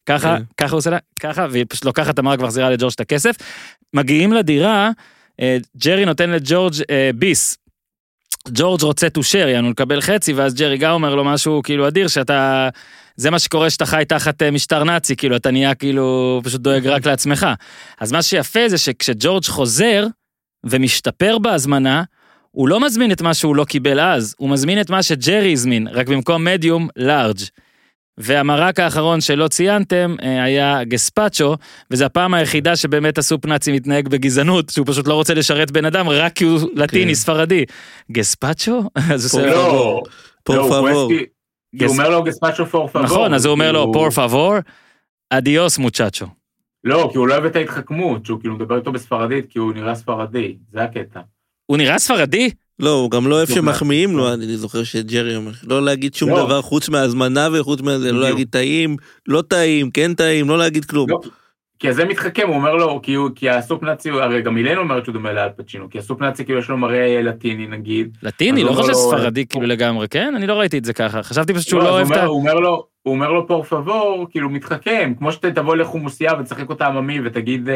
ככה, 0.07 0.37
כן. 0.37 0.43
ככה 0.57 0.73
הוא 0.73 0.79
עושה 0.79 0.91
לה, 0.91 0.99
ככה, 1.21 1.47
והיא 1.51 1.65
פשוט 1.69 1.85
לוקחת 1.85 2.15
את 2.15 2.19
המרק 2.19 2.41
ומחזירה 2.41 2.71
לג'ורג' 2.71 2.93
את 2.95 3.01
הכסף. 3.01 3.37
מגיעים 3.95 4.33
לדירה, 4.33 4.91
אה, 5.41 5.57
ג'רי 5.85 6.05
נותן 6.05 6.31
לג'ורג' 6.31 6.75
אה, 6.91 7.11
ביס. 7.15 7.59
ג'ורג' 8.49 8.83
רוצה 8.83 9.07
share, 9.07 9.49
יענו 9.49 9.71
לקבל 9.71 10.01
חצי, 10.01 10.33
ואז 10.33 10.55
ג'רי 10.55 10.79
גם 10.79 10.93
אומר 10.93 11.15
לו 11.15 11.25
משהו 11.25 11.61
כאילו 11.65 11.89
אדיר, 11.89 12.09
שאתה... 12.09 12.69
זה 13.17 13.31
מה 13.31 13.39
שקורה 13.39 13.71
שאתה 13.71 13.87
חי 13.87 14.05
תחת 14.09 14.43
אה, 14.43 14.51
משטר 14.51 14.85
נאצי, 14.85 15.17
כאילו 15.17 15.37
אתה 15.37 15.51
נהיה 15.51 15.75
כאילו 15.75 16.41
פשוט 16.45 16.61
דואג 16.61 16.87
רק 16.87 17.07
לעצמך. 17.07 17.47
אז 18.01 18.13
מה 18.13 18.23
שיפה 18.23 18.69
זה 18.69 18.79
שכשג'ורג' 18.79 19.45
חוזר 19.45 20.07
ומשתפר 20.65 21.39
בהזמנה, 21.39 22.03
הוא 22.51 22.69
לא 22.69 22.81
מזמין 22.81 23.13
את 23.13 23.23
מה 23.23 23.35
שהוא 23.35 23.57
לא 23.57 23.65
קיבל 23.65 24.01
אז, 24.01 24.35
הוא 24.39 24.51
מזמין 24.51 24.81
את 24.81 24.91
מה 24.91 25.03
שג'רי 25.03 25.53
הזמין, 25.53 25.89
רק 25.89 26.09
במקום 26.09 26.45
מדיום, 26.45 26.89
לארג'. 26.97 27.39
והמרק 28.19 28.81
האחרון 28.81 29.21
שלא 29.21 29.49
ציינתם 29.49 30.17
אה, 30.23 30.43
היה 30.43 30.85
גספצ'ו, 30.85 31.57
וזו 31.91 32.05
הפעם 32.05 32.35
היחידה 32.35 32.77
שבאמת 32.77 33.19
הסופ 33.19 33.47
נאצי 33.47 33.73
מתנהג 33.73 34.09
בגזענות, 34.09 34.69
שהוא 34.69 34.87
פשוט 34.87 35.09
לא 35.09 35.15
רוצה 35.15 35.35
לשרת 35.35 35.71
בן 35.71 35.85
אדם 35.85 36.09
רק 36.09 36.33
כי 36.33 36.45
הוא 36.45 36.61
לטיני, 36.75 37.13
כן. 37.13 37.15
ספרדי. 37.15 37.65
גספצ'ו? 38.13 38.83
אז 39.15 39.35
הוא 39.35 39.43
עושה... 39.43 39.51
לא, 39.51 40.03
פור 40.45 40.57
לא, 40.57 40.63
הוא 40.63 40.71
פאבור. 40.71 41.13
הוא 41.81 41.89
אומר 41.89 42.09
לו 42.11 42.23
גספצ'ו 42.23 42.67
פור 42.67 42.89
פאבור. 42.89 43.07
נכון, 43.07 43.35
אז 43.35 43.45
הוא 43.45 43.53
אומר 43.53 43.73
לו, 43.73 43.93
פור 43.93 44.11
פאבור, 44.11 44.55
אדיוס 45.31 45.79
מוצ'צ'ו. 45.79 46.27
לא, 46.85 47.09
כי 47.13 47.19
הוא 47.19 47.29
לא 47.29 47.35
אוהב 47.35 47.45
את 47.45 47.57
ההתחכמות, 47.57 48.27
שהוא 48.27 48.41
כאילו 48.41 48.55
מדבר 48.55 48.77
איתו 48.77 48.93
בספרדית, 48.93 49.51
כי 49.51 49.59
הוא 49.59 49.73
נראה 49.73 49.95
ספרדי, 49.95 50.57
זה 50.73 50.83
הקטע. 50.83 51.21
הוא 51.67 51.77
נראה 51.77 51.99
ספרדי? 51.99 52.51
לא, 52.81 52.91
הוא 52.91 53.11
גם 53.11 53.27
לא 53.27 53.35
אוהב 53.35 53.49
שמחמיאים 53.49 54.17
לו, 54.17 54.25
מה? 54.25 54.35
אני 54.35 54.57
זוכר 54.57 54.85
שג'רי 54.85 55.37
אומר, 55.37 55.53
לא 55.64 55.85
להגיד 55.85 56.14
שום 56.14 56.31
לא. 56.31 56.45
דבר 56.45 56.62
חוץ 56.62 56.88
מהזמנה 56.88 57.49
וחוץ 57.53 57.81
מזה, 57.81 58.12
לא. 58.12 58.21
להגיד 58.21 58.49
טעים, 58.51 58.97
לא 59.29 59.43
טעים, 59.43 59.91
כן 59.91 60.14
טעים, 60.14 60.49
לא 60.49 60.59
להגיד 60.59 60.85
כלום. 60.85 61.11
לא, 61.11 61.21
כי 61.79 61.93
זה 61.93 62.05
מתחכם, 62.05 62.49
הוא 62.49 62.57
אומר 62.57 62.75
לו, 62.75 63.01
כי, 63.03 63.14
הוא, 63.14 63.31
כי 63.35 63.51
הסופ 63.51 63.83
נאצי, 63.83 64.11
הרי 64.11 64.43
גם 64.43 64.57
אילן 64.57 64.77
אומרת 64.77 65.05
שהוא 65.05 65.12
דומה 65.12 65.33
לאל 65.33 65.49
פצ'ינו, 65.57 65.91
כי 65.91 65.99
הסופ 65.99 66.21
נאצי 66.21 66.45
כאילו 66.45 66.59
יש 66.59 66.69
לו 66.69 66.79
מראה 66.79 67.23
לטיני 67.23 67.67
נגיד. 67.67 68.19
לטיני, 68.23 68.64
לא 68.64 68.73
חושב 68.73 68.93
ספרדי 68.93 69.41
אה, 69.41 69.47
כאילו 69.47 69.67
לגמרי, 69.67 70.09
כן? 70.09 70.35
אני 70.37 70.47
לא 70.47 70.55
ראיתי 70.55 70.79
את 70.79 70.85
זה 70.85 70.93
ככה, 70.93 71.23
חשבתי 71.23 71.55
פשוט 71.55 71.69
שהוא 71.69 71.81
לא, 71.81 71.87
לא 71.87 71.91
אוהב 71.91 72.12
את 72.12 72.19
ה... 72.19 72.25
הוא 72.25 73.14
אומר 73.14 73.31
לו, 73.31 73.47
פור 73.47 73.62
פאבור, 73.62 74.27
כאילו 74.31 74.51
מתחכם, 74.51 75.12
כמו 75.19 75.33
שתבוא 75.33 75.77
לחומוסייה 75.77 76.33
ותשחק 76.41 76.71
אותה 76.71 76.87
עממי 76.87 77.21
ותגיד 77.25 77.69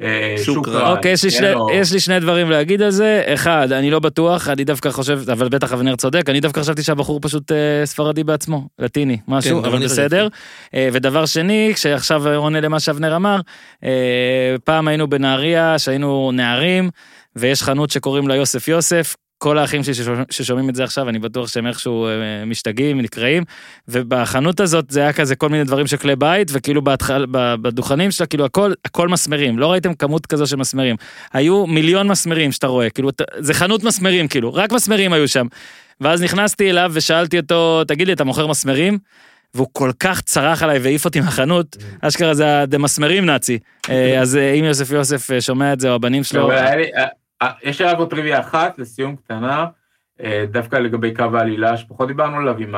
אה. 0.00 0.34
שוקרה. 0.44 0.92
אוקיי, 0.92 1.12
יש 1.12 1.24
לי, 1.24 1.30
שני, 1.30 1.48
יש 1.72 1.92
לי 1.92 2.00
שני 2.00 2.20
דברים 2.20 2.50
להגיד 2.50 2.82
על 2.82 2.90
זה. 2.90 3.22
אחד, 3.26 3.72
אני 3.72 3.90
לא 3.90 3.98
בטוח, 3.98 4.48
אני 4.48 4.64
דווקא 4.64 4.90
חושב, 4.90 5.20
אבל 5.32 5.48
בטח 5.48 5.72
אבנר 5.72 5.96
צודק, 5.96 6.28
אני 6.28 6.40
דווקא 6.40 6.60
חשבתי 6.60 6.82
שהבחור 6.82 7.18
פשוט 7.22 7.52
אה, 7.52 7.56
ספרדי 7.84 8.24
בעצמו, 8.24 8.68
לטיני, 8.78 9.18
משהו, 9.28 9.62
כן, 9.62 9.68
אבל 9.68 9.76
אני 9.76 9.84
בסדר. 9.84 10.28
אה, 10.74 10.88
ודבר 10.92 11.26
שני, 11.26 11.72
כשעכשיו 11.74 12.28
עונה 12.28 12.60
למה 12.60 12.80
שאבנר 12.80 13.16
אמר, 13.16 13.40
אה, 13.84 14.56
פעם 14.64 14.88
היינו 14.88 15.10
בנהריה, 15.10 15.78
שהיינו 15.78 16.30
נערים, 16.32 16.90
ויש 17.36 17.62
חנות 17.62 17.90
שקוראים 17.90 18.28
לה 18.28 18.36
יוסף 18.36 18.68
יוסף. 18.68 19.14
כל 19.42 19.58
האחים 19.58 19.82
שלי 19.82 19.94
ששומעים- 20.30 20.70
את 20.70 20.74
זה 20.74 20.84
עכשיו, 20.84 21.08
אני 21.08 21.18
בטוח 21.18 21.48
שהם 21.48 21.66
איכשהו 21.66 22.06
אה, 22.06 22.10
משתגעים, 22.46 23.00
נקראים, 23.00 23.42
ובחנות 23.88 24.60
הזאת 24.60 24.90
זה 24.90 25.00
היה 25.00 25.12
כזה 25.12 25.36
כל 25.36 25.48
מיני 25.48 25.64
דברים 25.64 25.86
של 25.86 25.96
כלי 25.96 26.16
בית, 26.16 26.50
וכאילו 26.52 26.82
בהתחל, 26.82 27.26
בדוכנים 27.30 28.10
שלה, 28.10 28.26
כאילו 28.26 28.44
הכל, 28.44 28.72
הכל 28.84 29.08
מסמרים, 29.08 29.58
לא 29.58 29.72
ראיתם 29.72 29.94
כמות 29.94 30.26
כזו 30.26 30.46
של 30.46 30.56
מסמרים. 30.56 30.96
היו 31.32 31.66
מיליון 31.66 32.08
מסמרים 32.08 32.52
שאתה 32.52 32.66
רואה, 32.66 32.90
כאילו, 32.90 33.10
זה 33.38 33.54
חנות 33.54 33.84
מסמרים, 33.84 34.28
כאילו, 34.28 34.54
רק 34.54 34.72
מסמרים 34.72 35.12
היו 35.12 35.28
שם. 35.28 35.46
ואז 36.00 36.22
נכנסתי 36.22 36.70
אליו 36.70 36.90
ושאלתי 36.94 37.38
אותו, 37.38 37.84
תגיד 37.84 38.06
לי, 38.06 38.12
אתה 38.12 38.24
מוכר 38.24 38.46
מסמרים? 38.46 38.98
והוא 39.54 39.66
כל 39.72 39.90
כך 40.00 40.20
צרח 40.20 40.62
עליי 40.62 40.78
והעיף 40.78 41.04
אותי 41.04 41.20
מהחנות, 41.20 41.76
אשכרה 42.00 42.34
זה 42.34 42.60
הדמסמרים 42.60 43.26
נאצי. 43.26 43.58
אה, 43.90 44.20
אז 44.20 44.36
אה, 44.36 44.52
אם 44.52 44.64
יוסף 44.64 44.90
יוסף 44.90 45.40
שומע 45.40 45.72
את 45.72 45.80
זה, 45.80 45.90
או 45.90 45.94
הבנים 45.94 46.24
שלו, 46.24 46.48
אה, 47.42 47.52
יש 47.62 47.80
לי 47.80 47.86
רק 47.86 47.98
עוד 47.98 48.10
טריוויה 48.10 48.40
אחת, 48.40 48.78
לסיום 48.78 49.16
קטנה, 49.16 49.66
אה, 50.20 50.44
דווקא 50.50 50.76
לגבי 50.76 51.14
קו 51.14 51.24
העלילה 51.34 51.76
שפחות 51.76 52.08
דיברנו 52.08 52.36
עליו 52.36 52.58
עם 52.58 52.74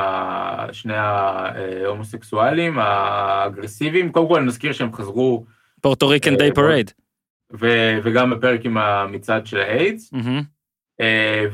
שני 0.71 0.97
ההומוסקסואלים 0.97 2.79
האגרסיביים. 2.79 4.11
קודם 4.11 4.27
כל 4.27 4.41
נזכיר 4.41 4.73
שהם 4.73 4.93
חזרו, 4.93 5.45
Puerto 5.81 6.07
Rican 6.07 6.33
אה, 6.33 6.37
Day 6.37 6.51
Parade. 6.51 6.91
וגם 8.03 8.29
בפרק 8.29 8.65
עם 8.65 8.77
המצעד 8.77 9.47
של 9.47 9.57
האיידס, 9.57 10.13
אה, 11.01 11.45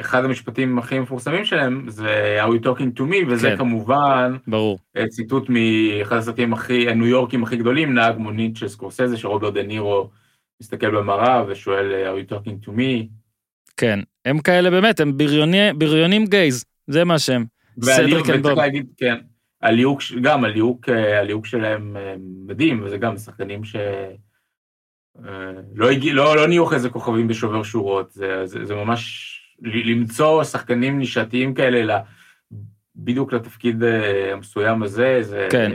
ואחד 0.00 0.24
המשפטים 0.24 0.78
הכי 0.78 0.98
מפורסמים 0.98 1.44
שלהם 1.44 1.84
זה 1.88 2.38
Are 2.44 2.48
we 2.48 2.64
talking 2.64 3.00
to 3.00 3.02
me, 3.02 3.16
וזה 3.28 3.50
כן. 3.50 3.56
כמובן 3.56 4.36
ברור. 4.46 4.78
ציטוט 5.08 5.48
מאחד 5.48 6.16
הסרטים 6.16 6.52
הכי, 6.52 6.90
הניו 6.90 7.06
יורקים 7.06 7.42
הכי 7.42 7.56
גדולים, 7.56 7.94
נהג 7.94 8.18
מונית 8.18 8.56
של 8.56 8.68
סקורסזה, 8.68 9.16
שרוברט 9.16 9.54
דה 9.54 9.62
נירו 9.62 10.10
מסתכל 10.60 10.90
במראה 10.90 11.44
ושואל 11.48 11.92
Are 12.14 12.30
you 12.30 12.34
talking 12.34 12.66
to 12.66 12.70
me? 12.70 13.06
כן. 13.76 13.98
הם 14.24 14.38
כאלה 14.38 14.70
באמת, 14.70 15.00
הם 15.00 15.12
בריוני- 15.18 15.72
בריונים 15.78 16.24
gays. 16.26 16.64
זה 16.86 17.04
מה 17.04 17.18
שהם. 17.18 17.44
Cedric 17.82 18.30
and 18.30 18.42
Bob. 18.46 18.58
להגיד, 18.58 18.86
כן, 18.96 19.16
הליהוק, 19.62 20.00
גם 20.22 20.44
הליהוק, 20.44 20.88
אה, 20.88 21.20
הליהוק 21.20 21.46
שלהם 21.46 21.96
אה, 21.96 22.14
מדהים, 22.46 22.82
וזה 22.84 22.98
גם 22.98 23.16
שחקנים 23.16 23.64
ש... 23.64 23.76
אה, 23.76 25.52
לא, 25.74 25.90
הגיע, 25.90 26.14
לא, 26.14 26.36
לא 26.36 26.46
נהיו 26.48 26.64
אחרי 26.66 26.78
זה 26.78 26.88
כוכבים 26.90 27.28
בשובר 27.28 27.62
שורות, 27.62 28.10
זה, 28.12 28.46
זה, 28.46 28.64
זה 28.64 28.74
ממש 28.74 29.34
למצוא 29.62 30.44
שחקנים 30.44 30.98
נישתיים 30.98 31.54
כאלה, 31.54 31.96
ל- 31.96 32.02
בדיוק 32.96 33.32
לתפקיד 33.32 33.82
המסוים 34.32 34.82
הזה, 34.82 35.18
זה, 35.22 35.48
כן. 35.50 35.72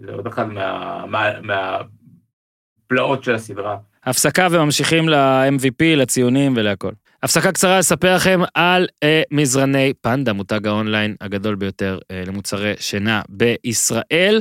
זה 0.00 0.12
עוד 0.12 0.26
אחד 0.26 0.48
מה, 0.48 1.04
מה, 1.08 1.30
מהפלאות 1.40 3.24
של 3.24 3.34
הסדרה. 3.34 3.76
הפסקה 4.06 4.48
וממשיכים 4.50 5.08
ל-MVP, 5.08 5.84
לציונים 5.96 6.52
ולהכל. 6.56 6.90
הפסקה 7.22 7.52
קצרה 7.52 7.78
לספר 7.78 8.14
לכם 8.14 8.40
על 8.54 8.86
אה, 9.02 9.22
מזרני 9.30 9.92
פנדה, 10.00 10.32
מותג 10.32 10.66
האונליין 10.66 11.16
הגדול 11.20 11.54
ביותר 11.54 11.98
אה, 12.10 12.22
למוצרי 12.26 12.74
שינה 12.78 13.22
בישראל. 13.28 14.40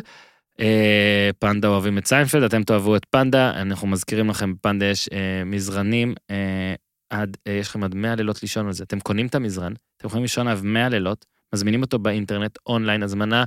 אה, 0.59 1.29
פנדה 1.39 1.67
אוהבים 1.67 1.97
את 1.97 2.07
סיינפלד, 2.07 2.43
אתם 2.43 2.63
תאהבו 2.63 2.95
את 2.95 3.05
פנדה, 3.09 3.51
אנחנו 3.61 3.87
מזכירים 3.87 4.29
לכם, 4.29 4.53
בפנדה 4.53 4.85
יש 4.85 5.09
אה, 5.13 5.43
מזרנים, 5.45 6.13
אה, 6.31 6.73
עד, 7.09 7.37
אה, 7.47 7.53
יש 7.53 7.69
לכם 7.69 7.83
עד 7.83 7.95
100 7.95 8.15
לילות 8.15 8.41
לישון 8.41 8.67
על 8.67 8.73
זה. 8.73 8.83
אתם 8.83 8.99
קונים 8.99 9.27
את 9.27 9.35
המזרן, 9.35 9.73
אתם 9.97 10.07
יכולים 10.07 10.23
לישון 10.23 10.47
עליו 10.47 10.59
100 10.63 10.89
לילות, 10.89 11.25
מזמינים 11.53 11.81
אותו 11.81 11.99
באינטרנט, 11.99 12.57
אונליין, 12.65 13.03
הזמנה. 13.03 13.43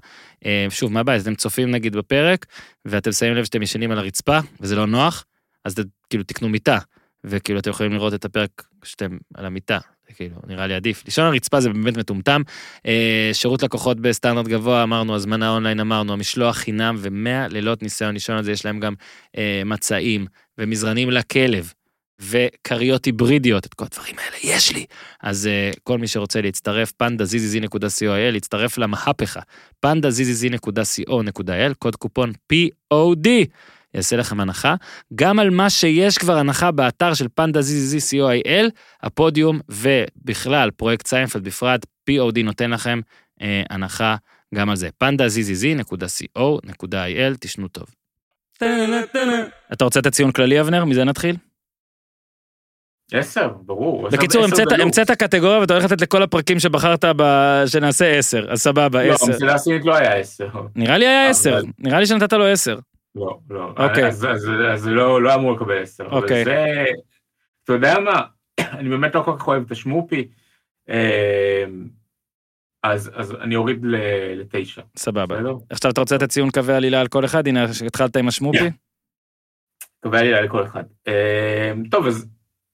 אה, 0.46 0.66
שוב, 0.70 0.92
מה 0.92 1.00
הבעיה? 1.00 1.20
אתם 1.20 1.34
צופים 1.34 1.70
נגיד 1.70 1.96
בפרק, 1.96 2.46
ואתם 2.84 3.12
שמים 3.12 3.34
לב 3.34 3.44
שאתם 3.44 3.62
ישנים 3.62 3.90
על 3.90 3.98
הרצפה, 3.98 4.38
וזה 4.60 4.76
לא 4.76 4.86
נוח, 4.86 5.24
אז 5.66 5.72
אתם 5.72 5.82
כאילו 6.10 6.24
תקנו 6.24 6.48
מיטה, 6.48 6.78
וכאילו 7.24 7.58
אתם 7.58 7.70
יכולים 7.70 7.92
לראות 7.92 8.14
את 8.14 8.24
הפרק 8.24 8.50
כשאתם 8.80 9.18
על 9.34 9.46
המיטה, 9.46 9.78
כאילו 10.14 10.36
נראה 10.46 10.66
לי 10.66 10.74
עדיף. 10.74 11.02
לישון 11.04 11.24
על 11.24 11.32
הרצפה 11.32 11.60
זה 11.60 11.70
באמת 11.70 11.96
מטומטם. 11.96 12.42
אה, 12.86 13.30
שירות 13.32 13.62
לקוחות 13.62 14.00
בסטנדרט 14.00 14.46
גבוה 14.46 14.82
אמרנו, 14.82 15.14
הזמנה 15.14 15.50
אונליין 15.50 15.80
אמרנו, 15.80 16.12
המשלוח 16.12 16.56
חינם 16.56 16.96
ומאה 16.98 17.48
לילות 17.48 17.82
ניסיון 17.82 18.14
לישון 18.14 18.36
על 18.36 18.44
זה, 18.44 18.52
יש 18.52 18.64
להם 18.64 18.80
גם 18.80 18.94
אה, 19.36 19.62
מצעים 19.64 20.26
ומזרנים 20.58 21.10
לכלב. 21.10 21.72
וכריות 22.20 23.04
היברידיות, 23.04 23.66
את 23.66 23.74
כל 23.74 23.84
הדברים 23.84 24.14
האלה 24.18 24.56
יש 24.56 24.72
לי. 24.72 24.86
אז 25.22 25.48
אה, 25.74 25.80
כל 25.82 25.98
מי 25.98 26.08
שרוצה 26.08 26.40
להצטרף, 26.40 26.92
pandazzz.co.il, 26.92 28.32
להצטרף 28.32 28.78
למהפכה, 28.78 29.40
pandazzz.co.il, 29.80 31.74
קוד 31.78 31.96
קופון 31.96 32.32
POD, 32.52 33.28
יעשה 33.96 34.16
לכם 34.16 34.40
הנחה. 34.40 34.74
גם 35.14 35.38
על 35.38 35.50
מה 35.50 35.70
שיש 35.70 36.18
כבר 36.18 36.36
הנחה 36.38 36.70
באתר 36.70 37.14
של 37.14 37.26
pandazzz.co.il, 37.34 38.70
הפודיום 39.02 39.60
ובכלל 39.68 40.70
פרויקט 40.70 41.06
סיינפלד 41.06 41.44
בפרט, 41.44 41.86
POD 42.10 42.42
נותן 42.44 42.70
לכם 42.70 43.00
אה, 43.42 43.62
הנחה 43.70 44.16
גם 44.54 44.70
על 44.70 44.76
זה. 44.76 44.88
pandazzz.co.il, 44.98 46.96
תישנו 47.40 47.68
טוב. 47.68 47.86
אתה 49.72 49.84
רוצה 49.84 50.00
את 50.00 50.06
הציון 50.06 50.32
כללי 50.32 50.60
אבנר? 50.60 50.84
מזה 50.84 51.04
נתחיל? 51.04 51.36
עשר, 53.12 53.48
ברור. 53.48 54.06
עשר- 54.08 54.16
בקיצור, 54.16 54.44
עשר 54.44 54.62
המצאת- 54.82 55.10
קטגוריה 55.10 55.58
ואתה 55.58 55.72
הולך 55.74 55.84
לתת 55.84 56.00
לכל 56.00 56.22
הפרקים 56.22 56.60
שבחרת 56.60 57.04
ב- 57.16 57.62
שנעשה 57.66 58.18
עשר, 58.18 58.46
אז 58.52 58.60
סבבה, 58.60 59.04
לא, 59.06 59.12
עשר. 59.14 59.26
המסילה 59.32 59.54
הסינית 59.54 59.84
לא 59.84 59.94
היה 59.96 60.14
עשר. 60.14 60.48
נראה 60.76 60.98
לי 60.98 61.06
היה 61.06 61.28
עשר, 61.30 61.60
נראה 61.78 62.00
לי 62.00 62.06
שנתת 62.06 62.32
לו 62.32 62.46
עשר. 62.46 62.78
לא, 63.16 63.38
לא. 63.50 63.74
אוקיי. 63.76 64.06
אז, 64.06 64.24
אז, 64.24 64.50
אז 64.72 64.80
זה 64.80 64.90
לא, 64.90 65.22
לא 65.22 65.34
אמור 65.34 65.52
לקבל 65.52 65.82
עשר. 65.82 66.06
אבל 66.06 66.22
אוקיי. 66.22 66.44
זה, 66.44 66.84
אתה 67.64 67.72
יודע 67.72 67.94
מה, 67.98 68.22
אני 68.78 68.88
באמת 68.88 69.14
לא 69.14 69.22
כל 69.22 69.32
כך 69.38 69.48
אוהב 69.48 69.62
את 69.66 69.70
השמופי, 69.70 70.28
אה, 70.88 71.64
אז, 72.82 73.10
אז 73.14 73.34
אני 73.34 73.56
אוריד 73.56 73.84
ל- 73.84 73.96
לתשע. 74.40 74.82
סבבה. 74.96 75.26
בסדר? 75.36 75.54
עכשיו 75.70 75.90
אתה 75.90 76.00
רוצה 76.00 76.14
לתת 76.16 76.28
ציון 76.28 76.50
קווי 76.50 76.74
עלילה 76.74 77.00
על 77.00 77.08
כל 77.08 77.24
אחד? 77.24 77.46
הנה, 77.46 77.66
התחלת 77.86 78.16
עם 78.16 78.28
השמופי? 78.28 78.70
קובע 80.02 80.22
לי 80.22 80.32
לכל 80.32 80.64
אחד. 80.64 80.84
אה, 81.08 81.72
טוב, 81.90 82.06
אז, 82.06 82.28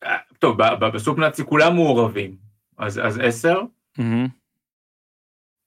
אה, 0.05 0.17
טוב, 0.39 0.59
ב- 0.63 0.75
ב- 0.85 0.95
בסופ 0.95 1.19
נאצי 1.19 1.45
כולם 1.45 1.75
מעורבים, 1.75 2.37
אז, 2.79 3.01
אז 3.05 3.19
עשר. 3.19 3.61
מהמם. 3.99 4.27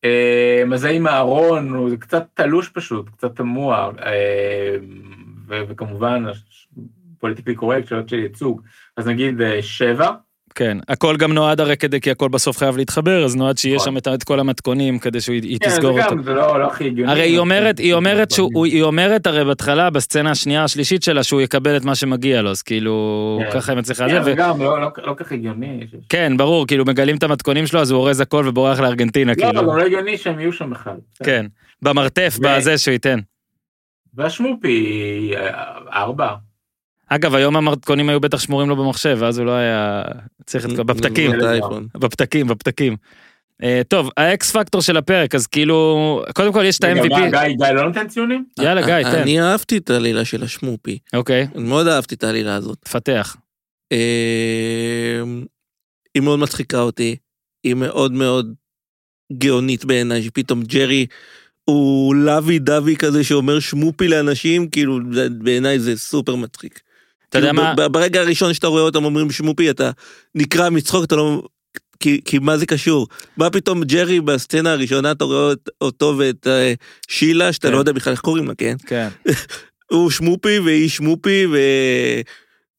אה, 0.06 0.63
אז 0.74 0.84
האם 0.84 1.08
הארון 1.08 1.70
הוא 1.70 1.89
קצת 2.00 2.26
תלוש 2.34 2.70
פשוט, 2.70 3.10
קצת 3.10 3.36
תמוה, 3.36 3.89
ו- 5.48 5.62
וכמובן 5.68 6.24
פוליטיקלי 7.20 7.56
קורקט, 7.56 7.88
שאלות 7.88 8.10
של 8.10 8.20
ייצוג, 8.20 8.62
אז 8.98 9.08
נגיד 9.08 9.41
אה, 9.41 9.62
שבע, 9.62 10.12
כן, 10.56 10.78
הכל 10.88 11.18
גם 11.18 11.34
נועד 11.34 11.60
הרי 11.60 11.78
כדי, 11.78 12.02
כי 12.02 12.12
הכל 12.12 12.30
בסוף 12.30 12.58
חייב 12.58 12.78
להתחבר, 12.78 13.26
אז 13.26 13.36
נועד 13.36 13.58
שיהיה 13.58 13.76
נכון. 13.76 14.00
שם 14.02 14.13
את- 14.13 14.24
כל 14.24 14.39
המתכונים 14.39 15.00
כדי 15.00 15.22
שהיא 15.22 15.41
היא 15.44 15.60
כן, 15.60 15.70
זה 15.70 15.76
תסגור 15.76 16.02
אותו. 16.02 16.15
גם, 16.15 16.24
זה 16.24 16.34
לא 16.34 16.60
לא 16.60 16.68
הכי 16.68 16.86
הגיוני. 16.86 17.12
הרי 17.12 17.22
היא 17.22 17.39
אומרת, 17.39 17.78
היא 17.80 17.94
אומרת 17.94 18.32
שהוא, 18.32 18.65
היא 18.65 18.84
אומרת 18.84 19.28
הרי 19.28 19.46
בהתחלה, 19.46 19.89
בסצנה 19.89 20.32
השנייה 20.32 20.63
השלישית 20.63 21.04
שלה, 21.04 21.24
שהוא 21.24 21.41
יקבל 21.41 21.78
את 21.78 21.86
מה 21.86 21.96
שמגיע 21.96 22.41
לו, 22.41 22.50
אז 22.52 22.62
כאילו, 22.62 23.39
כן. 23.44 23.52
ככה 23.60 23.72
היא 23.72 23.80
מצליחה 23.80 24.08
כן, 24.08 24.18
זה, 24.18 24.24
זה 24.24 24.32
ו- 24.32 24.36
גם 24.36 24.62
לא 24.62 24.82
לא- 24.82 24.89
לא 25.04 25.13
כך 25.18 25.32
הגיוני. 25.32 25.80
כן, 26.10 26.34
ברור, 26.38 26.68
כאילו 26.68 26.86
מגלים 26.86 27.18
את 27.18 27.24
המתכונים 27.24 27.68
שלו, 27.68 27.80
אז 27.82 27.91
הוא 27.91 28.00
אורז 28.00 28.20
הכל 28.20 28.46
ובורח 28.48 28.80
לארגנטינה, 28.80 29.32
לא, 29.32 29.36
כאילו, 29.38 29.62
גם 29.62 29.78
לא 29.78 29.82
הגיוני 29.86 30.18
שהם 30.18 30.39
יהיו 30.39 30.54
שם 30.54 30.70
בכלל. 30.70 30.96
כן, 31.24 31.46
במרתף, 31.82 32.38
בזה 32.41 32.78
שהוא 32.78 32.91
ייתן. 32.94 33.20
והשמופי, 34.13 34.86
אה, 35.36 35.50
ארבע. 35.94 36.30
אגב, 37.08 37.36
היום 37.36 37.58
המתכונים 37.58 38.10
היו 38.10 38.20
בטח 38.20 38.39
שמורים 38.39 38.70
לו 38.70 38.76
במחשב, 38.76 39.18
ואז 39.20 39.38
הוא 39.38 39.46
לא 39.46 39.52
היה 39.52 40.04
צריך 40.46 40.65
את 40.65 40.76
כל... 40.76 40.84
בפתקים. 40.84 41.32
בפתקים, 41.94 42.48
בפתקים. 42.48 42.96
אה, 43.63 43.82
טוב, 43.88 44.10
האקס 44.18 44.52
פקטור 44.52 44.82
של 44.82 44.98
הפרק, 44.98 45.36
אז 45.36 45.48
כאילו, 45.48 46.22
קודם 46.36 46.54
כל 46.54 46.63
יש 46.65 46.80
את 46.80 46.84
ה-MVP. 46.84 47.08
גיא 47.08 47.56
גיא 47.58 47.68
לא 47.68 47.88
נותן 47.88 48.08
ציונים? 48.08 48.46
יאללה, 48.60 48.82
גיא, 48.86 49.12
תן. 49.12 49.22
אני 49.22 49.41
אהבתי 49.41 49.78
את 49.78 49.89
העלילה 49.89 50.26
של 50.26 50.44
השמופי. 50.44 50.98
אוקיי, 51.13 51.48
אני 51.56 51.63
מאוד 51.63 51.88
אהבתי 51.88 52.15
את 52.15 52.24
העלילה 52.24 52.56
הזאת. 52.56 52.78
תפתח. 52.84 53.36
אה, 53.91 55.22
היא 56.15 56.24
מאוד 56.24 56.39
מצחיקה 56.39 56.80
אותי, 56.80 57.15
היא 57.63 57.74
מאוד 57.74 58.12
מאוד 58.12 58.54
גאונית 59.34 59.86
בעיניי, 59.86 60.24
שפתאום 60.24 60.63
ג'רי 60.63 61.06
הוא 61.65 62.15
לוי 62.15 62.60
דווי 62.60 62.96
כזה 62.96 63.24
שאומר 63.24 63.60
שמופי 63.60 64.08
לאנשים, 64.08 64.70
כאילו 64.70 65.00
בעיניי 65.38 65.80
זה 65.80 65.98
סופר 65.98 66.36
מצחיק. 66.36 66.80
אתה 67.30 67.38
יודע 67.38 67.50
כאילו, 67.50 67.64
מה? 67.64 67.90
ברגע 67.90 68.22
הראשון 68.22 68.54
שאתה 68.54 68.68
רואה 68.68 68.82
אותם 68.82 69.06
אומרים 69.06 69.32
שמופי, 69.32 69.70
אתה 69.70 69.92
נקרע 70.36 70.70
מצחוק, 70.70 71.04
אתה 71.04 71.16
לא... 71.16 71.44
כי, 72.00 72.22
כי 72.26 72.40
מה 72.40 72.58
זה 72.58 72.66
קשור? 72.66 73.08
מה 73.38 73.50
פתאום 73.50 73.84
ג'רי 73.84 74.22
בסצנה 74.22 74.72
הראשונה 74.72 75.12
אתה 75.12 75.24
רואה 75.26 75.50
אות- 75.50 75.70
אותו 75.82 76.16
ואת 76.18 76.48
אה, 76.48 76.74
שילה, 77.08 77.54
שאתה 77.54 77.68
כן. 77.68 77.74
לא 77.74 77.80
יודע 77.80 77.92
בכלל 77.92 78.12
איך 78.14 78.22
קוראים 78.22 78.48
לה, 78.48 78.54
כן? 78.58 78.76
כן. 78.88 79.08
הוא 79.92 80.10
שמופי 80.12 80.60
והיא 80.60 80.90
שמופי 80.90 81.46
ו... 81.52 81.58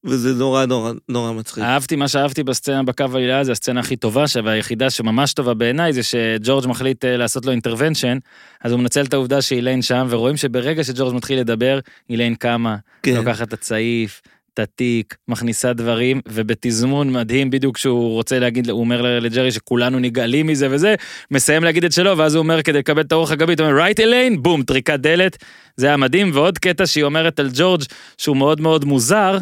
וזה 0.04 0.34
נורא 0.34 0.66
נורא 0.66 0.92
נורא 1.08 1.32
מצחיק. 1.32 1.64
אהבתי, 1.64 1.96
מה 1.96 2.08
שאהבתי 2.08 2.42
בסצנה 2.42 2.82
בקו 2.82 3.04
עלילה, 3.14 3.44
זה 3.44 3.52
הסצנה 3.52 3.80
הכי 3.80 3.96
טובה, 3.96 4.24
והיחידה 4.44 4.90
שממש 4.90 5.32
טובה 5.32 5.54
בעיניי, 5.54 5.92
זה 5.92 6.02
שג'ורג' 6.02 6.66
מחליט 6.66 7.04
אה, 7.04 7.16
לעשות 7.16 7.46
לו 7.46 7.52
אינטרוונשן, 7.52 8.18
אז 8.64 8.72
הוא 8.72 8.80
מנצל 8.80 9.04
את 9.04 9.14
העובדה 9.14 9.42
שאיליין 9.42 9.82
שם, 9.82 10.06
ורואים 10.10 10.36
שברגע 10.36 10.84
שג'ורג' 10.84 11.14
מתחיל 11.14 11.38
לדבר, 11.40 11.78
איליין 12.10 12.34
קמה, 12.34 12.76
כן. 13.02 13.14
לוקחת 13.14 13.48
את 13.48 13.52
הצעיף, 13.52 14.20
את 14.56 14.60
התיק, 14.60 15.16
מכניסה 15.28 15.72
דברים, 15.72 16.20
ובתזמון 16.28 17.12
מדהים 17.12 17.50
בדיוק 17.50 17.76
כשהוא 17.76 18.12
רוצה 18.12 18.38
להגיד, 18.38 18.70
הוא 18.70 18.80
אומר 18.80 19.20
לג'רי 19.20 19.52
שכולנו 19.52 19.98
נגעלים 19.98 20.46
מזה 20.46 20.68
וזה, 20.70 20.94
מסיים 21.30 21.64
להגיד 21.64 21.84
את 21.84 21.92
שלו, 21.92 22.18
ואז 22.18 22.34
הוא 22.34 22.42
אומר 22.42 22.62
כדי 22.62 22.78
לקבל 22.78 23.00
את 23.00 23.12
הרוח 23.12 23.30
הגבית, 23.30 23.60
הוא 23.60 23.68
אומר 23.68 23.80
רייט 23.80 24.00
אליין, 24.00 24.42
בום, 24.42 24.62
טריקת 24.62 25.00
דלת, 25.00 25.44
זה 25.76 25.86
היה 25.86 25.96
מדהים, 25.96 26.30
ועוד 26.34 26.58
קטע 26.58 26.86
שהיא 26.86 27.04
אומרת 27.04 27.40
על 27.40 27.50
ג'ורג' 27.54 27.82
שהוא 28.18 28.36
מאוד 28.36 28.60
מאוד 28.60 28.84
מוזר, 28.84 29.38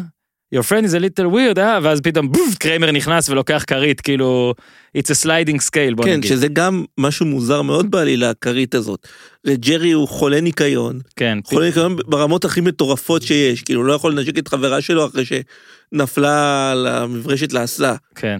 your 0.55 0.63
friend 0.63 0.85
is 0.85 0.93
a 0.93 0.99
little 0.99 1.25
weird, 1.33 1.57
אה? 1.59 1.79
ואז 1.83 2.01
פתאום 2.01 2.31
בוף, 2.31 2.55
קריימר 2.59 2.91
נכנס 2.91 3.29
ולוקח 3.29 3.63
כרית, 3.67 4.01
כאילו, 4.01 4.53
it's 4.97 5.09
a 5.11 5.25
sliding 5.25 5.59
scale, 5.69 5.95
בוא 5.95 6.05
כן, 6.05 6.11
נגיד. 6.17 6.29
שזה 6.29 6.47
גם 6.47 6.85
משהו 6.97 7.25
מוזר 7.25 7.61
מאוד 7.61 7.91
בעלילה, 7.91 8.29
הכרית 8.29 8.75
הזאת. 8.75 9.07
ג'רי 9.47 9.91
הוא 9.91 10.07
חולה 10.07 10.41
ניקיון, 10.41 10.99
כן, 11.15 11.37
חולה 11.45 11.65
ניקיון 11.65 11.95
ברמות 12.07 12.45
הכי 12.45 12.61
מטורפות 12.61 13.21
שיש, 13.21 13.61
כאילו 13.61 13.83
לא 13.83 13.93
יכול 13.93 14.11
לנשק 14.11 14.37
את 14.37 14.47
חברה 14.47 14.81
שלו 14.81 15.05
אחרי 15.05 15.23
שנפלה 15.25 16.71
על 16.71 16.87
המברשת 16.87 17.53
לאסלה. 17.53 17.95
כן. 18.15 18.37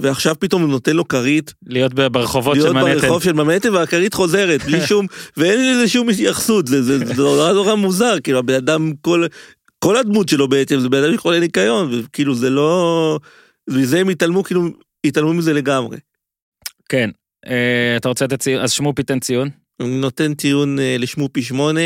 ועכשיו 0.00 0.34
פתאום 0.38 0.62
הוא 0.62 0.70
נותן 0.70 0.96
לו 0.96 1.08
כרית, 1.08 1.54
להיות 1.66 1.94
ברחובות 1.94 2.54
של 2.56 2.60
להיות 2.62 2.74
מנהטן. 2.74 3.00
ברחוב 3.00 3.22
של 3.22 3.32
מנהטן 3.32 3.74
והכרית 3.74 4.14
חוזרת, 4.14 4.62
בלי 4.64 4.80
שום, 4.88 5.06
ואין 5.36 5.72
לזה 5.72 5.88
שום 5.88 6.08
התייחסות, 6.08 6.66
זה 6.66 6.98
נורא 7.16 7.52
נורא 7.52 7.74
מוזר, 7.74 8.14
כאילו 8.22 8.38
הבן 8.38 8.54
אדם, 8.54 8.92
כל- 9.00 9.26
כל 9.78 9.96
הדמות 9.96 10.28
שלו 10.28 10.48
בעצם 10.48 10.80
זה 10.80 10.88
בן 10.88 11.04
אדם 11.04 11.14
שחולה 11.14 11.40
ניקיון, 11.40 11.90
וכאילו 11.92 12.34
זה 12.34 12.50
לא... 12.50 13.18
מזה 13.70 14.00
הם 14.00 14.08
התעלמו, 14.08 14.44
כאילו, 14.44 14.62
התעלמו 15.04 15.34
מזה 15.34 15.52
לגמרי. 15.52 15.96
כן. 16.88 17.10
אה, 17.46 17.96
אתה 17.96 18.08
רוצה 18.08 18.24
לתת 18.24 18.40
ציון? 18.40 18.62
אז 18.62 18.72
שמופי 18.72 19.02
תן 19.02 19.18
ציון. 19.20 19.48
אני 19.80 20.00
נותן 20.00 20.34
ציון 20.34 20.78
אה, 20.78 20.96
לשמופי 20.98 21.42
שמונה. 21.42 21.80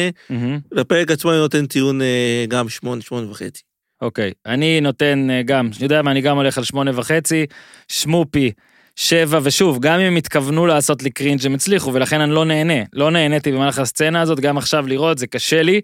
לפרק 0.72 1.10
עצמו 1.10 1.30
אני 1.30 1.38
נותן 1.38 1.66
ציון 1.66 2.02
אה, 2.02 2.44
גם 2.48 2.68
שמונה, 2.68 3.02
שמונה 3.02 3.30
וחצי. 3.30 3.62
אוקיי, 4.02 4.32
אני 4.46 4.80
נותן 4.80 5.28
גם, 5.44 5.66
אני 5.66 5.84
יודע 5.84 6.02
מה, 6.02 6.10
אני 6.10 6.20
גם 6.20 6.36
הולך 6.36 6.58
על 6.58 6.64
שמונה 6.64 6.90
וחצי, 6.94 7.46
שמופי, 7.88 8.52
שבע, 8.96 9.38
ושוב, 9.42 9.78
גם 9.80 10.00
אם 10.00 10.06
הם 10.06 10.16
התכוונו 10.16 10.66
לעשות 10.66 11.02
לי 11.02 11.10
קרינג' 11.10 11.46
הם 11.46 11.54
הצליחו, 11.54 11.94
ולכן 11.94 12.20
אני 12.20 12.32
לא 12.32 12.44
נהנה. 12.44 12.82
לא 12.92 13.10
נהניתי 13.10 13.52
במהלך 13.52 13.78
הסצנה 13.78 14.20
הזאת, 14.20 14.40
גם 14.40 14.58
עכשיו 14.58 14.86
לראות, 14.86 15.18
זה 15.18 15.26
קשה 15.26 15.62
לי. 15.62 15.80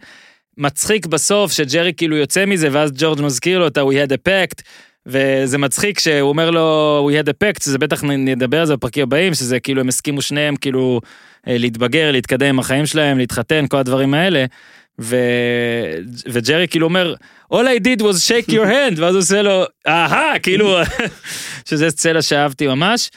מצחיק 0.59 1.07
בסוף 1.07 1.53
שג'רי 1.53 1.93
כאילו 1.97 2.17
יוצא 2.17 2.47
מזה, 2.47 2.69
ואז 2.73 2.91
ג'ורג' 2.95 3.23
מזכיר 3.23 3.59
לו 3.59 3.67
את 3.67 3.77
ה-We 3.77 3.93
had 3.93 4.13
a 4.13 4.29
pact, 4.29 4.63
וזה 5.07 5.59
מצחיק 5.59 5.99
שהוא 5.99 6.29
אומר 6.29 6.51
לו 6.51 7.11
We 7.11 7.25
had 7.25 7.29
a 7.29 7.33
pact, 7.45 7.65
שזה 7.65 7.79
בטח 7.79 8.05
נדבר 8.05 8.61
על 8.61 8.67
זה 8.67 8.77
בפרקים 8.77 9.03
הבאים, 9.03 9.35
שזה 9.35 9.61
כאילו 9.61 9.81
הם 9.81 9.89
הסכימו 9.89 10.23
שניהם 10.23 10.57
כאילו 10.57 11.01
אה, 11.49 11.59
להתבגר, 11.59 12.11
להתקדם 12.11 12.47
עם 12.47 12.59
החיים 12.59 12.87
שלהם, 12.87 13.19
להתחתן, 13.19 13.67
כל 13.69 13.77
הדברים 13.77 14.15
האלה. 14.15 14.45
ו... 15.01 15.17
וג'רי 16.29 16.69
כאילו 16.69 16.87
אומר, 16.87 17.15
All 17.53 17.57
I 17.57 17.85
did 17.85 18.03
was 18.03 18.29
shake 18.29 18.51
your 18.51 18.67
hand, 18.67 19.01
ואז 19.01 19.15
הוא 19.15 19.19
עושה 19.19 19.43
לו, 19.43 19.65
אהה, 19.87 20.39
כאילו, 20.39 20.79
שזה 21.69 21.91
סצנה 21.91 22.23
שאהבתי 22.23 22.67
ממש. 22.67 23.11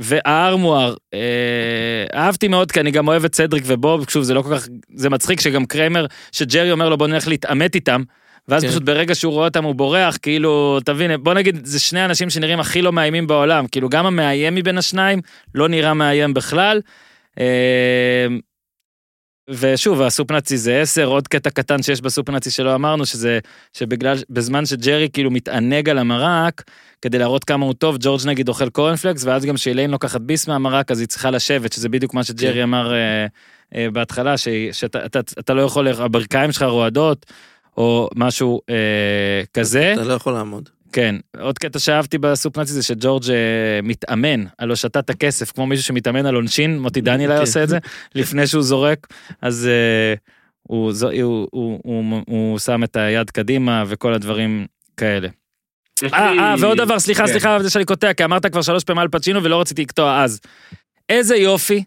והארמואר, 0.00 0.94
אה, 1.14 2.04
אהבתי 2.14 2.48
מאוד, 2.48 2.72
כי 2.72 2.80
אני 2.80 2.90
גם 2.90 3.08
אוהב 3.08 3.24
את 3.24 3.34
סדריק 3.34 3.64
ובוב, 3.66 4.10
שוב, 4.10 4.22
זה 4.22 4.34
לא 4.34 4.42
כל 4.42 4.56
כך, 4.56 4.68
זה 4.94 5.10
מצחיק 5.10 5.40
שגם 5.40 5.66
קריימר, 5.66 6.06
שג'רי 6.32 6.72
אומר 6.72 6.88
לו 6.88 6.98
בוא 6.98 7.06
נלך 7.06 7.28
להתעמת 7.28 7.74
איתם, 7.74 8.02
ואז 8.48 8.62
כן. 8.62 8.68
פשוט 8.68 8.82
ברגע 8.82 9.14
שהוא 9.14 9.32
רואה 9.32 9.44
אותם 9.44 9.64
הוא 9.64 9.74
בורח, 9.74 10.18
כאילו, 10.22 10.78
תבין, 10.84 11.22
בוא 11.22 11.34
נגיד, 11.34 11.64
זה 11.64 11.80
שני 11.80 12.04
אנשים 12.04 12.30
שנראים 12.30 12.60
הכי 12.60 12.82
לא 12.82 12.92
מאיימים 12.92 13.26
בעולם, 13.26 13.66
כאילו 13.66 13.88
גם 13.88 14.06
המאיים 14.06 14.54
מבין 14.54 14.78
השניים 14.78 15.20
לא 15.54 15.68
נראה 15.68 15.94
מאיים 15.94 16.34
בכלל. 16.34 16.80
אה, 17.40 18.26
ושוב, 19.50 20.02
הסופנאצי 20.02 20.58
זה 20.58 20.80
10, 20.80 21.04
עוד 21.04 21.28
קטע 21.28 21.50
קטן 21.50 21.82
שיש 21.82 22.00
בסופנאצי 22.00 22.50
שלא 22.50 22.74
אמרנו, 22.74 23.06
שזה, 23.06 23.38
שבגלל, 23.72 24.16
בזמן 24.30 24.66
שג'רי 24.66 25.08
כאילו 25.12 25.30
מתענג 25.30 25.88
על 25.88 25.98
המרק, 25.98 26.62
כדי 27.02 27.18
להראות 27.18 27.44
כמה 27.44 27.66
הוא 27.66 27.74
טוב, 27.74 27.96
ג'ורג' 28.00 28.20
נגיד 28.26 28.48
אוכל 28.48 28.70
קורנפלקס, 28.70 29.24
ואז 29.24 29.44
גם 29.44 29.56
שאיליין 29.56 29.90
לוקחת 29.90 30.20
ביס 30.20 30.48
מהמרק, 30.48 30.90
אז 30.90 31.00
היא 31.00 31.08
צריכה 31.08 31.30
לשבת, 31.30 31.72
שזה 31.72 31.88
בדיוק 31.88 32.14
מה 32.14 32.24
שג'רי 32.24 32.52
כן. 32.52 32.62
אמר 32.62 32.92
אה, 32.92 33.26
אה, 33.74 33.90
בהתחלה, 33.92 34.36
ש, 34.36 34.48
שאתה 34.72 35.06
אתה, 35.06 35.20
אתה 35.38 35.54
לא 35.54 35.62
יכול, 35.62 35.88
הברכיים 35.88 36.52
שלך 36.52 36.62
רועדות, 36.62 37.26
או 37.76 38.08
משהו 38.16 38.60
אה, 38.70 39.42
כזה. 39.54 39.92
אתה 39.92 40.04
לא 40.04 40.12
יכול 40.12 40.32
לעמוד. 40.32 40.68
כן, 40.92 41.16
עוד 41.40 41.58
קטע 41.58 41.78
שאהבתי 41.78 42.18
בסופנאצי 42.18 42.72
זה 42.72 42.82
שג'ורג' 42.82 43.30
אה, 43.30 43.80
מתאמן 43.82 44.44
על 44.58 44.70
הושטת 44.70 45.10
הכסף, 45.10 45.52
כמו 45.52 45.66
מישהו 45.66 45.84
שמתאמן 45.84 46.26
על 46.26 46.34
עונשין, 46.34 46.78
מוטי 46.78 47.00
דניאל 47.00 47.30
היה 47.30 47.38
כן. 47.38 47.46
עושה 47.46 47.62
את 47.62 47.68
זה, 47.68 47.78
לפני 48.14 48.46
שהוא 48.46 48.62
זורק, 48.62 49.06
אז 49.42 49.66
אה, 49.66 50.14
הוא, 50.62 50.92
הוא, 51.22 51.48
הוא, 51.52 51.78
הוא, 51.82 52.22
הוא 52.26 52.58
שם 52.58 52.84
את 52.84 52.96
היד 52.96 53.30
קדימה 53.30 53.84
וכל 53.86 54.12
הדברים 54.12 54.66
כאלה. 54.96 55.28
אה, 56.12 56.32
אה, 56.38 56.54
ועוד 56.58 56.78
דבר, 56.78 56.98
סליחה, 56.98 57.26
כן. 57.26 57.32
סליחה, 57.32 57.62
זה 57.62 57.70
שאני 57.70 57.84
קוטע, 57.84 58.12
כי 58.12 58.24
אמרת 58.24 58.46
כבר 58.46 58.62
שלוש 58.62 58.84
פעמים 58.84 58.98
על 58.98 59.08
פצ'ינו 59.08 59.42
ולא 59.42 59.60
רציתי 59.60 59.82
לקטוע 59.82 60.22
אז. 60.22 60.40
איזה 61.08 61.36
יופי 61.36 61.84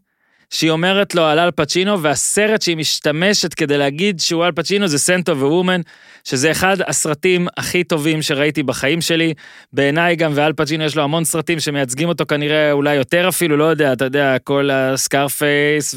שהיא 0.54 0.72
אומרת 0.72 1.16
לו 1.16 1.24
על 1.24 1.40
אל 1.40 1.52
פצ'ינו, 1.52 2.02
והסרט 2.02 2.62
שהיא 2.62 2.78
משתמשת 2.78 3.54
כדי 3.54 3.78
להגיד 3.78 4.20
שהוא 4.20 4.46
אל 4.46 4.52
פצ'ינו 4.52 4.88
זה 4.88 5.00
Scent 5.00 5.30
of 5.30 5.38
a 5.42 5.47
Woman, 5.47 5.82
שזה 6.24 6.52
אחד 6.52 6.78
הסרטים 6.88 7.48
הכי 7.58 7.84
טובים 7.84 8.22
שראיתי 8.22 8.64
בחיים 8.64 9.02
שלי. 9.02 9.34
בעיניי 9.74 10.16
גם, 10.16 10.32
ואל 10.36 10.54
פצ'ינו 10.54 10.84
יש 10.84 10.96
לו 10.96 11.04
המון 11.04 11.24
סרטים 11.24 11.60
שמייצגים 11.60 12.10
אותו 12.10 12.26
כנראה 12.26 12.72
אולי 12.72 12.96
יותר 12.96 13.30
אפילו, 13.30 13.58
לא 13.58 13.64
יודע, 13.64 13.94
אתה 13.94 14.06
יודע, 14.06 14.38
כל 14.44 14.70
ה 14.72 14.86
Scarface 14.86 15.96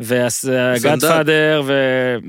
וה 0.00 0.30
Godfather 0.30 1.62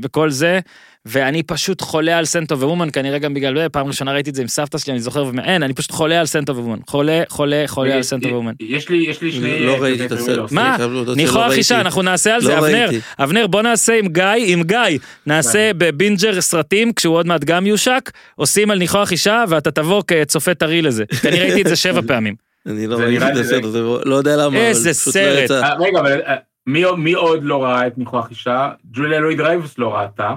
וכל 0.03 0.29
זה. 0.29 0.59
ואני 1.05 1.43
פשוט 1.43 1.81
חולה 1.81 2.17
על 2.17 2.25
Scent 2.25 2.59
of 2.59 2.65
a 2.65 2.68
Woman, 2.68 2.87
כנראה 2.93 3.17
גם 3.19 3.33
בגלל 3.33 3.57
זה, 3.57 3.69
פעם 3.69 3.87
ראשונה 3.87 4.13
ראיתי 4.13 4.29
את 4.29 4.35
זה 4.35 4.41
עם 4.41 4.47
סבתא 4.47 4.77
שלי, 4.77 4.93
אני 4.93 4.99
זוכר, 4.99 5.25
ואין, 5.37 5.63
אני 5.63 5.73
פשוט 5.73 5.91
חולה 5.91 6.19
על 6.19 6.25
Scent 6.25 6.55
of 6.55 6.60
a 6.60 6.63
Woman. 6.63 6.79
חולה, 6.87 7.23
חולה, 7.29 7.63
חולה 7.67 7.95
על 7.95 8.03
סנטו 8.03 8.29
ווומן. 8.29 8.53
יש 8.59 8.89
לי, 8.89 9.05
יש 9.09 9.21
לי 9.21 9.31
שני... 9.31 9.59
לא 9.59 9.77
ראיתי 9.81 10.05
את 10.05 10.11
הסרט. 10.11 10.37
להוסיף. 10.37 10.55
מה? 10.55 10.77
ניחוח 11.15 11.51
אישה, 11.51 11.81
אנחנו 11.81 12.01
נעשה 12.01 12.35
על 12.35 12.41
לא 12.41 12.47
זה, 12.47 12.57
אבנר. 12.59 12.89
אבנר, 13.19 13.47
בוא 13.47 13.61
נעשה 13.61 13.93
עם 13.99 14.07
גיא, 14.07 14.23
עם 14.45 14.63
גיא, 14.63 14.97
נעשה 15.25 15.71
בבינג' 15.77 16.41
סרטים, 16.41 16.93
כשהוא 16.93 17.15
עוד 17.15 17.27
מעט 17.27 17.43
גם 17.43 17.65
יושק, 17.67 18.11
עושים 18.35 18.71
על 18.71 18.77
ניחוח 18.77 19.11
אישה, 19.11 19.43
ואתה 19.49 19.71
תבוא 19.71 20.03
כצופה 20.07 20.53
טרי 20.53 20.81
לזה. 20.81 21.03
כי 21.21 21.29
אני 21.29 21.39
ראיתי 21.39 21.61
את 21.61 21.67
זה 21.67 21.75
שבע 21.75 22.01
פעמים. 22.07 22.35
אני 22.65 22.87
לא 22.87 22.95
ראיתי 22.97 23.25
את 23.25 23.35
הסרט 23.37 23.63
לא 24.05 24.15
יודע 24.15 24.35
למה, 24.35 24.47
אבל 24.47 24.57
איזה 24.57 24.93
פשוט 24.93 25.07
לא 25.07 25.11
סרט. 25.11 25.43
יצא. 25.43 25.63
אה, 25.63 25.73
רגע, 25.79 25.99
אבל 25.99 26.21
אה, 26.27 26.35
מי 26.71 26.83
מי 26.97 27.13
עוד 27.13 27.43
לא 27.43 27.63
ראה 27.63 27.87
את 27.87 27.97
ניחוח 27.97 28.29
אישה? 28.29 28.71
ג'וליה 28.91 29.19
לואי 29.19 29.35
דרייבוס 29.35 29.77
לא 29.77 29.95
ראתה. 29.95 30.35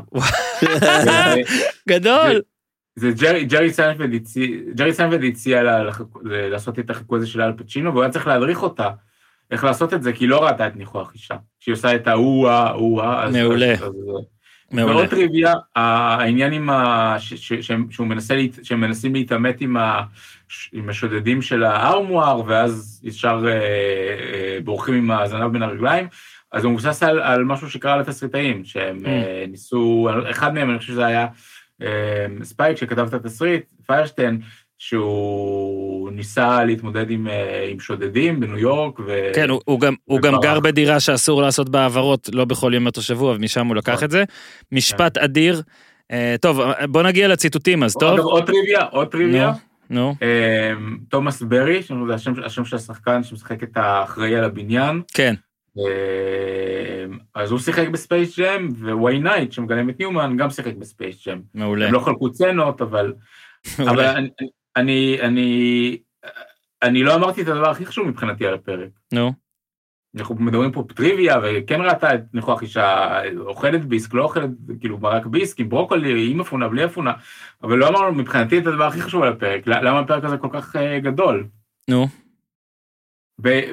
גדול. 1.88 2.40
זה 2.96 3.10
ג'רי, 3.10 3.44
ג'רי 3.44 3.72
סיינפלד 3.72 4.14
הציע, 4.14 4.46
ג'רי 4.74 4.92
סיינפלד 4.92 5.24
הציע 5.24 5.62
לה 5.62 5.84
לעשות 6.24 6.78
את 6.78 6.90
החיקוי 6.90 7.18
הזה 7.18 7.26
של 7.26 7.40
אל 7.42 7.52
פצ'ינו, 7.52 7.90
והוא 7.92 8.02
היה 8.02 8.12
צריך 8.12 8.26
להדריך 8.26 8.62
אותה 8.62 8.90
איך 9.50 9.64
לעשות 9.64 9.94
את 9.94 10.02
זה, 10.02 10.12
כי 10.12 10.24
היא 10.24 10.28
לא 10.30 10.44
ראתה 10.44 10.66
את 10.66 10.76
ניחוח 10.76 11.12
אישה. 11.14 11.34
כשהיא 11.60 11.72
עושה 11.72 11.94
את 11.94 12.06
ההוא-אה, 12.06 12.52
ההוא-אה, 12.66 13.24
אז... 13.24 13.36
מעולה. 13.36 13.72
אז- 13.72 13.82
אז- 13.82 14.33
מעולה. 14.74 14.96
ועוד 14.96 15.08
טריוויה, 15.08 15.54
העניין 15.76 16.52
עם 16.52 16.70
ה... 16.70 17.16
ש- 17.18 17.34
ש- 17.34 17.52
שהם- 17.66 17.86
שהוא 17.90 18.06
מנסה, 18.06 18.34
שהם 18.62 18.80
מנסים 18.80 19.14
להתעמת 19.14 19.60
עם 19.60 19.76
ה- 19.76 20.02
ש- 20.48 20.70
עם 20.72 20.88
השודדים 20.88 21.42
של 21.42 21.64
הארמואר, 21.64 22.42
ואז 22.46 23.00
ישר 23.04 23.44
אה, 23.46 23.52
אה, 23.52 24.58
בורחים 24.64 24.94
עם 24.94 25.10
הזנב 25.10 25.52
בין 25.52 25.62
הרגליים, 25.62 26.06
אז 26.52 26.64
הוא 26.64 26.72
מבוסס 26.72 27.02
על, 27.02 27.20
על 27.20 27.44
משהו 27.44 27.70
שקרה 27.70 27.96
לתסריטאים, 27.96 28.64
שהם 28.64 28.98
Mm. 28.98 29.06
אה, 29.08 29.44
ניסו, 29.48 30.08
אחד 30.30 30.54
מהם, 30.54 30.70
אני 30.70 30.78
חושב 30.78 30.92
שזה 30.92 31.06
היה 31.06 31.26
אה, 31.82 32.26
ספייק 32.42 32.76
שכתב 32.76 33.06
את 33.08 33.14
התסריט, 33.14 33.64
פיירשטיין, 33.86 34.40
שהוא 34.78 36.10
ניסה 36.12 36.64
להתמודד 36.64 37.10
עם, 37.10 37.28
אה, 37.28 37.68
עם 37.70 37.80
שודדים 37.80 38.40
בניו 38.40 38.58
יורק, 38.58 39.00
ו... 39.00 39.30
כן, 39.34 39.50
הוא- 39.50 39.60
הוא 39.64 39.80
גם- 39.80 39.94
הוא 40.04 40.20
גם. 40.20 40.34
גר 40.42 40.60
בדירה 40.60 41.00
שאסור 41.00 41.42
לעשות 41.42 41.68
בה 41.68 41.80
העברות, 41.82 42.28
לא 42.32 42.44
בכל 42.44 42.72
יום 42.74 42.84
באותו 42.84 43.02
שבוע, 43.02 43.34
ומשם 43.36 43.66
הוא 43.66 43.76
לקח 43.76 43.92
נכון. 43.92 44.04
את 44.04 44.10
זה. 44.10 44.24
משפט 44.72 45.18
אדיר. 45.18 45.62
אה, 46.12 46.34
טוב, 46.40 46.60
בוא 46.88 47.02
נגיע 47.02 47.28
לציטוטים 47.28 47.82
אז, 47.82 47.96
טוב? 48.00 48.18
עוד 48.20 48.46
טריוויה, 48.46 48.82
עוד 48.84 49.08
טריוויה. 49.08 49.52
נו, 49.90 50.14
אמ, 50.22 50.98
תומאס 51.08 51.42
ברי, 51.42 51.82
שזה 51.82 51.94
השם, 52.14 52.32
השם 52.44 52.64
של 52.64 52.76
השחקן 52.76 53.22
שמשחק 53.22 53.62
את 53.62 53.76
האחראי 53.76 54.36
על 54.36 54.44
הבניין, 54.44 55.02
כן. 55.14 55.34
אז 57.34 57.50
הוא 57.50 57.58
שיחק 57.58 57.88
ב 57.88 57.96
Space 57.96 58.38
Jam, 58.38 58.68
וויין 58.92 59.18
נייט, 59.18 59.52
שמגלם 59.52 59.90
את 59.90 59.98
ניומן, 59.98 60.36
גם 60.36 60.50
שיחק 60.50 60.74
ב 60.74 60.83
Space 60.83 61.28
Jam. 61.28 61.40
מעולה. 61.54 61.86
הם 61.86 61.92
לא 61.92 61.98
חלקו 61.98 62.30
סצנות, 62.32 62.80
אבל, 62.82 63.12
אבל. 63.90 64.00
אני, 64.06 64.28
אני, 64.76 65.18
אני, 65.20 65.98
אני 66.82 67.02
לא 67.02 67.14
אמרתי 67.14 67.42
את 67.42 67.48
הדבר 67.48 67.70
הכי 67.70 67.86
חשוב 67.86 68.08
מבחינתי 68.08 68.46
על 68.46 68.54
הפרק. 68.54 68.90
נו, 69.12 69.32
אנחנו 70.16 70.34
מדברים 70.34 70.72
פה 70.72 70.84
טריוויה, 70.94 71.36
וכן 71.42 71.80
ראתה 71.80 72.14
את 72.14 72.20
ניחוח 72.34 72.62
אישה 72.62 73.20
אוכלת 73.38 73.84
ביסק, 73.84 74.14
לא 74.14 74.22
אוכלת, 74.22 74.50
כאילו 74.80 74.98
מרק 74.98 75.26
ביסק 75.26 75.60
עם 75.60 75.68
ברוקולי, 75.68 76.30
עם 76.30 76.40
אפונה, 76.40 76.68
בלי 76.68 76.84
אפונה, 76.84 77.12
אבל 77.62 77.78
לא 77.78 77.88
אמרנו 77.88 78.14
מבחינתי 78.14 78.58
את 78.58 78.66
הדבר 78.66 78.84
הכי 78.84 79.02
חשוב 79.02 79.22
על 79.22 79.32
הפרק, 79.32 79.66
למה 79.66 80.00
הפרק 80.00 80.24
הזה 80.24 80.36
כל 80.36 80.48
כך 80.52 80.76
אה, 80.76 81.00
גדול? 81.00 81.46
נו, 81.90 82.08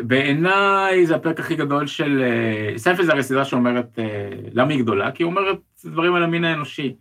בעיניי 0.03 1.05
זה 1.05 1.15
הפרק 1.15 1.39
הכי 1.39 1.55
גדול 1.55 1.87
של... 1.87 2.21
אה, 2.23 2.77
סיינפלד 2.77 3.05
זה 3.05 3.11
הרי 3.11 3.23
סדרה 3.23 3.45
שאומרת 3.45 3.99
אה, 3.99 4.29
למה 4.51 4.73
היא 4.73 4.81
גדולה, 4.81 5.11
כי 5.11 5.23
היא 5.23 5.27
אומרת 5.27 5.57
דברים 5.85 6.15
על 6.15 6.23
המין 6.23 6.43
האנושי. 6.43 6.95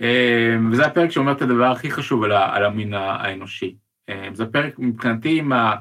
אה, 0.00 0.56
וזה 0.72 0.86
הפרק 0.86 1.10
שאומר 1.10 1.32
את 1.32 1.42
הדבר 1.42 1.70
הכי 1.70 1.90
חשוב 1.90 2.24
על, 2.24 2.32
על 2.32 2.64
המין 2.64 2.94
האנושי. 2.94 3.74
אה, 4.08 4.28
זה 4.32 4.44
הפרק 4.44 4.78
מבחינתי 4.78 5.38
עם 5.38 5.52
ה... 5.52 5.74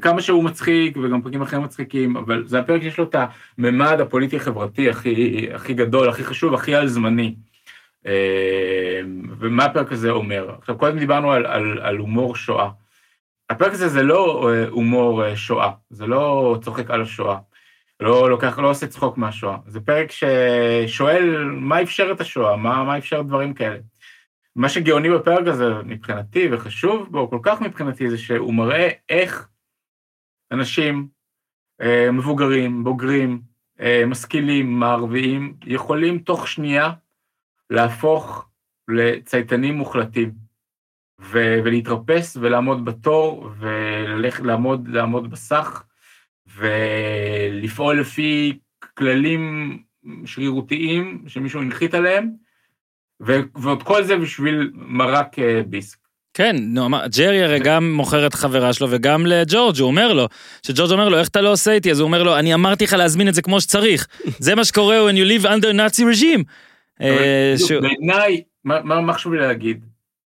כמה 0.00 0.22
שהוא 0.22 0.44
מצחיק 0.44 0.96
וגם 0.96 1.22
פרקים 1.22 1.42
אחרים 1.42 1.62
מצחיקים, 1.62 2.16
אבל 2.16 2.46
זה 2.46 2.58
הפרק 2.58 2.82
שיש 2.82 2.98
לו 2.98 3.04
את 3.04 3.16
הממד 3.58 4.00
הפוליטי-חברתי 4.00 4.90
הכי, 4.90 5.48
הכי 5.54 5.74
גדול, 5.74 6.08
הכי 6.08 6.24
חשוב, 6.24 6.54
הכי 6.54 6.74
על 6.74 6.86
זמני. 6.88 7.34
אה, 8.06 9.00
ומה 9.38 9.64
הפרק 9.64 9.92
הזה 9.92 10.10
אומר? 10.10 10.54
עכשיו, 10.58 10.78
קודם 10.78 10.98
דיברנו 10.98 11.32
על, 11.32 11.46
על, 11.46 11.78
על 11.82 11.96
הומור 11.96 12.36
שואה. 12.36 12.68
הפרק 13.50 13.72
הזה 13.72 13.88
זה 13.88 14.02
לא 14.02 14.50
אה, 14.50 14.68
הומור 14.68 15.24
אה, 15.24 15.36
שואה, 15.36 15.70
זה 15.90 16.06
לא 16.06 16.58
צוחק 16.62 16.90
על 16.90 17.02
השואה. 17.02 17.38
לא 18.02 18.30
לוקח, 18.30 18.58
לא 18.58 18.70
עושה 18.70 18.86
צחוק 18.86 19.18
מהשואה. 19.18 19.56
זה 19.66 19.80
פרק 19.80 20.10
ששואל 20.10 21.44
מה 21.44 21.82
אפשר 21.82 22.12
את 22.12 22.20
השואה, 22.20 22.56
מה, 22.56 22.84
מה 22.84 22.98
אפשר 22.98 23.22
דברים 23.22 23.54
כאלה. 23.54 23.78
מה 24.56 24.68
שגאוני 24.68 25.10
בפרק 25.10 25.46
הזה 25.46 25.74
מבחינתי 25.84 26.48
וחשוב 26.52 27.08
בו 27.10 27.30
כל 27.30 27.38
כך 27.42 27.60
מבחינתי 27.60 28.10
זה 28.10 28.18
שהוא 28.18 28.54
מראה 28.54 28.88
איך 29.08 29.48
אנשים 30.52 31.08
אה, 31.82 32.10
מבוגרים, 32.12 32.84
בוגרים, 32.84 33.42
אה, 33.80 34.02
משכילים, 34.06 34.80
מערביים, 34.80 35.56
יכולים 35.64 36.18
תוך 36.18 36.48
שנייה 36.48 36.90
להפוך 37.70 38.48
לצייתנים 38.88 39.74
מוחלטים, 39.74 40.32
ו- 41.20 41.58
ולהתרפס 41.64 42.36
ולעמוד 42.36 42.84
בתור 42.84 43.50
ולעמוד 43.58 44.88
לעמוד 44.88 45.30
בסך 45.30 45.84
ולפעול 46.56 48.00
לפי 48.00 48.58
כללים 48.94 49.78
שרירותיים 50.24 51.24
שמישהו 51.26 51.60
הנחית 51.60 51.94
עליהם, 51.94 52.30
ו- 53.26 53.40
ועוד 53.54 53.82
כל 53.82 54.04
זה 54.04 54.16
בשביל 54.16 54.70
מרק 54.74 55.38
אה, 55.38 55.62
ביסק. 55.66 55.98
כן, 56.34 56.56
נו, 56.58 56.88
ג'רי 57.16 57.42
הרי 57.42 57.58
גם 57.58 57.92
מוכר 57.92 58.26
את 58.26 58.34
חברה 58.34 58.72
שלו 58.72 58.86
וגם 58.90 59.26
לג'ורג', 59.26 59.78
הוא 59.78 59.86
אומר 59.86 60.12
לו, 60.12 60.28
שג'ורג' 60.66 60.92
אומר 60.92 61.08
לו, 61.08 61.18
איך 61.18 61.28
אתה 61.28 61.40
לא 61.40 61.52
עושה 61.52 61.72
איתי? 61.72 61.90
אז 61.90 62.00
הוא 62.00 62.06
אומר 62.06 62.22
לו, 62.22 62.38
אני 62.38 62.54
אמרתי 62.54 62.84
לך 62.84 62.92
להזמין 62.92 63.28
את 63.28 63.34
זה 63.34 63.42
כמו 63.42 63.60
שצריך. 63.60 64.06
זה 64.38 64.54
מה 64.54 64.64
שקורה 64.64 65.10
when 65.10 65.14
you 65.14 65.40
live 65.40 65.46
under 65.46 65.72
Nazi 65.72 66.02
regime. 66.02 66.42
אה, 67.00 67.54
בעיניי, 67.80 68.42
מה 68.64 69.12
חשוב 69.12 69.34
לי 69.34 69.40
להגיד? 69.40 69.84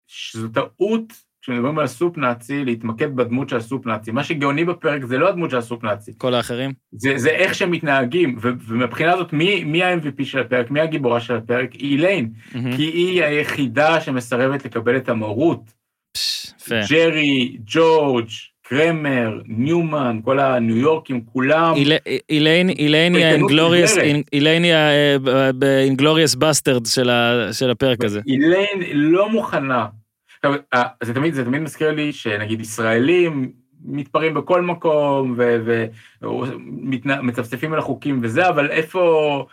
שזו 0.08 0.48
טעות, 0.48 1.14
כשמדברים 1.46 1.78
על 1.80 1.84
הסופ 1.86 2.18
נאצי, 2.18 2.66
להתמקד 2.66 3.16
בדמות 3.16 3.50
של 3.50 3.58
הסופ 3.58 3.86
נאצי. 3.86 4.12
מה 4.12 4.24
שגאוני 4.24 4.66
בפרק 4.66 5.06
זה 5.06 5.18
לא 5.18 5.30
הדמות 5.30 5.52
של 5.52 5.58
הסופ 5.58 5.84
נאצי, 5.84 6.12
כל 6.18 6.34
האחרים. 6.34 6.72
זה, 6.92 7.14
זה 7.18 7.30
איך 7.30 7.56
שהם 7.56 7.72
מתנהגים, 7.72 8.36
ו- 8.42 8.50
ומבחינה 8.68 9.14
הזאת, 9.14 9.34
מי, 9.34 9.64
מי 9.64 9.84
ה-MVP 9.84 10.24
של 10.26 10.40
הפרק, 10.40 10.72
מי 10.72 10.80
הגיבורה 10.80 11.20
של 11.20 11.36
הפרק? 11.36 11.74
היא 11.74 11.92
איליין, 11.92 12.30
מהמם. 12.56 12.76
כי 12.76 12.84
היא 12.84 13.24
היחידה 13.24 14.02
שמסרבת 14.02 14.66
לקבל 14.66 14.98
את 14.98 15.10
המרות. 15.10 15.62
פש, 16.18 16.46
יפה. 16.62 16.76
ג'רי, 16.90 17.58
ג'ורג', 17.66 18.28
קרמר, 18.68 19.40
ניומן, 19.48 20.20
כל 20.24 20.40
הניו 20.40 20.78
יורקים, 20.78 21.22
כולם. 21.26 21.74
אילי- 21.76 21.96
איליין 22.30 22.70
היא 22.70 22.90
עיוורת. 23.26 24.26
איליין 24.34 24.64
היא 24.64 24.74
ה 25.62 25.68
Inglourious 25.68 26.36
Basterd 26.36 26.86
של 27.52 27.70
הפרק 27.72 28.04
הזה. 28.04 28.22
איליין 28.28 28.68
לא 28.94 29.30
מוכנה. 29.30 29.86
עכשיו, 30.46 30.62
אה, 30.74 30.84
זה 31.04 31.14
תמיד, 31.14 31.34
זה 31.34 31.46
תמיד 31.46 31.62
מזכיר 31.62 31.92
לי 31.92 32.14
שנגיד 32.14 32.62
ישראלים 32.62 33.52
מתפרעים 33.86 34.34
בכל 34.34 34.62
מקום 34.62 35.40
ומצפצפים 36.22 37.74
על 37.74 37.80
החוקים 37.80 38.20
וזה, 38.24 38.50
אבל 38.50 38.72
איפה... 38.72 39.46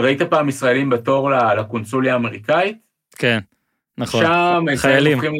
ראית 0.00 0.22
פעם 0.22 0.48
ישראלים 0.48 0.90
בתור 0.90 1.30
לקונסוליה 1.30 2.12
האמריקאית? 2.12 2.76
כן, 3.18 3.38
נכון. 3.98 4.24
שם 4.24 4.64
חיילים. 4.76 5.12
הופכים 5.12 5.34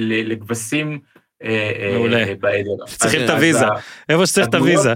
לכבשים 0.00 0.98
אה, 1.44 1.72
אה, 1.78 1.92
מעולה. 1.94 2.24
בעדר. 2.40 2.86
צריכים 2.86 3.24
את 3.24 3.30
הוויזה. 3.30 3.66
איפה 4.08 4.26
שצריך 4.26 4.48
את 4.48 4.54
הוויזה. 4.54 4.94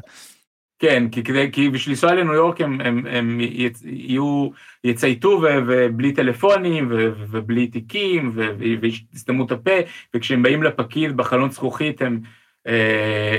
כן, 0.79 1.09
כי, 1.09 1.25
כדי, 1.25 1.53
כי 1.53 1.71
בשביל 1.71 1.93
לנסוע 1.93 2.15
לניו 2.15 2.35
יורק 2.35 2.61
הם, 2.61 2.81
הם, 2.81 3.07
הם 3.07 3.39
יצ, 3.41 3.83
יהיו, 3.85 4.49
יצייתו 4.85 5.29
ו, 5.29 5.47
ובלי 5.67 6.13
טלפונים 6.13 6.89
ו, 6.91 7.13
ובלי 7.31 7.67
תיקים 7.67 8.33
ו, 8.35 8.43
ויסתמו 8.81 9.47
את 9.47 9.53
הפה, 9.53 9.71
וכשהם 10.15 10.43
באים 10.43 10.63
לפקיד 10.63 11.17
בחלון 11.17 11.51
זכוכית 11.51 12.03
הם 12.03 12.21
אה, 12.67 12.73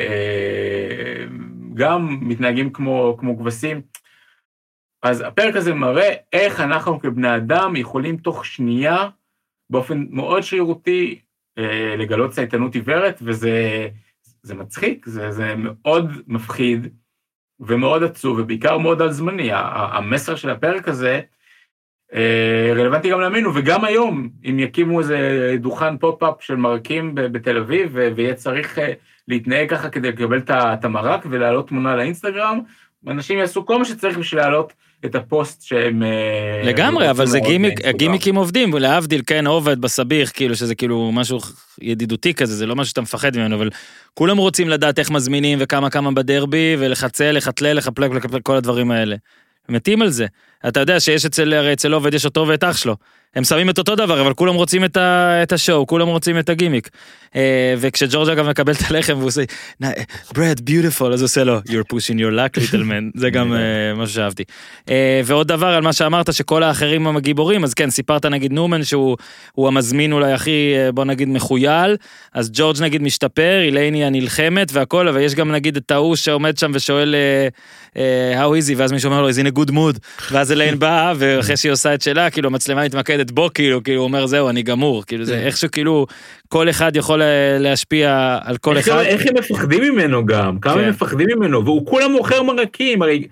אה, 0.10 1.26
גם 1.74 2.18
מתנהגים 2.22 2.74
כמו, 2.74 3.16
כמו 3.20 3.38
כבשים. 3.38 3.82
אז 5.04 5.22
הפרק 5.22 5.56
הזה 5.56 5.74
מראה 5.74 6.14
איך 6.34 6.60
אנחנו 6.60 7.00
כבני 7.00 7.36
אדם 7.36 7.76
יכולים 7.76 8.18
תוך 8.18 8.46
שנייה, 8.46 9.10
באופן 9.70 10.06
מאוד 10.10 10.42
שרירותי, 10.42 11.20
אה, 11.58 11.96
לגלות 11.98 12.32
צייתנות 12.32 12.76
עיוורת, 12.76 13.20
וזה 13.22 13.88
זה 14.44 14.56
מצחיק, 14.56 15.06
זה, 15.06 15.32
זה 15.32 15.54
מאוד 15.58 16.12
מפחיד. 16.28 16.88
ומאוד 17.60 18.04
עצוב, 18.04 18.40
ובעיקר 18.40 18.78
מאוד 18.78 19.02
על-זמני. 19.02 19.50
המסר 19.54 20.36
של 20.36 20.50
הפרק 20.50 20.88
הזה 20.88 21.22
אה, 22.14 22.74
רלוונטי 22.76 23.10
גם 23.10 23.22
לימינו, 23.22 23.56
וגם 23.56 23.86
היום, 23.86 24.30
אם 24.50 24.60
יקימו 24.60 25.00
איזה 25.00 25.56
דוכן 25.60 25.98
פופ-אפ 25.98 26.36
של 26.40 26.56
מרקים 26.56 27.16
בתל 27.16 27.58
אביב, 27.58 27.92
ויהיה 27.94 28.34
צריך 28.34 28.80
אה, 28.80 28.94
להתנהג 29.28 29.70
ככה 29.70 29.90
כדי 29.90 30.12
לקבל 30.12 30.42
את 30.50 30.86
המרק 30.86 31.26
ולהעלות 31.30 31.68
תמונה 31.68 31.96
לאינסטגרם, 31.96 32.60
אנשים 33.08 33.40
יעשו 33.40 33.66
כל 33.66 33.78
מה 33.78 33.86
שצריך 33.86 34.18
בשביל 34.18 34.42
להעלות 34.42 34.74
את 35.06 35.16
הפוסט 35.16 35.62
שהם... 35.62 36.04
אה, 36.04 36.62
לגמרי, 36.64 37.10
אבל 37.10 37.26
זה 37.26 37.40
גימיק, 37.40 37.62
באינסטגרם. 37.62 37.96
הגימיקים 37.96 38.36
עובדים, 38.36 38.74
להבדיל, 38.74 39.22
כן, 39.28 39.48
עובד 39.48 39.82
בסביך, 39.82 40.32
כאילו 40.36 40.56
שזה 40.56 40.76
כאילו 40.76 41.12
משהו 41.14 41.40
ידידותי 41.82 42.34
כזה, 42.34 42.56
זה 42.56 42.66
לא 42.66 42.76
משהו 42.76 42.90
שאתה 42.90 43.02
מפחד 43.02 43.38
ממנו, 43.38 43.56
אבל 43.56 43.70
כולם 44.14 44.38
רוצים 44.38 44.70
לדעת 44.70 45.00
איך 45.00 45.12
מזמינים 45.12 45.58
וכמה 45.62 45.90
כמה 45.90 46.12
בדרבי, 46.12 46.76
ולחצל, 46.80 47.32
לחתלל, 47.32 47.78
לחפלק, 47.78 48.12
לחפלק, 48.12 48.42
כל 48.44 48.56
הדברים 48.56 48.92
האלה. 48.92 49.16
מתים 49.70 50.02
על 50.02 50.10
זה. 50.10 50.26
אתה 50.68 50.80
יודע 50.80 51.00
שיש 51.00 51.26
אצל, 51.26 51.54
הרי 51.54 51.74
אצל 51.74 51.94
עובד 51.94 52.14
יש 52.14 52.26
אותו 52.26 52.48
ואת 52.48 52.64
אח 52.64 52.78
שלו. 52.78 52.96
הם 53.36 53.44
שמים 53.44 53.70
את 53.70 53.78
אותו 53.78 53.96
דבר, 53.96 54.22
אבל 54.22 54.34
כולם 54.34 54.56
רוצים 54.56 54.86
את, 54.86 54.98
ה, 54.98 55.40
את 55.44 55.52
השואו, 55.52 55.88
כולם 55.88 56.08
רוצים 56.08 56.40
את 56.40 56.50
הגימיק. 56.50 56.90
אה, 57.36 57.74
וכשג'ורג' 57.78 58.30
אגב 58.30 58.50
מקבל 58.50 58.74
את 58.74 58.92
הלחם 58.92 59.14
והוא 59.18 59.28
עושה, 59.28 59.42
ברד, 60.34 60.62
ביוטיפול, 60.62 61.14
אז 61.14 61.22
הוא 61.22 61.26
עושה 61.26 61.44
לו, 61.44 61.58
you're 61.58 61.94
pushing 61.94 62.16
your 62.16 62.34
luck, 62.34 62.62
little 62.62 62.84
man, 62.84 63.20
זה 63.20 63.30
גם 63.36 63.54
אה, 63.54 63.60
משהו 63.96 64.16
שאהבתי. 64.16 64.44
אה, 64.90 65.22
ועוד 65.26 65.48
דבר 65.48 65.68
על 65.68 65.82
מה 65.82 65.94
שאמרת, 65.94 66.34
שכל 66.34 66.64
האחרים 66.64 67.08
הם 67.08 67.18
הגיבורים, 67.18 67.64
אז 67.64 67.74
כן, 67.74 67.90
סיפרת 67.90 68.26
נגיד 68.26 68.54
נומן 68.54 68.84
שהוא 68.84 69.18
הוא 69.52 69.68
המזמין 69.68 70.14
אולי 70.14 70.34
הכי, 70.34 70.74
בוא 70.94 71.06
נגיד, 71.06 71.28
מחוייל, 71.28 71.98
אז 72.34 72.50
ג'ורג' 72.54 72.82
נגיד 72.82 73.02
משתפר, 73.02 73.62
אילייני 73.62 74.06
הנלחמת 74.06 74.72
והכל, 74.74 75.08
אבל 75.08 75.22
יש 75.22 75.36
גם 75.36 75.52
נגיד 75.52 75.78
את 75.78 75.92
ההוא 75.92 76.16
שעומד 76.16 76.58
שם 76.58 76.72
ושואל 76.74 77.16
how 77.96 77.98
is 78.64 78.70
he, 78.70 78.74
ואז 78.78 78.92
מישהו 78.92 79.10
אומר 79.12 79.22
לו, 79.22 79.30
is 79.30 79.34
in 79.34 79.56
a 79.56 79.60
good 79.60 79.72
mood, 79.72 80.00
ואז 80.32 80.49
אליין 80.52 80.80
באה, 80.80 81.14
ואחרי 81.18 81.58
שהיא 81.58 81.72
עושה 81.72 81.94
את 81.94 82.02
שלה, 82.02 82.30
כאילו 82.30 82.48
המצלמה 82.48 82.86
מתמקדת 82.86 83.32
בו, 83.32 83.50
כאילו, 83.54 83.84
כאילו 83.84 84.00
הוא 84.00 84.08
אומר 84.08 84.26
זהו, 84.26 84.50
אני 84.50 84.64
גמור, 84.64 85.04
כאילו 85.06 85.26
זה 85.26 85.34
כן. 85.34 85.46
איכשהו 85.46 85.72
כאילו, 85.72 86.06
כל 86.48 86.70
אחד 86.70 86.96
יכול 86.96 87.22
אה, 87.22 87.58
להשפיע 87.60 88.38
על 88.44 88.58
כל 88.58 88.78
איך, 88.78 88.88
אחד. 88.88 89.00
איך 89.00 89.22
הם 89.26 89.34
מפחדים 89.38 89.84
ממנו 89.84 90.26
גם, 90.26 90.60
כמה 90.60 90.74
כן. 90.74 90.80
הם 90.80 90.90
מפחדים 90.90 91.28
ממנו, 91.36 91.66
והוא 91.66 91.86
כולה 91.86 92.08
מוכר 92.08 92.44
מרקים, 92.44 93.02
הרי 93.02 93.28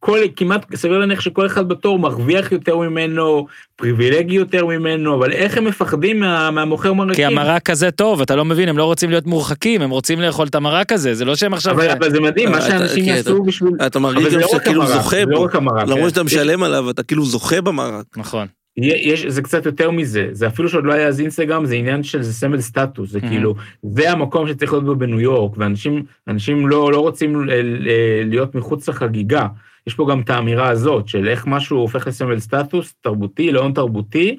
כל, 0.00 0.18
כמעט 0.36 0.74
סביר 0.76 0.98
להניח 0.98 1.20
שכל 1.20 1.46
אחד 1.46 1.68
בתור 1.68 1.98
מרוויח 1.98 2.52
יותר 2.52 2.76
ממנו, 2.76 3.46
פריבילגי 3.76 4.34
יותר 4.34 4.66
ממנו, 4.66 5.14
אבל 5.14 5.32
איך 5.32 5.56
הם 5.56 5.64
מפחדים 5.64 6.20
מה, 6.20 6.50
מהמוכר 6.50 6.92
מרקים? 6.92 7.14
כי 7.14 7.24
המרק 7.24 7.62
כזה 7.62 7.90
טוב, 7.90 8.20
אתה 8.20 8.36
לא 8.36 8.44
מבין, 8.44 8.68
הם 8.68 8.78
לא 8.78 8.84
רוצים 8.84 9.10
להיות 9.10 9.26
מורחקים, 9.26 9.82
הם 9.82 9.90
רוצים 9.90 10.20
לאכול 10.20 10.46
את 10.46 10.54
המרק 10.54 10.92
הזה, 10.92 11.14
זה 11.14 11.24
לא 11.24 11.36
שהם 11.36 11.54
עכשיו... 11.54 11.74
אבל, 11.74 11.90
אבל 11.90 12.10
זה 12.10 12.20
מדהים, 12.20 12.50
מה 12.50 12.58
אתה- 12.58 12.66
שאנשים 12.66 13.04
כן, 13.04 13.10
יעשו 13.10 13.42
בשביל... 13.42 13.72
אתה 13.86 13.98
מרגיש 13.98 14.34
גם 14.34 14.40
לא 14.40 14.48
שאתה 14.48 14.60
כאילו 14.64 14.86
זוכה 14.86 15.24
לא 15.24 15.36
בו. 15.38 15.44
רק 15.44 15.54
המרק, 15.56 15.82
למרות 15.88 16.02
כן. 16.02 16.08
שאתה 16.08 16.22
משלם 16.22 16.62
עליו, 16.62 16.90
אתה 16.90 17.02
כאילו 17.02 17.24
זוכה 17.24 17.60
במרק. 17.60 18.04
נכון. 18.16 18.46
יש, 18.82 19.26
זה 19.26 19.42
קצת 19.42 19.66
יותר 19.66 19.90
מזה, 19.90 20.28
זה 20.32 20.46
אפילו 20.46 20.68
שעוד 20.68 20.84
לא 20.84 20.92
היה 20.92 21.08
אז 21.08 21.20
אינסטגרם, 21.20 21.64
זה 21.64 21.74
עניין 21.74 22.02
של 22.02 22.22
זה 22.22 22.32
סמל 22.32 22.60
סטטוס, 22.60 23.10
זה 23.10 23.18
Mhm. 23.18 23.28
כאילו, 23.28 23.54
זה 23.82 24.10
המקום 24.12 24.48
שצריך 24.48 24.72
להיות 24.72 24.84
בו 24.84 24.94
בניו 24.96 25.20
יורק, 25.20 25.52
ואנשים 25.58 26.02
אנשים 26.28 26.68
לא, 26.68 26.92
לא 26.92 27.00
רוצים 27.00 27.44
ל- 27.44 27.52
ל- 27.52 27.88
להיות 28.30 28.54
מחוץ 28.54 28.88
לחגיגה. 28.88 29.46
יש 29.86 29.94
פה 29.94 30.06
גם 30.10 30.20
את 30.20 30.30
האמירה 30.30 30.68
הזאת, 30.68 31.08
של 31.08 31.28
איך 31.28 31.46
משהו 31.46 31.78
הופך 31.78 32.06
לסמל 32.06 32.38
סטטוס, 32.38 32.94
תרבותי, 33.00 33.52
להון 33.52 33.72
תרבותי, 33.72 34.36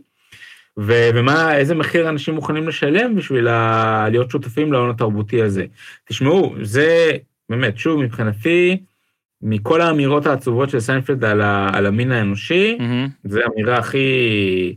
ו- 0.80 1.10
ומה, 1.16 1.58
איזה 1.58 1.76
מחיר 1.76 2.10
אנשים 2.10 2.34
מוכנים 2.36 2.68
לשלם 2.68 3.16
בשביל 3.16 3.48
ה- 3.48 4.08
להיות 4.12 4.32
שותפים 4.32 4.74
להון 4.74 4.90
התרבותי 4.90 5.42
הזה. 5.42 5.66
תשמעו, 6.10 6.56
זה 6.62 7.12
באמת, 7.50 7.78
שוב, 7.78 8.02
מבחינתי, 8.04 8.78
מכל 9.44 9.82
האמירות 9.82 10.26
העצובות 10.26 10.70
של 10.70 10.80
סיינפלד 10.80 11.26
על, 11.26 11.42
ה- 11.42 11.70
על 11.74 11.86
המין 11.86 12.12
האנושי, 12.12 12.78
מהמם. 12.80 13.08
זו 13.24 13.40
האמירה 13.40 13.78
הכי, 13.78 14.76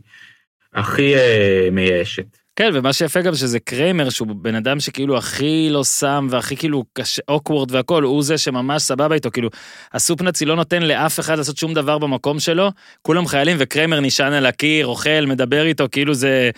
הכי 0.73 1.15
אה, 1.15 1.69
מייאשת. 1.71 2.37
כן, 2.55 2.69
ומה 2.73 2.93
שיפה 2.93 3.21
גם 3.21 3.35
שזה 3.35 3.59
קריימר, 3.59 4.09
שהוא 4.09 4.27
בן 4.31 4.55
אדם 4.55 4.79
שכאילו 4.79 5.17
הכי 5.17 5.67
לא 5.71 5.83
שם 5.83 6.27
והכי 6.29 6.57
כאילו 6.57 6.83
קשה, 6.93 7.21
awkward 7.27 7.71
והכל, 7.71 8.03
הוא 8.03 8.23
זה 8.23 8.37
שממש 8.37 8.81
סבבה 8.81 9.15
איתו, 9.15 9.31
כאילו, 9.31 9.49
ה 9.93 9.99
Soup 9.99 10.22
Nazi 10.22 10.45
לא 10.45 10.55
נותן 10.55 10.81
לאף 10.81 11.19
אחד 11.19 11.37
לעשות 11.37 11.57
שום 11.57 11.73
דבר 11.73 11.97
במקום 11.97 12.39
שלו, 12.39 12.71
כולם 13.01 13.27
חיילים 13.27 13.57
וקריימר 13.59 13.99
נשען 13.99 14.33
על 14.33 14.45
הקיר, 14.45 14.87
אוכל, 14.87 15.25
מדבר 15.25 15.65
איתו, 15.65 15.85
כאילו 15.91 16.13
זה... 16.13 16.49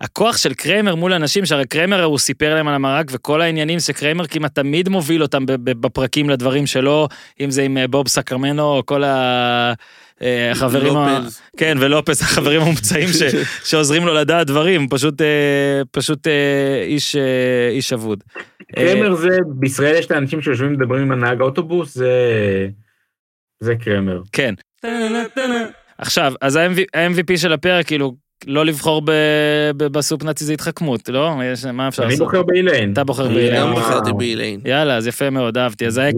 הכוח 0.00 0.36
של 0.36 0.54
קריימר 0.54 0.94
מול 0.94 1.12
אנשים, 1.12 1.46
שהרי 1.46 1.66
קריימר 1.66 2.04
הוא 2.04 2.18
סיפר 2.18 2.54
להם 2.54 2.68
על 2.68 2.74
המרק 2.74 3.06
וכל 3.10 3.40
העניינים 3.40 3.80
שקריימר 3.80 4.26
כמעט 4.26 4.54
תמיד 4.54 4.88
מוביל 4.88 5.22
אותם 5.22 5.44
בפרקים 5.46 6.30
לדברים 6.30 6.66
שלו, 6.66 7.08
אם 7.40 7.50
זה 7.50 7.62
עם 7.62 7.78
אה, 7.78 7.88
בוב 7.88 8.08
סקרמנו 8.08 8.62
או 8.62 8.86
כל 8.86 9.04
ה... 9.04 9.72
אה, 10.22 10.50
החברים, 10.50 10.96
ה... 10.96 11.20
כן, 11.56 11.76
ולופס, 11.80 12.22
החברים 12.22 12.60
המומצאים 12.60 13.08
ש... 13.08 13.22
שעוזרים 13.70 14.06
לו 14.06 14.14
לדעת 14.14 14.46
דברים, 14.46 14.88
פשוט, 14.88 15.20
אה, 15.22 15.82
פשוט 15.90 16.26
אה, 16.26 16.82
איש, 16.82 17.16
איש 17.70 17.92
אבוד. 17.92 18.24
קרמר 18.74 19.14
זה, 19.14 19.38
בישראל 19.46 19.94
יש 19.94 20.06
את 20.06 20.10
האנשים 20.10 20.42
שיושבים 20.42 20.70
ומדברים 20.70 21.02
עם 21.02 21.12
הנהג 21.12 21.40
האוטובוס, 21.40 21.94
זה... 21.94 22.68
זה 23.60 23.74
קרמר. 23.76 24.22
כן. 24.32 24.54
עכשיו, 25.98 26.32
אז 26.40 26.56
ה-MVP 26.56 27.36
של 27.36 27.52
הפרק, 27.52 27.86
כאילו, 27.86 28.16
לא 28.46 28.64
לבחור 28.64 29.02
ב- 29.04 29.10
ב- 29.76 29.86
בסופ 29.86 30.24
נאצי 30.24 30.44
זה 30.44 30.52
התחכמות, 30.52 31.08
לא? 31.08 31.30
יש, 31.52 31.64
מה 31.64 31.88
אפשר 31.88 32.02
אני 32.02 32.10
לעשות? 32.10 32.26
בוחר 32.26 32.42
באיליין. 32.42 32.92
אתה 32.92 33.04
בוחר 33.04 33.26
אני 33.26 33.34
באיליין. 33.34 33.60
גם 33.62 33.72
וואו. 33.72 33.80
בחרתי 33.82 34.12
באיליין. 34.12 34.60
יאללה, 34.64 34.96
אז 34.96 35.06
יפה 35.06 35.30
מאוד, 35.30 35.58
אהבתי. 35.58 35.86
אז 35.86 35.98
היה... 35.98 36.12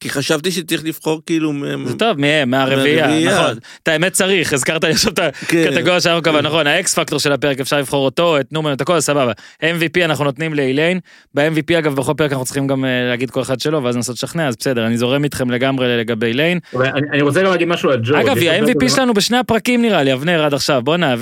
כי 0.00 0.10
חשבתי 0.10 0.50
שצריך 0.50 0.84
לבחור 0.84 1.20
כאילו... 1.26 1.52
זה 1.84 1.98
טוב, 1.98 2.20
מהם, 2.20 2.50
מהרביעייה, 2.50 3.06
מהרביעייה. 3.06 3.40
נכון. 3.40 3.58
את 3.82 3.88
האמת 3.88 4.12
צריך, 4.12 4.52
הזכרת 4.52 4.84
לי 4.84 4.90
עכשיו 4.90 5.12
את 5.12 5.18
כן. 5.48 5.64
הקטגוריה 5.72 6.00
שלנו 6.00 6.22
קבע, 6.22 6.40
נכון, 6.40 6.66
ה 6.66 6.80
X 6.80 6.94
factor 6.98 7.18
של 7.18 7.32
הפרק, 7.32 7.60
אפשר 7.60 7.78
לבחור 7.78 8.04
אותו, 8.04 8.40
את 8.40 8.52
נומן, 8.52 8.72
את 8.72 8.80
הכל, 8.80 9.00
סבבה. 9.00 9.32
MVP 9.62 10.04
אנחנו 10.04 10.24
נותנים 10.24 10.54
לאיליין, 10.54 11.00
ב-MVP 11.34 11.78
אגב, 11.78 11.94
בכל 11.96 12.12
פרק 12.16 12.30
אנחנו 12.32 12.44
צריכים 12.44 12.66
גם 12.66 12.84
אה, 12.84 13.08
להגיד 13.08 13.30
כל 13.30 13.42
אחד 13.42 13.60
שלו, 13.60 13.82
ואז 13.82 13.96
לנסות 13.96 14.16
לשכנע, 14.16 14.48
אז 14.48 14.56
בסדר, 14.56 14.86
אני 14.86 14.96
זורם 14.96 15.24
איתכם 15.24 15.50
לגמרי 15.50 15.98
לגבי 15.98 16.26
איליין. 16.26 16.58
אני 16.76 16.90
אני 17.12 17.22
רוצה 17.22 17.42
גם 17.42 17.50
להגיד 17.50 17.68
משהו 17.68 17.90
על 17.90 18.00
ג'ורג'. 18.04 18.28
אגב, 18.28 18.36
ה-MVP 18.38 18.88
שלנו 18.88 19.14
בשני 19.14 19.36
הפרקים 19.38 19.82
נראה 19.82 20.02
לי, 20.02 20.12
אבנר 20.12 20.44
עד 20.44 20.54
עכשיו, 20.54 20.82
בואנה, 20.82 21.14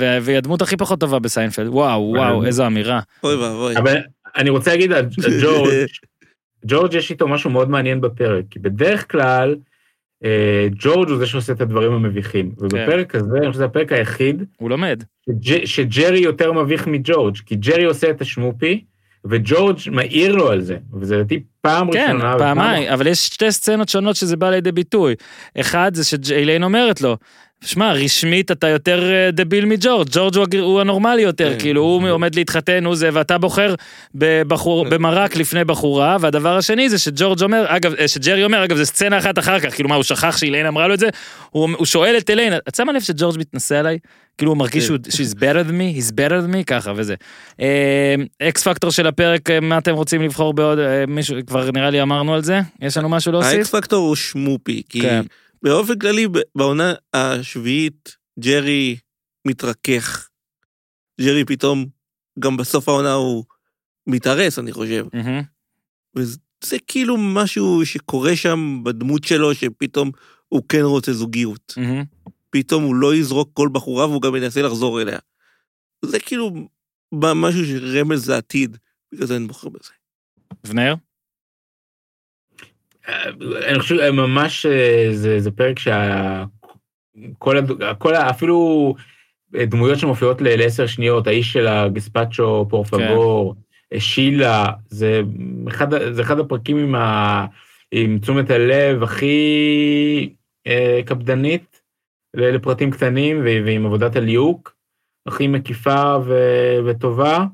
הדמות 0.43 0.61
הכי 0.61 0.77
פחות 0.77 0.99
טובה 0.99 1.19
בסיינפלד, 1.19 1.67
וואו, 1.67 2.01
וואו, 2.15 2.37
אבל- 2.37 2.45
איזו 2.47 2.67
אמירה. 2.67 2.99
אוי 3.23 3.35
ואבוי. 3.35 3.77
אבל 3.77 3.97
אני 4.37 4.49
רוצה 4.49 4.71
להגיד 4.71 4.91
על 4.91 5.05
ג'ורג', 5.43 5.71
ג'ורג' 6.65 6.93
יש 6.93 7.11
איתו 7.11 7.27
משהו 7.27 7.49
מאוד 7.49 7.69
מעניין 7.69 8.01
בפרק, 8.01 8.45
כי 8.49 8.59
בדרך 8.59 9.11
כלל 9.11 9.55
אה, 10.23 10.67
ג'ורג' 10.79 11.09
הוא 11.09 11.17
זה 11.17 11.25
שעושה 11.25 11.53
את 11.53 11.61
הדברים 11.61 11.91
המביכים, 11.91 12.51
ובפרק 12.57 13.15
הזה, 13.15 13.37
אני 13.37 13.47
חושב 13.47 13.53
שזה 13.53 13.65
הפרק 13.65 13.91
היחיד, 13.91 14.43
הוא 14.57 14.69
לומד. 14.69 15.03
שג'- 15.29 15.65
שג'רי 15.65 16.19
יותר 16.19 16.51
מביך 16.53 16.87
מג'ורג', 16.87 17.37
כי 17.45 17.55
ג'רי 17.55 17.83
עושה 17.83 18.09
את 18.09 18.21
השמופי, 18.21 18.83
וג'ורג' 19.29 19.77
מעיר 19.91 20.35
לו 20.35 20.51
על 20.51 20.61
זה, 20.61 20.77
וזה 21.01 21.17
לדעתי 21.17 21.43
פעם 21.61 21.91
כן, 21.91 22.11
ראשונה. 22.15 22.35
פעמיים, 22.37 22.89
אבל 22.93 23.07
יש 23.07 23.25
שתי 23.27 23.51
סצנות 23.51 23.89
שונות 23.89 24.15
שזה 24.15 24.37
בא 24.37 24.49
לידי 24.49 24.71
ביטוי. 24.71 25.15
אחד 25.59 25.91
זה 25.95 26.17
שאיליין 26.25 26.63
אומרת 26.63 27.01
לו, 27.01 27.17
שמע, 27.65 27.93
רשמית 27.93 28.51
אתה 28.51 28.67
יותר 28.67 29.11
אה, 29.11 29.31
דביל 29.31 29.65
מג'ורג', 29.65 30.07
ג'ורג' 30.11 30.37
הוא, 30.37 30.65
הוא 30.65 30.81
הנורמלי 30.81 31.21
יותר, 31.21 31.53
כן. 31.53 31.59
כאילו 31.59 31.81
הוא 31.81 32.09
עומד 32.09 32.35
להתחתן, 32.35 32.85
הוא 32.85 32.95
זה, 32.95 33.09
ואתה 33.13 33.37
בוחר 33.37 33.75
בבחור, 34.15 34.89
במרק 34.89 35.35
לפני 35.35 35.63
בחורה, 35.63 36.17
והדבר 36.19 36.57
השני 36.57 36.89
זה 36.89 36.99
שג'ורג' 36.99 37.43
אומר, 37.43 37.65
אגב, 37.67 37.93
אה, 37.93 38.07
שג'רי 38.07 38.43
אומר, 38.43 38.63
אגב, 38.63 38.77
זה 38.77 38.85
סצנה 38.85 39.17
אחת 39.17 39.39
אחר 39.39 39.59
כך, 39.59 39.73
כאילו 39.73 39.89
מה, 39.89 39.95
הוא 39.95 40.03
שכח 40.03 40.37
שאיליין 40.37 40.65
אמרה 40.65 40.87
לו 40.87 40.93
את 40.93 40.99
זה? 40.99 41.09
הוא, 41.49 41.69
הוא 41.77 41.85
שואל 41.85 42.17
את 42.17 42.29
איליין, 42.29 42.53
את 42.67 42.75
שמה 42.75 42.93
לב 42.93 43.01
שג'ורג' 43.01 43.39
מתנשא 43.39 43.75
עליי? 43.75 43.97
כאילו 44.37 44.51
הוא 44.51 44.57
מרגיש 44.57 44.85
שהוא, 44.85 44.97
she's 45.07 45.35
better 45.35 45.69
than 45.69 45.71
me, 45.71 45.99
he's 45.99 46.11
better 46.11 46.47
than 46.47 46.53
me, 46.53 46.63
ככה 46.67 46.93
וזה. 46.95 47.15
X 48.41 48.67
factor 48.67 48.91
של 48.91 49.07
הפרק, 49.07 49.49
אה, 49.49 49.59
מה 49.59 49.77
אתם 49.77 49.93
רוצים 49.93 50.21
לבחור 50.21 50.53
בעוד, 50.53 50.79
אה, 50.79 51.05
מישהו, 51.07 51.35
כבר 51.47 51.71
נראה 51.71 51.89
לי 51.89 52.01
אמרנו 52.01 52.33
על 52.33 52.43
זה? 52.43 52.59
יש 52.81 52.97
לנו 52.97 53.09
משהו 53.09 53.31
להוסיף? 53.31 53.57
האקס 53.57 53.75
פקטור 53.75 54.07
הוא 54.07 54.15
Schmoopy, 54.15 54.81
כי 54.89 55.01
כן. 55.01 55.21
באופן 55.63 55.99
כללי 55.99 56.27
בעונה 56.55 56.93
השביעית 57.13 58.17
ג'רי 58.39 58.97
מתרכך. 59.47 60.29
ג'רי 61.21 61.45
פתאום, 61.45 61.85
גם 62.39 62.57
בסוף 62.57 62.89
העונה 62.89 63.13
הוא 63.13 63.45
מתארס, 64.07 64.59
אני 64.59 64.71
חושב. 64.71 65.05
מהמם. 65.13 65.41
וזה 66.15 66.77
כאילו 66.87 67.17
משהו 67.17 67.85
שקורה 67.85 68.35
שם 68.35 68.81
בדמות 68.83 69.23
שלו, 69.23 69.55
שפתאום 69.55 70.11
הוא 70.47 70.61
כן 70.69 70.81
רוצה 70.81 71.13
זוגיות. 71.13 71.73
מהמם. 71.77 72.03
פתאום 72.49 72.83
הוא 72.83 72.95
לא 72.95 73.15
יזרוק 73.15 73.49
כל 73.53 73.69
בחורה 73.71 74.07
והוא 74.07 74.21
גם 74.21 74.35
ינסה 74.35 74.61
לחזור 74.61 75.01
אליה. 75.01 75.19
זה 76.05 76.19
כאילו 76.19 76.51
משהו 77.21 77.65
שרמז 77.65 78.29
לעתיד, 78.29 78.77
בגלל 79.11 79.27
זה 79.27 79.35
אני 79.35 79.47
בוחר 79.47 79.69
בזה. 79.69 79.91
אבנר? 80.65 80.95
אני 83.67 83.79
חושב 83.79 83.95
אה, 83.95 84.11
ממש 84.11 84.65
אה, 84.65 85.07
זה, 85.11 85.39
זה 85.39 85.51
פרק 85.51 85.79
שה... 85.79 86.43
כל, 87.37 87.57
הד... 87.57 87.81
אפילו 88.13 88.95
דמויות 89.53 89.99
שמופיעות 89.99 90.41
לעשר 90.41 90.87
שניות, 90.87 91.27
האיש 91.27 91.53
של 91.53 91.67
הגספצ'ו, 91.67 92.65
פור 92.69 92.83
פבור, 92.83 93.55
שילה, 93.97 94.65
זה 94.89 95.21
אחד, 95.67 96.13
זה 96.13 96.21
אחד 96.21 96.39
הפרקים 96.39 96.77
עם, 96.77 96.95
ה... 96.95 97.45
עם 97.91 98.19
תשומת 98.19 98.49
הלב 98.49 99.03
הכי 99.03 100.33
אה, 100.67 100.99
קפדנית 101.05 101.81
לפרטים 102.33 102.91
קטנים 102.91 103.41
ועם 103.43 103.85
עבודת 103.85 104.15
הליהוק 104.15 104.75
הכי 105.27 105.47
מקיפה 105.47 106.17
ו... 106.25 106.33
וטובה. 106.85 107.45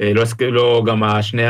אה, 0.00 0.12
לא, 0.14 0.22
לא 0.52 0.82
גם 0.86 1.02
השני 1.02 1.46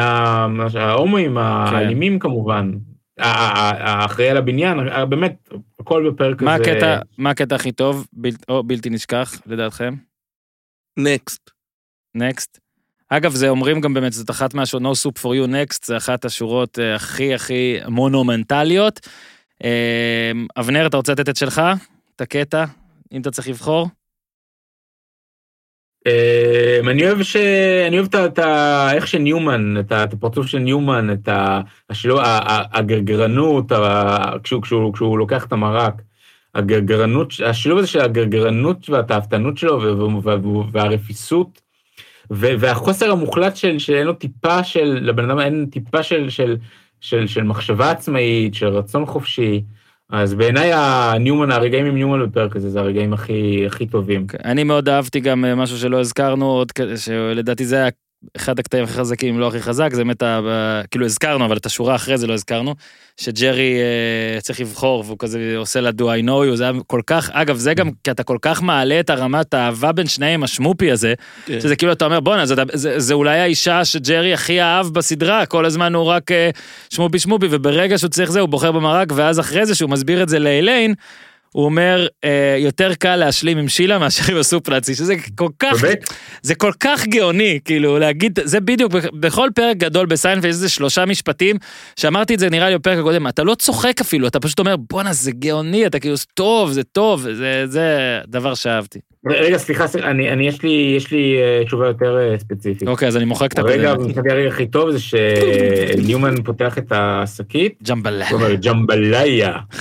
ההומואים 0.74 1.38
האלימים 1.38 2.18
כמובן, 2.18 2.72
ה- 2.72 2.76
ה- 2.76 2.95
האחראי 3.18 4.28
על 4.30 4.36
הבניין, 4.36 4.78
ה- 4.78 5.04
באמת, 5.06 5.48
הכל 5.80 6.10
בפרק 6.10 6.42
מה 6.42 6.54
הזה. 6.54 6.62
הקטע, 6.72 6.98
מה 7.18 7.30
הקטע 7.30 7.54
הכי 7.54 7.72
טוב, 7.72 8.06
בל- 8.12 8.30
או 8.48 8.62
בלתי 8.62 8.90
נשכח, 8.90 9.34
לדעתכם? 9.46 9.94
נקסט. 10.98 11.50
נקסט. 12.14 12.58
אגב, 13.08 13.32
זה 13.34 13.48
אומרים 13.48 13.80
גם 13.80 13.94
באמת, 13.94 14.12
זאת 14.12 14.30
אחת 14.30 14.54
מהשורות, 14.54 14.82
No 14.86 15.08
Soup 15.08 15.20
for 15.22 15.26
You 15.26 15.48
Next, 15.50 15.78
זה 15.86 15.96
אחת 15.96 16.24
השורות 16.24 16.78
אה, 16.78 16.94
הכי 16.94 17.34
הכי 17.34 17.76
מונומנטליות. 17.88 19.08
אה, 19.64 20.30
אבנר, 20.58 20.86
אתה 20.86 20.96
רוצה 20.96 21.12
לתת 21.12 21.28
את 21.28 21.36
שלך? 21.36 21.62
את 22.16 22.20
הקטע, 22.20 22.64
אם 23.12 23.20
אתה 23.20 23.30
צריך 23.30 23.48
לבחור? 23.48 23.88
אה, 26.06 26.80
אני 26.90 27.06
אוהב 27.06 27.22
ש... 27.22 27.36
אני 27.86 27.98
אוהב 27.98 28.14
את 28.14 28.38
ה-. 28.38 28.88
איך 28.92 29.06
שניומן, 29.06 29.76
את 29.80 29.92
הפרצוף 29.92 30.46
של 30.46 30.58
ניומן, 30.58 31.10
את 31.12 31.28
הגרגרנות, 32.72 33.72
כשהוא- 34.42 35.18
לוקח 35.18 35.44
את 35.44 35.52
המרק. 35.52 35.94
הגרגרנות, 36.54 37.32
השילוב 37.46 37.78
הזה 37.78 37.88
של 37.88 38.00
הגרגרנות 38.00 38.90
והתאוותנות 38.90 39.58
שלו 39.58 39.80
והרפיסות, 40.72 41.60
והחוסר 42.30 43.10
המוחלט 43.10 43.56
של, 43.56 43.78
שאין 43.78 44.06
לו 44.06 44.12
טיפה 44.12 44.64
של, 44.64 44.98
לבן 45.02 45.30
אדם 45.30 45.40
אין 45.40 45.66
טיפה 45.70 46.02
של, 46.02 46.30
של, 47.00 47.26
של 47.26 47.42
מחשבה 47.42 47.90
עצמאית, 47.90 48.54
של 48.54 48.66
רצון 48.66 49.06
חופשי. 49.06 49.62
אז 50.10 50.34
בעיניי 50.34 50.72
הניומן, 50.74 51.50
הרגעים 51.50 51.86
עם 51.86 51.94
ניומן 51.94 52.26
בפרק 52.26 52.56
הזה, 52.56 52.70
זה 52.70 52.80
הרגעים 52.80 53.12
הכי, 53.12 53.66
הכי 53.66 53.86
טובים. 53.86 54.26
אני 54.44 54.64
מאוד 54.64 54.88
אהבתי 54.88 55.20
גם 55.20 55.44
אה, 55.44 55.54
משהו 55.54 55.78
שלא 55.78 56.00
הזכרנו, 56.00 56.46
עוד 56.46 56.72
שלדעתי 56.96 57.64
זה 57.64 57.76
היה 57.76 57.88
אחד 58.36 58.58
הקטעים 58.58 58.84
הכי 58.84 58.92
חזקים, 58.92 59.34
אם 59.34 59.40
לא 59.40 59.48
הכי 59.48 59.60
חזק, 59.60 59.88
זה 59.92 60.04
באמת, 60.04 60.22
כאילו 60.90 61.06
הזכרנו, 61.06 61.44
אבל 61.44 61.56
את 61.56 61.66
השורה 61.66 61.94
אחרי 61.94 62.18
זה 62.18 62.26
לא 62.26 62.32
הזכרנו, 62.32 62.74
שג'רי 63.16 63.76
אה, 63.76 64.40
צריך 64.40 64.60
לבחור, 64.60 65.04
והוא 65.06 65.18
כזה 65.18 65.54
עושה 65.56 65.80
לה 65.80 65.90
do 65.90 66.02
I 66.02 66.26
know 66.26 66.52
you, 66.52 66.56
זה 66.56 66.64
היה 66.64 66.72
כל 66.86 67.00
כך, 67.06 67.30
אגב, 67.32 67.56
זה 67.56 67.74
גם 67.74 67.90
כי 68.04 68.10
אתה 68.10 68.22
כל 68.22 68.38
כך 68.42 68.62
מעלה 68.62 69.00
את 69.00 69.10
הרמת 69.10 69.54
האהבה 69.54 69.92
בין 69.92 70.06
שניהם, 70.06 70.42
השמופי 70.42 70.90
הזה, 70.90 71.14
כן. 71.46 71.60
שזה 71.60 71.76
כאילו 71.76 71.92
אתה 71.92 72.04
אומר 72.04 72.20
בואנה 72.20 72.46
זה, 72.46 72.54
זה, 72.72 73.00
זה 73.00 73.14
אולי 73.14 73.40
האישה 73.40 73.84
שג'רי 73.84 74.34
הכי 74.34 74.62
אהב 74.62 74.86
בסדרה 74.86 75.46
כל 75.46 75.64
הזמן 75.64 75.94
הוא 75.94 76.04
רק 76.04 76.32
אה, 76.32 76.50
שמופי 76.90 77.18
שמופי 77.18 77.46
וברגע 77.50 77.98
שהוא 77.98 78.10
צריך 78.10 78.30
זה 78.30 78.40
הוא 78.40 78.48
בוחר 78.48 78.72
במרק 78.72 79.08
ואז 79.14 79.40
אחרי 79.40 79.66
זה 79.66 79.74
שהוא 79.74 79.90
מסביר 79.90 80.22
את 80.22 80.28
זה 80.28 80.38
לאליין. 80.38 80.94
הוא 81.56 81.64
אומר 81.64 82.06
אה, 82.24 82.56
יותר 82.58 82.94
קל 82.94 83.16
להשלים 83.16 83.58
עם 83.58 83.68
שילה 83.68 83.98
מאשר 83.98 84.32
עם 84.32 84.38
הסופלצי 84.38 84.94
שזה 84.94 85.14
כל 85.34 85.48
כך 85.58 85.82
באמת? 85.82 86.04
זה 86.42 86.54
כל 86.54 86.72
כך 86.80 87.06
גאוני 87.06 87.58
כאילו 87.64 87.98
להגיד 87.98 88.38
זה 88.44 88.60
בדיוק 88.60 88.92
בכ- 88.92 89.10
בכל 89.20 89.48
פרק 89.54 89.76
גדול 89.76 90.06
בסיינפלד 90.06 90.46
איזה 90.46 90.68
שלושה 90.68 91.04
משפטים 91.04 91.56
שאמרתי 92.00 92.34
את 92.34 92.38
זה 92.38 92.50
נראה 92.50 92.68
לי 92.70 92.78
בפרק 92.78 92.98
הקודם 92.98 93.28
אתה 93.28 93.42
לא 93.42 93.54
צוחק 93.54 94.00
אפילו 94.00 94.26
אתה 94.28 94.40
פשוט 94.40 94.58
אומר 94.58 94.76
בואנה 94.90 95.12
זה 95.12 95.32
גאוני 95.32 95.86
אתה 95.86 95.98
כאילו 95.98 96.14
טוב 96.34 96.72
זה 96.72 96.82
טוב 96.84 97.20
זה 97.32 97.64
זה 97.66 98.18
דבר 98.28 98.54
שאהבתי. 98.54 98.98
רגע, 99.26 99.58
סליחה, 99.58 99.84
אני, 100.02 100.30
אני, 100.32 100.48
יש 100.48 100.62
לי, 100.62 100.94
יש 100.96 101.10
לי 101.10 101.36
אה, 101.38 101.64
תשובה 101.64 101.86
יותר 101.86 102.16
אה, 102.18 102.38
ספציפית. 102.38 102.88
אוקיי 102.88 103.08
אז 103.08 103.16
אני 103.16 103.24
מוחק 103.24 103.52
את 103.52 103.58
הקודם. 103.58 103.72
הרגע 104.30 104.48
הכי 104.48 104.66
טוב 104.66 104.90
זה 104.90 104.98
שניומן 105.00 106.42
פותח 106.42 106.78
את 106.78 106.92
השקית, 106.94 107.74
ג'מבליה. 107.82 108.28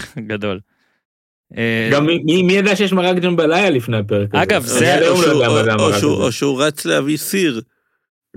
גדול. 0.27 0.59
אה, 1.57 1.89
גם 1.91 2.05
מי- 2.05 2.43
מי 2.43 2.53
ידע 2.53 2.75
שיש 2.75 2.93
מרק 2.93 3.17
ג'מבליה 3.17 3.69
לפני 3.69 3.97
הפרק 3.97 4.29
הזה? 4.35 4.43
אגב, 4.43 4.61
אני 4.71 4.79
זה- 4.79 5.07
או 5.09 5.15
לא 5.15 5.21
שהוא- 5.21 5.45
או- 5.45 5.79
או 5.85 5.93
שהוא-. 5.93 6.23
או 6.23 6.31
שהוא 6.31 6.63
רץ 6.63 6.85
להביא 6.85 7.17
סיר. 7.17 7.61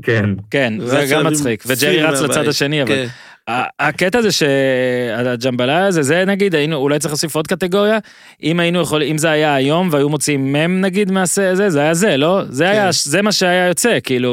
כן. 0.03 0.25
כן, 0.51 0.73
זה 0.85 1.07
גם 1.11 1.27
מצחיק, 1.27 1.65
וג'רי 1.67 2.03
רץ 2.03 2.21
לצד. 2.21 2.49
השני, 2.49 2.83
אבל 2.83 2.91
כן. 2.95 3.07
ה- 3.53 3.87
הקטע 3.89 4.23
זה 4.23 4.29
שהג'מבלה 4.33 5.87
הזה, 5.87 6.03
זה 6.03 6.25
נגיד, 6.27 6.55
היינו, 6.55 6.77
אולי 6.77 6.99
צריך 6.99 7.13
להוסיף 7.13 7.35
עוד 7.37 7.47
קטגוריה, 7.47 7.99
אם 8.43 8.61
היינו 8.61 8.81
יכולים, 8.81 9.11
אם 9.11 9.19
זה 9.19 9.31
היה 9.31 9.55
היום 9.55 9.89
והיו 9.93 10.09
מוציאים 10.09 10.53
מם 10.53 10.81
נגיד 10.81 11.11
מהזה, 11.13 11.55
זה, 11.55 11.71
זה 11.71 11.81
היה 11.81 11.95
זה, 11.95 12.17
לא? 12.17 12.41
זה 12.49 12.71
היה, 12.71 12.89
זה 12.93 13.23
מה 13.23 13.33
שהיה 13.33 13.67
יוצא, 13.67 13.99
כאילו, 14.03 14.33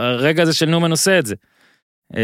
הרגע 0.00 0.42
הזה 0.42 0.52
של 0.52 0.66
נומן 0.66 0.90
עושה 0.90 1.18
את 1.18 1.26
זה. 1.26 1.34
אה, 2.16 2.22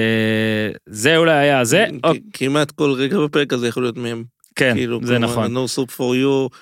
זה 0.87 1.17
אולי 1.17 1.33
היה 1.39 1.65
זה, 1.65 1.85
כ- 2.03 2.05
או, 2.05 2.11
כמעט 2.33 2.71
כל 2.71 2.93
רגע 2.93 3.19
בפרק 3.19 3.53
הזה 3.53 3.69
יכול 3.69 3.83
להיות 3.83 3.97
מהם. 3.97 4.25
כן, 4.59 4.75
כאילו, 4.75 5.01
זה 5.03 5.19
נכון. 5.19 5.57
No 5.57 5.69
soup 5.77 5.91
for 5.91 6.15
you, 6.23 6.57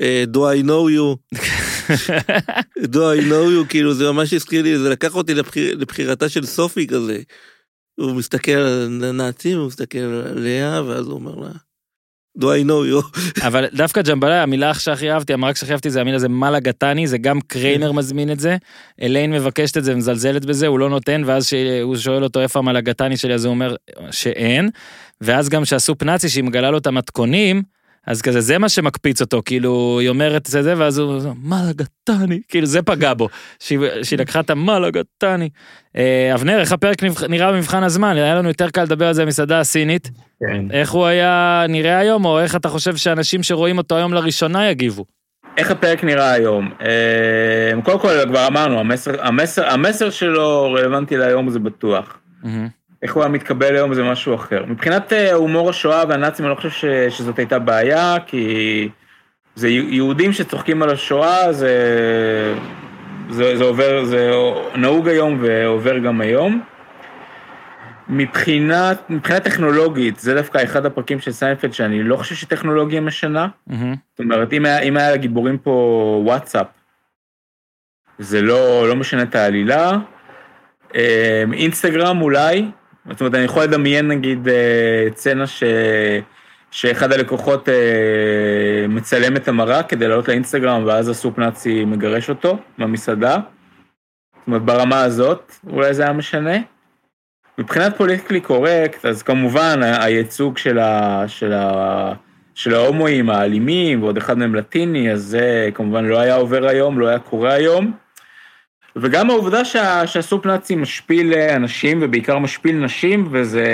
אה, 0.00 0.24
Do 0.32 0.36
I 0.36 0.66
know 0.66 0.90
you, 0.96 1.36
Do 2.94 2.98
I 2.98 3.20
know 3.30 3.46
you, 3.54 3.68
כאילו 3.68 3.94
זה 3.94 4.12
ממש 4.12 4.32
הזכיר 4.32 4.62
לי, 4.62 4.78
זה 4.78 4.88
לקח 4.88 5.14
אותי 5.14 5.34
לבחיר, 5.34 5.76
לבחירתה 5.76 6.28
של 6.28 6.46
סופי 6.46 6.86
כזה. 6.86 7.18
הוא 8.00 8.12
מסתכל 8.12 8.52
על 8.52 9.04
הנאצים, 9.04 9.58
הוא 9.58 9.66
מסתכל 9.66 9.98
עליה, 10.36 10.82
ואז 10.86 11.06
הוא 11.06 11.14
אומר 11.14 11.34
לה, 11.34 11.50
Do 12.38 12.44
I 12.44 12.64
know 12.68 12.82
you. 12.92 13.20
אבל 13.46 13.66
דווקא 13.72 14.02
ג'מבלה, 14.02 14.42
המילה 14.42 14.74
שהכי 14.74 15.10
אהבתי, 15.10 15.32
המרק 15.32 15.56
שהכי 15.56 15.72
אהבתי 15.72 15.90
זה 15.90 16.00
המילה 16.00 16.18
זה 16.18 16.28
מלה 16.28 16.60
גטני, 16.60 17.06
זה 17.06 17.18
גם 17.18 17.40
קריינר 17.40 17.92
מזמין 17.92 18.30
את 18.30 18.40
זה. 18.40 18.56
אליין 19.02 19.32
מבקשת 19.32 19.76
את 19.76 19.84
זה, 19.84 19.94
מזלזלת 19.94 20.44
בזה, 20.44 20.66
הוא 20.66 20.78
לא 20.78 20.90
נותן, 20.90 21.22
ואז 21.26 21.46
שהוא 21.46 21.96
שואל 21.96 22.24
אותו 22.24 22.40
איפה 22.40 22.58
המלה 22.58 22.80
גטני 22.80 23.16
שלי, 23.16 23.34
אז 23.34 23.44
הוא 23.44 23.50
אומר 23.50 23.76
שאין. 24.10 24.70
ואז 25.20 25.48
גם 25.48 25.64
שהסופ 25.64 26.02
נאצי, 26.02 26.28
שהיא 26.28 26.44
מגלה 26.44 26.70
לו 26.70 26.78
את 26.78 26.86
המתכונים, 26.86 27.62
אז 28.06 28.22
כזה, 28.22 28.40
זה 28.40 28.58
מה 28.58 28.68
שמקפיץ 28.68 29.20
אותו, 29.20 29.42
כאילו, 29.44 29.98
היא 30.00 30.08
אומרת 30.08 30.46
זה 30.46 30.62
זה, 30.62 30.74
ואז 30.76 30.98
הוא 30.98 31.14
אומר, 31.14 31.32
מלה 31.42 31.72
גטני, 31.72 32.40
כאילו, 32.48 32.66
זה 32.66 32.82
פגע 32.82 33.14
בו, 33.14 33.28
שהיא, 33.58 33.78
שהיא 34.02 34.18
לקחה 34.18 34.40
את 34.40 34.50
המלה 34.50 34.90
גטני. 34.90 35.48
אה, 35.96 36.34
אבנר, 36.34 36.60
איך 36.60 36.72
הפרק 36.72 37.02
נראה 37.28 37.52
במבחן 37.52 37.82
הזמן? 37.82 38.16
היה 38.16 38.34
לנו 38.34 38.48
יותר 38.48 38.70
קל 38.70 38.82
לדבר 38.82 39.06
על 39.06 39.14
זה 39.14 39.24
במסעדה 39.24 39.60
הסינית. 39.60 40.10
כן. 40.40 40.70
איך 40.70 40.90
הוא 40.90 41.06
היה 41.06 41.64
נראה 41.68 41.98
היום, 41.98 42.24
או 42.24 42.40
איך 42.40 42.56
אתה 42.56 42.68
חושב 42.68 42.96
שאנשים 42.96 43.42
שרואים 43.42 43.78
אותו 43.78 43.96
היום 43.96 44.14
לראשונה 44.14 44.70
יגיבו? 44.70 45.04
איך 45.56 45.70
הפרק 45.70 46.04
נראה 46.04 46.32
היום? 46.32 46.70
אה, 46.80 47.82
קודם 47.82 47.98
כל, 47.98 48.08
כבר 48.28 48.46
אמרנו, 48.46 48.80
המסר, 48.80 49.26
המסר, 49.26 49.66
המסר 49.70 50.10
שלו 50.10 50.72
רלוונטי 50.72 51.16
להיום 51.16 51.50
זה 51.50 51.58
בטוח. 51.58 52.18
איך 53.02 53.14
הוא 53.14 53.22
היה 53.22 53.32
מתקבל 53.32 53.76
היום 53.76 53.94
זה 53.94 54.02
משהו 54.02 54.34
אחר. 54.34 54.64
מבחינת 54.66 55.12
אה, 55.12 55.34
הומור 55.34 55.70
השואה 55.70 56.04
והנאצים, 56.08 56.44
אני 56.44 56.50
לא 56.50 56.56
חושב 56.56 56.70
ש, 56.70 56.84
שזאת 57.08 57.38
הייתה 57.38 57.58
בעיה, 57.58 58.16
כי 58.26 58.88
זה 59.54 59.68
יהודים 59.68 60.32
שצוחקים 60.32 60.82
על 60.82 60.90
השואה, 60.90 61.52
זה, 61.52 61.74
זה, 63.30 63.56
זה 63.56 63.64
עובר, 63.64 64.04
זה 64.04 64.30
נהוג 64.74 65.08
היום 65.08 65.38
ועובר 65.40 65.98
גם 65.98 66.20
היום. 66.20 66.62
מבחינת, 68.08 69.10
מבחינה 69.10 69.40
טכנולוגית, 69.40 70.18
זה 70.18 70.34
דווקא 70.34 70.64
אחד 70.64 70.86
הפרקים 70.86 71.20
של 71.20 71.32
סיינפלד 71.32 71.72
שאני 71.72 72.02
לא 72.02 72.16
חושב 72.16 72.34
שטכנולוגיה 72.34 73.00
משנה. 73.00 73.48
זאת 74.10 74.20
אומרת, 74.20 74.52
אם 74.52 74.64
היה, 74.66 74.78
אם 74.78 74.96
היה 74.96 75.12
לגיבורים 75.12 75.58
פה 75.58 75.70
וואטסאפ, 76.24 76.66
זה 78.18 78.42
לא, 78.42 78.88
לא 78.88 78.96
משנה 78.96 79.22
את 79.22 79.34
העלילה. 79.34 79.92
אה, 80.94 81.44
אינסטגרם 81.52 82.22
אולי, 82.22 82.70
זאת 83.10 83.20
אומרת, 83.20 83.34
אני 83.34 83.44
יכול 83.44 83.62
לדמיין 83.62 84.08
נגיד 84.08 84.48
אה, 84.48 85.08
סצנה 85.16 85.46
ש... 85.46 85.62
שאחד 86.70 87.12
הלקוחות 87.12 87.68
אה, 87.68 88.86
מצלם 88.88 89.36
את 89.36 89.48
המרק 89.48 89.88
כדי 89.90 90.08
לעלות 90.08 90.28
לאינסטגרם, 90.28 90.82
ואז 90.86 91.08
הסופ 91.08 91.38
נאצי 91.38 91.84
מגרש 91.84 92.28
אותו 92.28 92.58
במסעדה. 92.78 93.36
זאת 94.36 94.46
אומרת, 94.46 94.62
ברמה 94.62 95.02
הזאת, 95.02 95.52
אולי 95.70 95.94
זה 95.94 96.02
היה 96.02 96.12
משנה. 96.12 96.56
מבחינת 97.58 97.96
פוליטיקלי 97.96 98.40
קורקט, 98.40 99.04
אז 99.04 99.22
כמובן 99.22 99.80
הייצוג 99.82 100.58
של, 100.58 100.78
ה, 100.78 101.24
של, 101.28 101.52
ה, 101.52 102.12
של 102.54 102.74
ההומואים 102.74 103.30
האלימים, 103.30 104.02
ועוד 104.02 104.16
אחד 104.16 104.38
מהם 104.38 104.54
לטיני, 104.54 105.12
אז 105.12 105.22
זה 105.22 105.70
כמובן 105.74 106.04
לא 106.04 106.18
היה 106.20 106.34
עובר 106.34 106.66
היום, 106.68 107.00
לא 107.00 107.06
היה 107.06 107.18
קורה 107.18 107.52
היום. 107.52 107.92
וגם 108.96 109.30
העובדה 109.30 109.64
שה, 109.64 110.06
שהסופ 110.06 110.46
נאצי 110.46 110.74
משפיל 110.74 111.34
אנשים, 111.34 111.98
ובעיקר 112.02 112.38
משפיל 112.38 112.76
נשים, 112.76 113.28
וזה... 113.30 113.66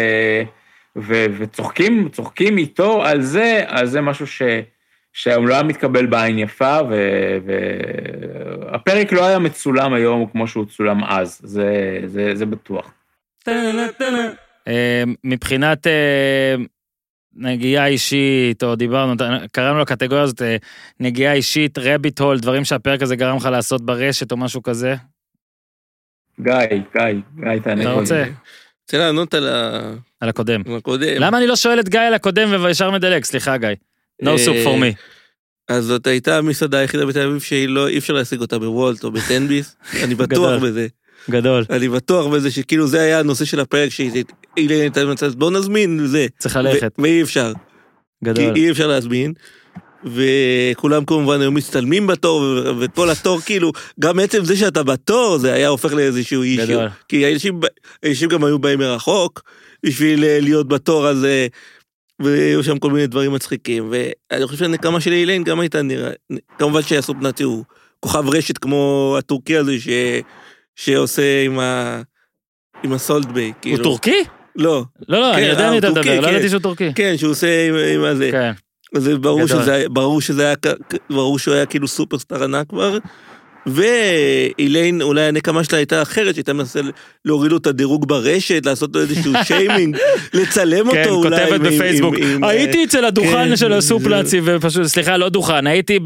ו, 0.96 1.24
וצוחקים, 1.38 2.08
צוחקים 2.08 2.58
איתו 2.58 3.04
על 3.04 3.22
זה, 3.22 3.64
אז 3.66 3.90
זה 3.90 4.00
משהו 4.00 4.26
ש... 4.26 4.42
שהוא 5.12 5.48
לא 5.48 5.54
היה 5.54 5.62
מתקבל 5.62 6.06
בעין 6.06 6.38
יפה, 6.38 6.78
והפרק 7.46 9.12
לא 9.12 9.26
היה 9.26 9.38
מצולם 9.38 9.94
היום 9.94 10.26
כמו 10.26 10.48
שהוא 10.48 10.64
צולם 10.64 11.04
אז, 11.04 11.40
זה, 11.42 12.00
זה, 12.06 12.34
זה 12.34 12.46
בטוח. 12.46 12.92
אה, 14.68 15.02
מבחינת 15.24 15.86
אה, 15.86 16.54
נגיעה 17.36 17.86
אישית, 17.86 18.62
או 18.62 18.74
דיברנו, 18.76 19.14
קראנו 19.52 19.78
לקטגוריה 19.78 20.22
הזאת 20.22 20.42
אה, 20.42 20.56
נגיעה 21.00 21.32
אישית, 21.32 21.78
רביט 21.78 22.20
הול, 22.20 22.38
דברים 22.38 22.64
שהפרק 22.64 23.02
הזה 23.02 23.16
גרם 23.16 23.36
לך 23.36 23.44
לעשות 23.44 23.86
ברשת 23.86 24.32
או 24.32 24.36
משהו 24.36 24.62
כזה? 24.62 24.94
גיא, 26.40 26.54
גיא, 26.68 27.02
גיא, 27.36 27.58
תענה. 27.64 27.82
אתה 27.82 27.92
רוצה? 27.92 28.24
רוצה 28.82 28.98
לענות 28.98 29.34
על 29.34 29.48
ה... 29.48 29.80
על 30.20 30.28
הקודם. 30.28 30.62
על 30.66 30.76
הקודם. 30.76 31.14
למה 31.18 31.38
אני 31.38 31.46
לא 31.46 31.56
שואל 31.56 31.80
את 31.80 31.88
גיא 31.88 32.00
על 32.00 32.14
הקודם 32.14 32.62
וישר 32.62 32.90
מדלג? 32.90 33.24
סליחה, 33.24 33.56
גיא. 33.56 33.68
No 34.22 34.26
soup 34.26 34.66
for 34.66 34.80
me. 34.82 34.96
אז 35.68 35.84
זאת 35.84 36.06
הייתה 36.06 36.38
המסעדה 36.38 36.78
היחידה 36.78 37.06
בתל 37.06 37.26
אביב 37.26 37.40
שהיא 37.40 37.68
לא, 37.68 37.88
אי 37.88 37.98
אפשר 37.98 38.12
להשיג 38.12 38.40
אותה 38.40 38.58
בוולט 38.58 39.04
או 39.04 39.10
בטנביס, 39.10 39.76
אני 40.04 40.14
בטוח 40.14 40.62
בזה. 40.62 40.86
גדול. 41.30 41.64
אני 41.70 41.88
בטוח 41.88 42.26
בזה 42.26 42.50
שכאילו 42.50 42.86
זה 42.86 43.00
היה 43.00 43.18
הנושא 43.18 43.44
של 43.44 43.60
הפרק 43.60 43.90
שאילן 43.90 44.80
הייתה 44.80 45.04
מצב, 45.04 45.34
בוא 45.34 45.50
נזמין 45.50 46.06
זה. 46.06 46.26
צריך 46.38 46.56
ללכת. 46.56 46.92
ואי 46.98 47.22
אפשר. 47.22 47.52
גדול. 48.24 48.54
כי 48.54 48.60
אי 48.60 48.70
אפשר 48.70 48.86
להזמין. 48.86 49.32
וכולם 50.04 51.04
כמובן 51.04 51.40
היו 51.40 51.52
מצטלמים 51.52 52.06
בתור, 52.06 52.44
וכל 52.78 53.10
התור 53.10 53.40
כאילו, 53.40 53.72
גם 54.00 54.18
עצם 54.18 54.44
זה 54.44 54.56
שאתה 54.56 54.82
בתור 54.82 55.38
זה 55.38 55.52
היה 55.52 55.68
הופך 55.68 55.92
לאיזשהו 55.92 56.42
אישיו. 56.42 56.66
גדול. 56.66 56.88
כי 57.08 57.26
האנשים, 57.26 57.60
האנשים 58.02 58.28
גם 58.28 58.44
היו 58.44 58.58
באים 58.58 58.78
מרחוק 58.78 59.42
בשביל 59.86 60.24
אה, 60.24 60.38
להיות 60.40 60.68
בתור 60.68 61.06
הזה, 61.06 61.46
והיו 62.20 62.64
שם 62.64 62.78
כל 62.78 62.90
מיני 62.90 63.06
דברים 63.06 63.32
מצחיקים. 63.32 63.90
ואני 63.90 64.46
חושב 64.46 64.58
שהנקמה 64.58 65.00
של 65.00 65.12
אילן 65.12 65.44
גם 65.44 65.60
הייתה 65.60 65.82
נראה, 65.82 66.10
כמובן 66.58 66.82
שהסופ 66.82 67.16
נאצי 67.20 67.42
הוא 67.42 67.64
כוכב 68.00 68.28
רשת 68.28 68.58
כמו 68.58 69.14
הטורקי 69.18 69.56
הזה 69.56 69.80
ש... 69.80 69.88
שעושה 70.76 71.44
עם 71.44 71.58
ה... 71.58 72.02
עם 72.82 72.92
הסולט 72.92 73.26
ביי, 73.26 73.46
הוא 73.46 73.54
כאילו. 73.62 73.84
טורקי? 73.84 74.24
לא. 74.56 74.84
לא, 75.08 75.20
לא, 75.20 75.34
אני 75.34 75.42
כן, 75.42 75.48
יודע 75.50 75.64
אה, 75.66 75.70
מי 75.70 75.78
אתה 75.78 75.86
הוא 75.86 75.94
טורקי, 75.94 76.10
מדבר, 76.10 76.20
לא 76.20 76.26
כן. 76.26 76.34
ידעתי 76.34 76.48
שהוא 76.48 76.60
טורקי. 76.60 76.92
כן, 76.94 77.14
שהוא 77.16 77.30
עושה 77.30 77.68
עם, 77.68 77.74
עם 77.94 78.04
הזה. 78.04 78.28
כן. 78.32 78.52
אז 78.96 79.08
ברור. 79.08 79.46
שזה, 79.46 79.84
ברור 79.90 80.20
שזה 80.20 80.46
היה, 80.46 80.54
ברור 81.10 81.38
שהוא 81.38 81.54
היה 81.54 81.66
כאילו 81.66 81.88
סופרסטאר 81.88 82.44
ענק 82.44 82.68
כבר. 82.68 82.98
ואיליין, 83.66 85.02
אולי 85.02 85.20
הנקמה 85.22 85.64
שלה 85.64 85.78
הייתה 85.78 86.02
אחרת, 86.02 86.34
שהייתה 86.34 86.52
מנסה 86.52 86.80
להוריד 87.24 87.50
לו 87.52 87.56
את 87.58 87.66
הדירוג 87.66 88.08
ברשת, 88.08 88.66
לעשות 88.66 88.90
לו 88.94 89.00
איזשהו 89.00 89.32
שיימינג, 89.48 89.96
לצלם 90.34 90.86
אותו 90.88 90.94
כן, 91.04 91.08
אולי. 91.08 91.30
כותבת 91.36 91.60
עם- 91.60 91.66
עם- 91.66 91.72
בפייסבוק, 91.74 92.14
עם- 92.18 92.24
עם- 92.30 92.44
הייתי 92.44 92.84
אצל 92.84 93.04
הדוכן 93.04 93.48
כן, 93.48 93.56
של 93.56 93.72
ה 93.72 93.78
Soup 93.78 94.02
זה- 94.24 94.38
ופשוט, 94.44 94.84
סליחה, 94.86 95.16
לא 95.16 95.28
דוכן, 95.28 95.66
הייתי 95.66 95.98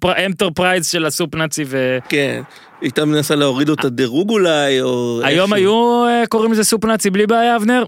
ב 0.00 0.08
enterprise 0.08 0.86
של 0.86 1.04
ה 1.06 1.12
Soup 1.12 1.34
Nazi 1.34 1.64
ו... 1.66 1.98
כן, 2.08 2.42
הייתה 2.80 3.04
מנסה 3.04 3.34
להוריד 3.34 3.68
לו 3.68 3.74
את 3.74 3.84
הדירוג 3.84 4.30
אולי, 4.30 4.80
או... 4.80 5.20
היום. 5.24 5.52
היו 5.52 6.04
אה, 6.06 6.22
קוראים 6.28 6.52
לזה 6.52 6.64
Soup 6.64 6.84
Nazi 6.84 7.10
בלי 7.10 7.26
בעיה, 7.26 7.56
אבנר? 7.56 7.84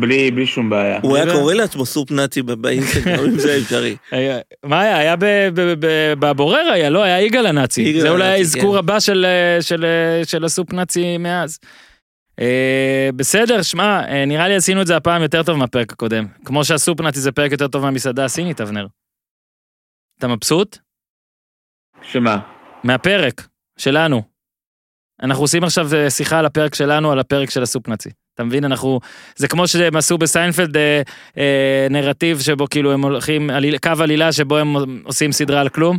בלי, 0.00 0.30
בלי 0.30 0.46
שום 0.46 0.70
בעיה. 0.70 0.98
הוא 1.02 1.16
היה. 1.16 1.32
קורא 1.32 1.54
לעצמו 1.54 1.86
Soup 1.86 2.10
Nazi 2.10 2.42
ב- 2.42 2.52
באינסטגרם, 2.52 3.24
אם 3.24 3.38
זה 3.38 3.58
אפשרי. 3.58 3.96
מה 4.64 4.80
היה? 4.80 4.98
היה 4.98 5.16
ב- 5.16 5.48
ב- 5.54 5.86
ב- 5.86 6.12
בבורר 6.18 6.70
היה, 6.72 6.90
לא? 6.90 7.02
היה 7.02 7.20
יגאל 7.20 7.46
הנאצי. 7.46 8.00
זה 8.00 8.10
אולי 8.10 8.28
האזכור 8.28 8.72
כן. 8.72 8.78
הבא 8.78 9.00
של, 9.00 9.24
אה, 9.24 9.58
אה, 9.84 10.24
של 10.24 10.44
ה 10.44 10.50
Soup 10.50 10.72
Nazi 10.72 11.18
מאז. 11.18 11.58
אה, 12.40 13.08
בסדר, 13.16 13.62
שמע, 13.62 14.02
אה, 14.08 14.24
נראה 14.24 14.48
לי 14.48 14.54
עשינו 14.54 14.82
את 14.82 14.86
זה 14.86 14.96
הפעם 14.96 15.22
יותר 15.22 15.42
טוב 15.42 15.56
מהפרק 15.56 15.92
הקודם. 15.92 16.26
כמו 16.44 16.64
שה 16.64 16.79
Soup 16.79 17.00
Nazi 17.00 17.20
זה 17.20 17.32
פרק 17.32 17.52
יותר 17.52 17.68
טוב 17.68 17.82
מהמסעדה 17.82 18.24
הסינית, 18.24 18.60
אבנר. 18.60 18.86
אתה 20.18 20.28
מבסוט? 20.28 20.78
שמה? 22.02 22.38
מהפרק, 22.84 23.46
שלנו. 23.78 24.22
אנחנו 25.22 25.44
עושים 25.44 25.64
עכשיו 25.64 25.88
שיחה 26.08 26.38
על 26.38 26.46
הפרק 26.46 26.74
שלנו, 26.74 27.12
על 27.12 27.18
הפרק 27.18 27.50
של 27.50 27.62
הסופ 27.62 27.88
נאצי. 27.88 28.10
אתה 28.34 28.44
מבין? 28.44 28.64
אנחנו... 28.64 29.00
זה 29.36 29.48
כמו 29.48 29.68
שהם 29.68 29.96
עשו 29.96 30.18
בסיינפלד 30.18 30.76
אה, 30.76 31.02
אה, 31.38 31.86
נרטיב 31.90 32.40
שבו 32.40 32.66
כאילו 32.70 32.92
הם 32.92 33.02
הולכים, 33.02 33.50
עליל, 33.50 33.78
קו 33.78 33.90
עלילה 34.00 34.32
שבו 34.32 34.56
הם 34.58 34.74
עושים 35.04 35.32
סדרה 35.32 35.60
על 35.60 35.68
כלום. 35.68 35.98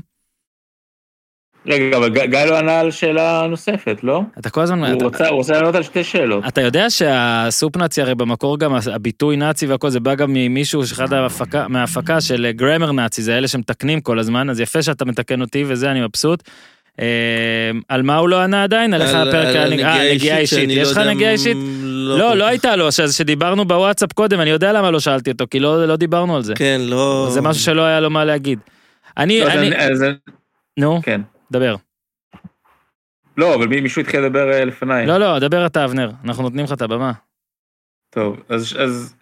רגע, 1.66 1.98
אבל 1.98 2.10
גיא- 2.10 2.46
לא 2.46 2.58
ענה 2.58 2.80
על 2.80 2.92
שאלה 2.92 3.48
נוספת, 3.50 3.98
לא? 4.04 4.22
אתה 4.40 4.50
כל 4.50 4.62
הזמן... 4.62 4.84
הוא 4.84 4.98
אתה, 4.98 5.06
רוצה- 5.06 5.28
הוא 5.28 5.38
רוצה 5.38 5.54
לענות 5.54 5.76
על 5.76 5.84
שתי 5.84 6.04
שאלות. 6.04 6.44
אתה 6.48 6.62
יודע 6.62 6.90
שהסופ 6.90 7.78
נאצי 7.78 8.02
הרי 8.02 8.16
במקור 8.16 8.60
גם 8.60 8.74
הביטוי 8.94 9.36
נאצי 9.38 9.68
והכל 9.68 9.90
זה 9.90 10.00
בא 10.00 10.16
גם 10.16 10.34
ממישהו 10.34 10.88
שאחד 10.88 11.14
ההפקה, 11.14 11.68
מההפקה 11.68 12.22
של 12.22 12.52
גרמר 12.52 12.92
נאצי 12.92 13.22
זה 13.22 13.38
אלה 13.38 13.48
שמתקנים 13.48 14.02
כל 14.02 14.20
הזמן 14.20 14.50
אז 14.50 14.60
יפה 14.60 14.82
שאתה 14.82 15.06
מתקן 15.06 15.42
אותי 15.42 15.64
וזה 15.68 15.92
אני 15.92 16.02
מבסוט. 16.02 16.44
אה, 17.00 17.06
על 17.88 18.02
מה 18.02 18.18
הוא 18.18 18.30
לא 18.30 18.40
ענה 18.42 18.64
עדיין? 18.64 18.94
על 18.94 19.02
איך 19.02 19.10
הפרק 19.16 19.48
היה 19.56 19.64
אה, 19.64 19.70
נגיעה 20.14 20.38
אישית. 20.38 20.70
יש 20.70 20.88
לא 20.88 20.92
לך 20.92 20.98
נגיעה 20.98 21.32
אישית? 21.32 21.58
לא, 22.02 22.18
לא, 22.18 22.38
לא. 22.38 22.46
הייתה 22.46 22.76
לו, 22.76 22.88
אז 22.88 23.16
שדיברנו 23.18 23.66
בוואטסאפ 23.66 24.14
קודם, 24.14 24.40
אני 24.40 24.50
יודע 24.50 24.74
למה 24.74 24.92
לא 24.92 25.00
שאלתי 25.00 25.32
אותו, 25.32 25.46
כי 25.52 25.60
לא 25.60 25.86
לא 25.88 25.96
דיברנו 25.96 26.36
על 26.36 26.44
זה. 26.44 26.54
כן, 26.56 26.82
לא... 26.84 27.28
זה 27.30 27.42
משהו 27.42 27.64
שלא 27.64 27.82
היה 27.82 28.00
לו 28.00 28.10
מה 28.10 28.26
להגיד. 28.26 28.60
אני, 29.18 29.40
לא, 29.42 29.48
אני, 29.48 29.78
אז- 29.78 30.06
נו, 30.80 31.00
כן. 31.04 31.22
דבר. 31.52 31.76
לא, 33.38 33.56
אבל 33.56 33.68
מי- 33.68 33.82
מישהו 33.82 34.02
התחיל 34.02 34.20
לדבר 34.20 34.52
אה, 34.52 34.66
לפניי. 34.66 35.06
לא, 35.06 35.18
לא, 35.18 35.40
דבר 35.40 35.66
אתה, 35.66 35.86
אבנר, 35.86 36.12
אנחנו 36.26 36.44
נותנים 36.44 36.66
לך 36.66 36.72
את 36.74 36.82
הבמה. 36.82 37.12
טוב, 38.10 38.38
אז, 38.50 38.76
אז 38.80 39.16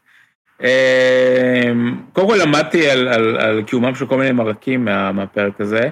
אה, 0.64 1.72
קודם 2.14 2.28
כל 2.28 2.38
למדתי 2.42 2.90
על, 2.90 3.08
על, 3.08 3.38
על 3.38 3.64
קיומם 3.64 3.96
של 3.96 4.06
כל 4.06 4.18
מיני 4.18 4.32
מרקים 4.32 4.86
מה, 4.86 5.12
מהפרק 5.12 5.62
הזה. 5.62 5.90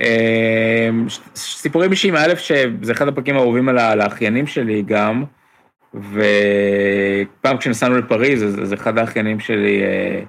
אה, 0.00 0.88
סיפורים 1.36 1.90
אישיים, 1.90 2.16
א', 2.16 2.34
שזה 2.36 2.92
אחד 2.92 3.08
הפרקים 3.08 3.36
האהובים 3.36 3.68
על, 3.68 3.78
על 3.78 4.00
האחיינים 4.00 4.46
שלי 4.46 4.82
גם, 4.82 5.24
ופעם 5.96 7.56
כשנסענו 7.58 7.98
לפריז, 7.98 8.44
אז, 8.44 8.62
אז 8.62 8.74
אחד 8.74 8.98
האחיינים 8.98 9.40
שלי, 9.40 9.82
אה, 9.82 10.22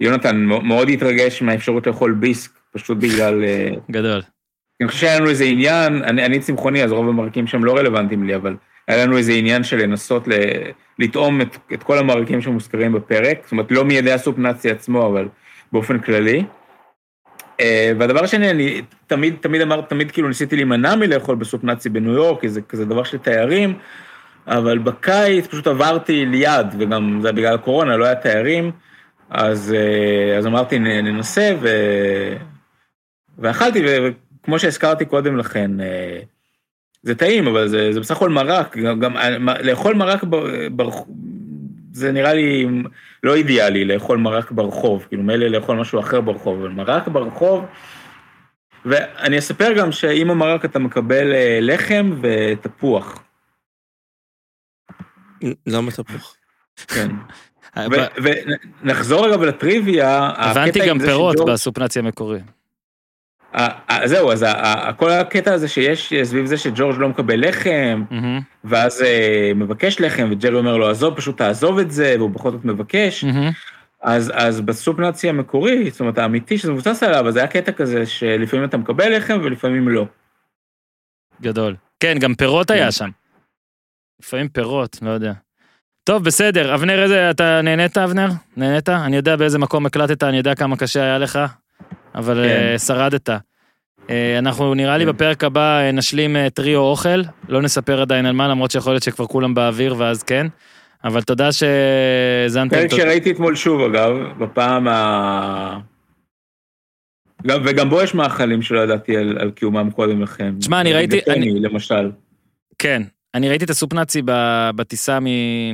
יונתן, 0.00 0.36
מאוד 0.44 0.88
התרגש 0.88 1.42
מהאפשרות 1.42 1.86
לאכול 1.86 2.12
ביסק, 2.12 2.50
פשוט 2.72 2.98
בגלל... 2.98 3.44
גדול. 3.90 4.22
אני 4.80 4.88
חושב 4.88 5.00
שהיה 5.00 5.20
לנו 5.20 5.28
איזה 5.28 5.44
עניין, 5.44 6.04
אני, 6.04 6.24
אני 6.26 6.40
צמחוני, 6.40 6.84
אז 6.84 6.92
רוב 6.92 7.08
המרקים 7.08 7.46
שם 7.46 7.64
לא 7.64 7.76
רלוונטיים 7.76 8.26
לי, 8.26 8.36
אבל 8.36 8.56
היה 8.88 9.06
לנו 9.06 9.16
איזה 9.16 9.32
עניין 9.32 9.64
של 9.64 9.76
לנסות 9.76 10.28
ל, 10.28 10.32
לטעום 10.98 11.40
את, 11.40 11.56
את 11.72 11.82
כל 11.82 11.98
המרקים 11.98 12.40
שמוזכרים 12.40 12.92
בפרק, 12.92 13.38
זאת 13.42 13.52
אומרת, 13.52 13.72
לא 13.72 13.84
מידי 13.84 14.12
הסופ 14.12 14.38
נאצי 14.38 14.70
עצמו, 14.70 15.06
אבל 15.06 15.28
באופן 15.72 15.98
כללי. 15.98 16.44
אה, 17.60 17.92
והדבר 17.98 18.24
השני, 18.24 18.50
אני 18.50 18.82
תמיד, 19.06 19.34
תמיד 19.40 19.60
אמרתי, 19.60 19.88
תמיד 19.88 20.10
כאילו 20.10 20.28
ניסיתי 20.28 20.56
להימנע 20.56 20.96
מלאכול 20.96 21.36
בסופ 21.36 21.64
נאצי 21.64 21.88
בניו 21.88 22.12
יורק, 22.12 22.40
כי 22.40 22.48
זה 22.48 22.62
כזה 22.62 22.84
דבר 22.84 23.04
של 23.04 23.18
תיירים, 23.18 23.74
אבל 24.46 24.78
בקיץ 24.78 25.46
פשוט 25.46 25.66
עברתי 25.66 26.26
ליד, 26.26 26.66
וגם 26.78 27.18
זה 27.22 27.32
בגלל 27.32 27.54
הקורונה, 27.54 27.96
לא 27.96 28.04
היה 28.04 28.14
תיירים, 28.14 28.70
אז, 29.30 29.74
אה, 29.74 30.38
אז 30.38 30.46
אמרתי, 30.46 30.78
ננסה, 30.78 31.52
ו... 31.60 31.68
ואכלתי, 33.38 33.84
וכמו 33.84 34.58
שהזכרתי 34.58 35.04
קודם 35.04 35.36
לכן, 35.36 35.80
אה, 35.80 36.20
זה 37.02 37.14
טעים, 37.14 37.46
אבל 37.46 37.68
זה, 37.68 37.92
זה 37.92 38.00
בסך 38.00 38.16
הכל 38.16 38.30
מרק, 38.30 38.76
גם, 38.76 39.00
גם 39.00 39.14
לאכול 39.60 39.94
מרק 39.94 40.24
ברחוב, 40.72 41.08
זה 41.92 42.12
נראה 42.12 42.34
לי 42.34 42.66
לא 43.22 43.34
אידיאלי, 43.34 43.84
לאכול 43.84 44.18
מרק 44.18 44.50
ברחוב, 44.50 45.06
כאילו 45.08 45.22
מילא 45.22 45.46
לאכול 45.46 45.76
משהו 45.76 46.00
אחר 46.00 46.20
ברחוב, 46.20 46.60
אבל 46.60 46.68
מרק 46.68 47.08
ברחוב, 47.08 47.64
ואני 48.84 49.38
אספר 49.38 49.72
גם 49.72 49.92
שעם 49.92 50.30
המרק 50.30 50.64
אתה 50.64 50.78
מקבל 50.78 51.32
אה, 51.32 51.58
לחם 51.60 52.12
ותפוח. 52.20 53.22
למה 55.66 55.90
תפוח? 55.90 56.36
כן. 56.88 57.08
ונחזור 58.82 59.28
אגב 59.28 59.42
לטריוויה. 59.42 60.30
הבנתי 60.36 60.88
גם 60.88 60.98
פירות 60.98 61.36
בסופנציה 61.46 62.02
המקורי. 62.02 62.40
זהו, 64.04 64.32
אז 64.32 64.46
כל 64.96 65.10
הקטע 65.10 65.52
הזה 65.52 65.68
שיש 65.68 66.12
סביב 66.22 66.46
זה 66.46 66.58
שג'ורג' 66.58 66.98
לא 66.98 67.08
מקבל 67.08 67.48
לחם, 67.48 68.04
ואז 68.64 69.02
אה, 69.02 69.52
מבקש 69.54 70.00
לחם, 70.00 70.28
וג'רי 70.30 70.58
אומר 70.58 70.76
לו, 70.76 70.90
עזוב, 70.90 71.14
פשוט 71.14 71.36
תעזוב 71.36 71.78
את 71.78 71.90
זה, 71.90 72.14
והוא 72.18 72.30
בכל 72.30 72.50
זאת 72.50 72.64
מבקש. 72.64 73.24
אז, 74.02 74.32
אז 74.34 74.60
בסופ 74.60 74.98
נאצי 74.98 75.28
המקורי, 75.28 75.90
זאת 75.90 76.00
אומרת, 76.00 76.18
האמיתי 76.18 76.58
שזה 76.58 76.72
מבוסס 76.72 77.02
עליו, 77.02 77.28
אז 77.28 77.36
היה 77.36 77.46
קטע 77.46 77.72
כזה 77.72 78.06
שלפעמים 78.06 78.64
אתה 78.64 78.76
מקבל 78.76 79.16
לחם 79.16 79.40
ולפעמים 79.42 79.88
לא. 79.88 80.06
גדול. 81.40 81.76
כן, 82.00 82.18
גם 82.18 82.34
פירות 82.34 82.70
היה 82.70 82.84
כן. 82.84 82.90
שם. 82.90 83.10
לפעמים 84.20 84.48
פירות, 84.48 84.98
לא 85.02 85.10
יודע. 85.10 85.32
טוב, 86.04 86.24
בסדר. 86.24 86.74
אבנר, 86.74 87.02
איזה, 87.02 87.30
אתה 87.30 87.60
נהנית, 87.62 87.98
אבנר? 87.98 88.28
נהנית? 88.56 88.88
אני 88.88 89.16
יודע 89.16 89.36
באיזה 89.36 89.58
מקום 89.58 89.86
הקלטת, 89.86 90.22
אני 90.22 90.36
יודע 90.36 90.54
כמה 90.54 90.76
קשה 90.76 91.02
היה 91.02 91.18
לך. 91.18 91.38
אבל 92.14 92.44
כן. 92.48 92.74
uh, 92.74 92.78
שרדת. 92.78 93.30
Uh, 93.30 94.10
אנחנו 94.38 94.74
נראה 94.74 94.96
לי 94.96 95.04
כן. 95.04 95.12
בפרק 95.12 95.44
הבא 95.44 95.80
uh, 95.80 95.92
נשלים 95.92 96.48
טריו 96.48 96.80
אוכל, 96.80 97.22
לא 97.48 97.62
נספר 97.62 98.00
עדיין 98.00 98.26
על 98.26 98.32
מה, 98.32 98.48
למרות 98.48 98.70
שיכול 98.70 98.92
להיות 98.92 99.02
שכבר 99.02 99.26
כולם 99.26 99.54
באוויר 99.54 99.94
ואז 99.98 100.22
כן. 100.22 100.46
אבל 101.04 101.22
תודה 101.22 101.52
שהאזנתם. 101.52 102.76
פרק 102.76 102.90
שראיתי 102.90 103.30
אתמול 103.30 103.56
שוב 103.56 103.80
אגב, 103.80 104.12
בפעם 104.38 104.88
ה... 104.88 105.78
גם, 107.46 107.62
וגם 107.64 107.90
בו 107.90 108.02
יש 108.02 108.14
מאכלים 108.14 108.62
שלא 108.62 108.80
ידעתי 108.80 109.16
על, 109.16 109.38
על 109.38 109.50
קיומם 109.50 109.90
קודם 109.90 110.22
לכן. 110.22 110.54
תשמע, 110.58 110.80
אני 110.80 110.92
ראיתי... 110.92 111.20
אני... 111.28 111.60
למשל. 111.60 112.10
כן, 112.78 113.02
אני 113.34 113.48
ראיתי 113.48 113.64
את 113.64 113.70
ה 113.70 113.74
Soup 113.74 113.92
Nazi 113.92 114.22
בטיסה 114.76 115.18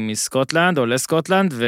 מסקוטלנד 0.00 0.78
או 0.78 0.86
לסקוטלנד, 0.86 1.54
ו... 1.56 1.64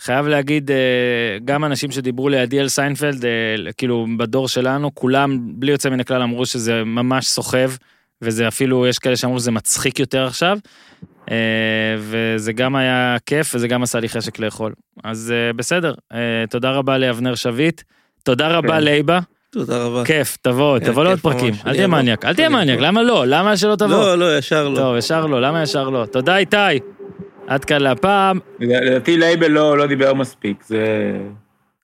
חייב 0.00 0.26
להגיד, 0.26 0.70
אה, 0.70 1.38
גם 1.44 1.64
אנשים 1.64 1.90
שדיברו 1.90 2.28
לידי 2.28 2.60
על 2.60 2.68
סיינפלד, 2.68 3.24
אה, 3.24 3.72
כאילו 3.72 4.06
בדור 4.18 4.48
שלנו, 4.48 4.94
כולם 4.94 5.38
בלי 5.42 5.72
יוצא 5.72 5.90
מן 5.90 6.00
הכלל 6.00 6.22
אמרו 6.22 6.46
שזה 6.46 6.84
ממש 6.84 7.26
סוחב, 7.26 7.70
וזה 8.22 8.48
אפילו, 8.48 8.86
יש 8.86 8.98
כאלה 8.98 9.16
שאמרו 9.16 9.38
שזה 9.38 9.50
מצחיק 9.50 9.98
יותר 9.98 10.26
עכשיו, 10.26 10.58
אה, 11.30 11.36
וזה 11.98 12.52
גם 12.52 12.76
היה 12.76 13.16
כיף 13.26 13.54
וזה 13.54 13.68
גם 13.68 13.82
עשה 13.82 14.00
לי 14.00 14.08
חשק 14.08 14.38
לאכול. 14.38 14.72
אז 15.04 15.34
בסדר, 15.56 15.94
תודה 16.50 16.70
רבה 16.70 16.98
לאבנר 16.98 17.34
שביט, 17.34 17.82
תודה 18.24 18.48
רבה 18.48 18.74
כן. 18.74 18.80
תודה 19.52 19.84
רבה. 19.84 20.04
כיף, 20.04 20.36
תבוא, 20.42 20.78
כן, 20.78 20.84
תבוא 20.84 21.04
לעוד 21.04 21.18
פרקים. 21.18 21.54
אל 21.66 21.74
תהיה 21.74 21.86
מניאק, 21.86 22.24
אל 22.24 22.34
תהיה 22.34 22.48
מניאק, 22.48 22.80
למה 22.80 23.02
לא? 23.02 23.24
למה 23.26 23.56
שלא 23.56 23.76
תבוא? 23.76 23.88
לא, 23.88 24.18
לא, 24.18 24.38
ישר 24.38 24.68
לא. 24.68 24.76
טוב, 24.76 24.96
ישר 24.96 25.26
לא, 25.26 25.40
למה 25.40 25.62
ישר 25.62 25.88
לא? 25.88 26.06
תודה 26.12 26.36
איתי. 26.36 26.56
עד 27.46 27.64
כאן 27.64 27.82
להפעם. 27.82 28.38
לדעתי 28.60 29.16
לייבל 29.16 29.48
לא, 29.50 29.78
לא 29.78 29.86
דיבר 29.86 30.14
מספיק, 30.14 30.64
זה... 30.66 31.12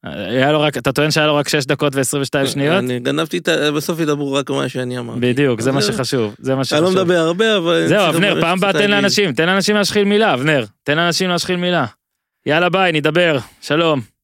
היה 0.05 0.53
לו 0.53 0.61
רק, 0.61 0.79
אתה 0.79 0.93
טוען 0.93 1.11
שהיה 1.11 1.27
לו 1.27 1.35
רק 1.35 1.49
6 1.49 1.64
דקות 1.67 1.97
ו-22 1.97 2.47
שניות? 2.47 2.79
אני 2.79 2.99
גנבתי 2.99 3.39
את 3.39 3.49
ה... 3.49 3.73
בסוף 3.73 4.01
ידברו 4.01 4.33
רק 4.33 4.51
מה 4.51 4.69
שאני 4.69 4.99
אמרתי. 4.99 5.21
בדיוק, 5.21 5.61
זה 5.61 5.73
מה 5.73 5.83
שחשוב, 5.83 6.35
זה 6.39 6.55
מה 6.55 6.64
שחשוב. 6.64 6.87
אני 6.87 6.95
לא 6.95 7.03
מדבר 7.03 7.19
הרבה, 7.19 7.57
אבל... 7.57 7.87
זהו, 7.87 8.09
אבנר, 8.09 8.41
פעם 8.41 8.59
הבאה 8.59 8.73
תן 8.73 8.91
לאנשים, 8.91 9.33
תן 9.33 9.47
לאנשים 9.47 9.77
להשחיל 9.77 10.05
מילה, 10.05 10.35
אבנר. 10.35 10.64
תן 10.83 10.97
לאנשים 10.97 11.29
להשחיל 11.29 11.57
מילה. 11.57 11.87
יאללה 12.47 12.69
ביי, 12.69 12.93
נדבר, 12.93 13.39
שלום. 13.61 14.16